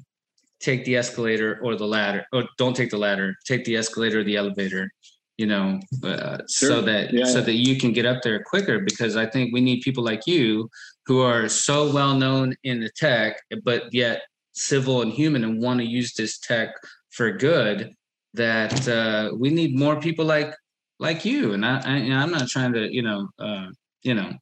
[0.60, 4.24] take the escalator or the ladder or don't take the ladder take the escalator or
[4.24, 4.90] the elevator
[5.36, 6.68] you know uh, sure.
[6.68, 7.24] so that yeah.
[7.24, 10.26] so that you can get up there quicker because i think we need people like
[10.26, 10.68] you
[11.06, 14.22] who are so well known in the tech but yet
[14.52, 16.70] civil and human and want to use this tech
[17.10, 17.92] for good
[18.34, 20.54] that uh, we need more people like
[20.98, 21.52] like you.
[21.52, 23.66] And I, I am not trying to, you know, uh,
[24.02, 24.32] you know,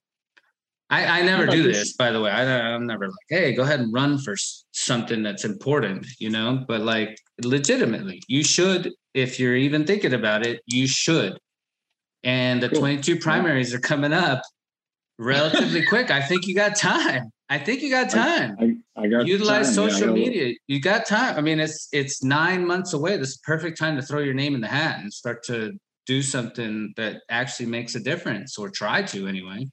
[0.92, 2.30] I, I never do this, by the way.
[2.30, 4.36] I, I'm never like, hey, go ahead and run for
[4.72, 6.66] something that's important, you know.
[6.68, 11.38] But like, legitimately, you should, if you're even thinking about it, you should.
[12.24, 12.80] And the cool.
[12.80, 14.42] 22 primaries are coming up
[15.18, 16.10] relatively quick.
[16.10, 17.30] I think you got time.
[17.48, 18.56] I think you got time.
[18.60, 19.74] I, I, I got utilize time.
[19.74, 20.54] social yeah, media.
[20.66, 21.38] You got time.
[21.38, 23.16] I mean, it's it's nine months away.
[23.16, 25.72] This is perfect time to throw your name in the hat and start to
[26.06, 29.66] do something that actually makes a difference, or try to anyway.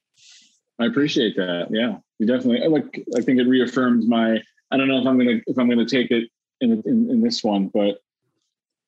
[0.80, 1.68] I appreciate that.
[1.70, 2.68] Yeah, you definitely.
[2.68, 4.42] Like, I think it reaffirms my.
[4.72, 6.30] I don't know if I'm gonna if I'm gonna take it
[6.62, 8.00] in in, in this one, but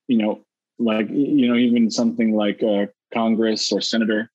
[0.07, 0.45] you know,
[0.80, 4.31] like you know, even something like uh, Congress or senator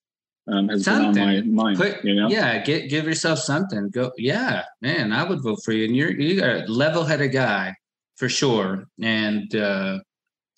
[0.47, 1.13] um, has something.
[1.13, 1.77] been on my mind.
[1.77, 3.89] Put, you know, yeah, get, give yourself something.
[3.89, 5.85] Go, yeah, man, I would vote for you.
[5.85, 7.73] And you're you are a level-headed guy
[8.15, 9.99] for sure, and uh,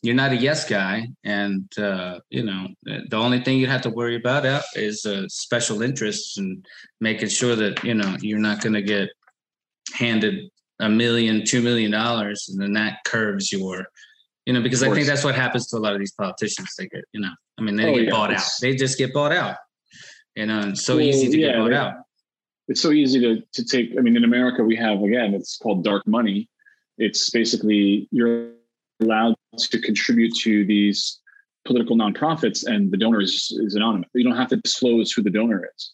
[0.01, 1.07] you're not a yes guy.
[1.23, 4.45] And uh, you know, the only thing you have to worry about
[4.75, 6.65] is uh, special interests and
[6.99, 9.09] making sure that you know you're not going to get
[9.93, 10.49] handed
[10.79, 13.87] a million, two million dollars, and then that curves your
[14.45, 16.73] you know, because I think that's what happens to a lot of these politicians.
[16.75, 18.09] They get, you know, I mean, they oh, get yeah.
[18.09, 18.41] bought out.
[18.59, 19.57] They just get bought out
[20.39, 21.93] you know, and so well, easy to yeah, get bought out.
[22.67, 23.97] It's so easy to to take.
[23.97, 26.49] I mean, in America, we have again, it's called dark money.
[26.97, 28.51] It's basically you're
[29.01, 31.19] allowed to contribute to these
[31.65, 34.09] political nonprofits, and the donor is, is anonymous.
[34.13, 35.93] You don't have to disclose who the donor is.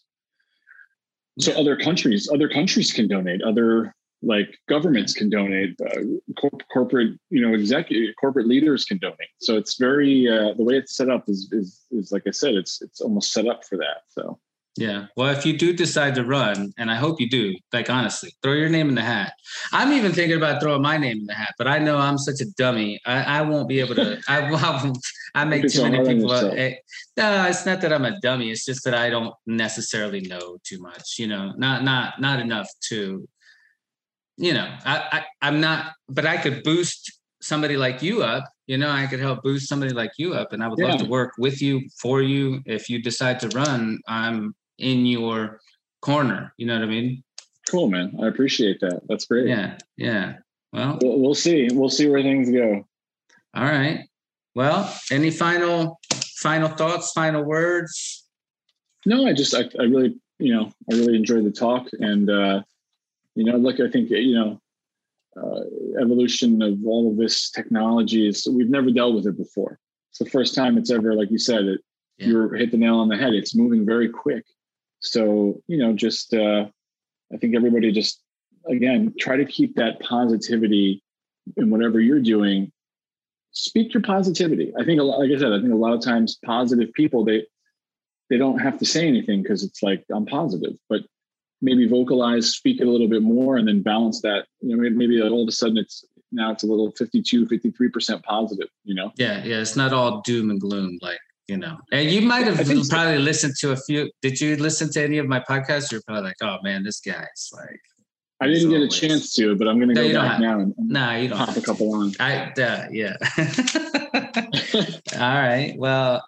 [1.38, 3.42] So other countries, other countries can donate.
[3.42, 5.78] Other like governments can donate.
[5.80, 6.00] Uh,
[6.40, 9.28] corp- corporate, you know, executive corporate leaders can donate.
[9.40, 12.54] So it's very uh, the way it's set up is is is like I said,
[12.54, 14.04] it's it's almost set up for that.
[14.08, 14.38] So
[14.76, 15.06] Yeah.
[15.16, 18.52] Well, if you do decide to run, and I hope you do, like honestly, throw
[18.52, 19.32] your name in the hat.
[19.72, 22.40] I'm even thinking about throwing my name in the hat, but I know I'm such
[22.42, 23.00] a dummy.
[23.06, 24.20] I, I won't be able to.
[24.28, 24.92] I, I,
[25.34, 26.30] I make too many people.
[26.30, 26.54] yourself.
[26.56, 26.74] eh,
[27.16, 28.50] no, it's not that I'm a dummy.
[28.50, 31.18] It's just that I don't necessarily know too much.
[31.18, 33.26] You know, not not not enough to.
[34.38, 38.44] You know, I, I I'm not, but I could boost somebody like you up.
[38.66, 41.06] You know, I could help boost somebody like you up, and I would love to
[41.06, 42.60] work with you for you.
[42.66, 45.60] If you decide to run, I'm in your
[46.02, 46.52] corner.
[46.56, 47.22] You know what I mean?
[47.70, 48.16] Cool, man.
[48.22, 49.00] I appreciate that.
[49.08, 49.48] That's great.
[49.48, 50.34] Yeah, yeah.
[50.72, 51.68] Well, We'll, we'll see.
[51.72, 52.86] We'll see where things go.
[53.54, 54.08] all right.
[54.54, 55.98] Well, any final
[56.36, 58.24] final thoughts, final words?
[59.04, 62.62] No, I just I, I really you know I really enjoyed the talk and uh,
[63.34, 64.60] you know look I think you know
[65.36, 65.60] uh,
[66.00, 69.78] evolution of all of this technology is we've never dealt with it before.
[70.10, 71.80] It's the first time it's ever like you said it
[72.18, 72.26] Yeah.
[72.28, 73.34] you hit the nail on the head.
[73.34, 74.44] It's moving very quick.
[75.00, 76.66] So you know just uh,
[77.32, 78.22] I think everybody just
[78.68, 81.02] again try to keep that positivity
[81.56, 82.72] in whatever you're doing.
[83.52, 84.72] Speak your positivity.
[84.78, 87.46] I think lot, like I said, I think a lot of times positive people they
[88.28, 91.02] they don't have to say anything because it's like I'm positive, but
[91.62, 94.46] maybe vocalize, speak it a little bit more, and then balance that.
[94.60, 98.22] You know, maybe, all of a sudden it's now it's a little 52, 53 percent
[98.24, 98.68] positive.
[98.84, 99.60] You know, Yeah, yeah.
[99.60, 101.18] It's not all doom and gloom, like
[101.48, 101.76] you know.
[101.92, 102.94] And you might have think so.
[102.96, 104.10] probably listened to a few.
[104.22, 105.90] Did you listen to any of my podcasts?
[105.92, 107.80] You're probably like, oh man, this guy's like,
[108.40, 110.60] I didn't get a chance to, but I'm going to No, go back have- now
[110.60, 111.38] and, and nah, you don't.
[111.38, 112.12] pop a couple on.
[112.20, 113.16] I uh, yeah.
[115.14, 115.74] all right.
[115.76, 116.24] Well,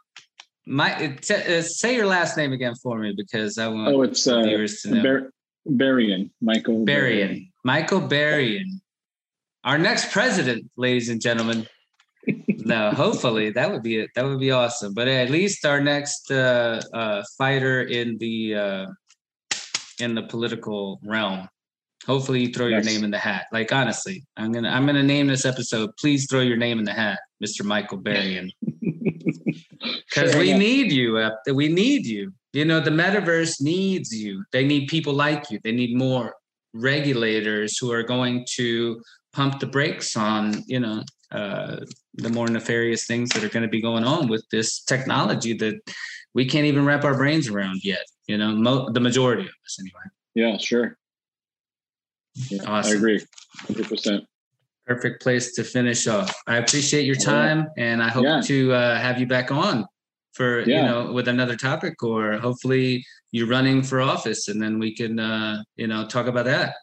[0.66, 4.26] my t- uh, say your last name again for me because I want Oh, it's
[4.26, 5.02] uh, viewers to know.
[5.02, 5.30] Bar-
[5.68, 8.80] Barian, Michael Berrien, Michael Berrien,
[9.64, 11.66] our next president, ladies and gentlemen.
[12.64, 14.10] No, hopefully that would be it.
[14.14, 14.94] That would be awesome.
[14.94, 18.86] But at least our next uh, uh, fighter in the uh,
[20.00, 21.48] in the political realm.
[22.06, 23.46] Hopefully, you throw your name in the hat.
[23.52, 25.90] Like honestly, I'm gonna I'm gonna name this episode.
[25.98, 27.64] Please throw your name in the hat, Mr.
[27.64, 28.50] Michael Berrien
[30.08, 30.60] because Fair we enough.
[30.60, 31.30] need you.
[31.54, 32.32] We need you.
[32.52, 34.44] You know, the metaverse needs you.
[34.52, 35.60] They need people like you.
[35.62, 36.34] They need more
[36.74, 39.00] regulators who are going to
[39.32, 41.76] pump the brakes on, you know, uh,
[42.14, 45.74] the more nefarious things that are going to be going on with this technology that
[46.34, 48.04] we can't even wrap our brains around yet.
[48.26, 50.06] You know, mo- the majority of us anyway.
[50.34, 50.96] Yeah, sure.
[52.50, 53.24] Yeah, I agree,
[53.66, 54.24] hundred percent.
[54.86, 56.34] Perfect place to finish off.
[56.46, 58.40] I appreciate your time, and I hope Yeah.
[58.42, 59.84] to uh, have you back on
[60.34, 64.94] for you know with another topic, or hopefully you're running for office, and then we
[64.94, 66.74] can uh, you know talk about that.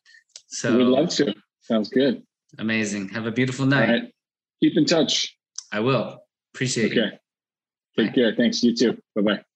[0.47, 1.33] So We'd love to.
[1.61, 2.21] Sounds good.
[2.59, 3.09] amazing.
[3.09, 4.11] Have a beautiful night.
[4.69, 5.37] Keep in touch.
[5.71, 6.19] I will.
[6.53, 7.03] Appreciate you.
[7.03, 7.17] Okay.
[7.97, 8.35] Take care.
[8.35, 8.63] Thanks.
[8.63, 8.97] You too.
[9.15, 9.54] Bye bye.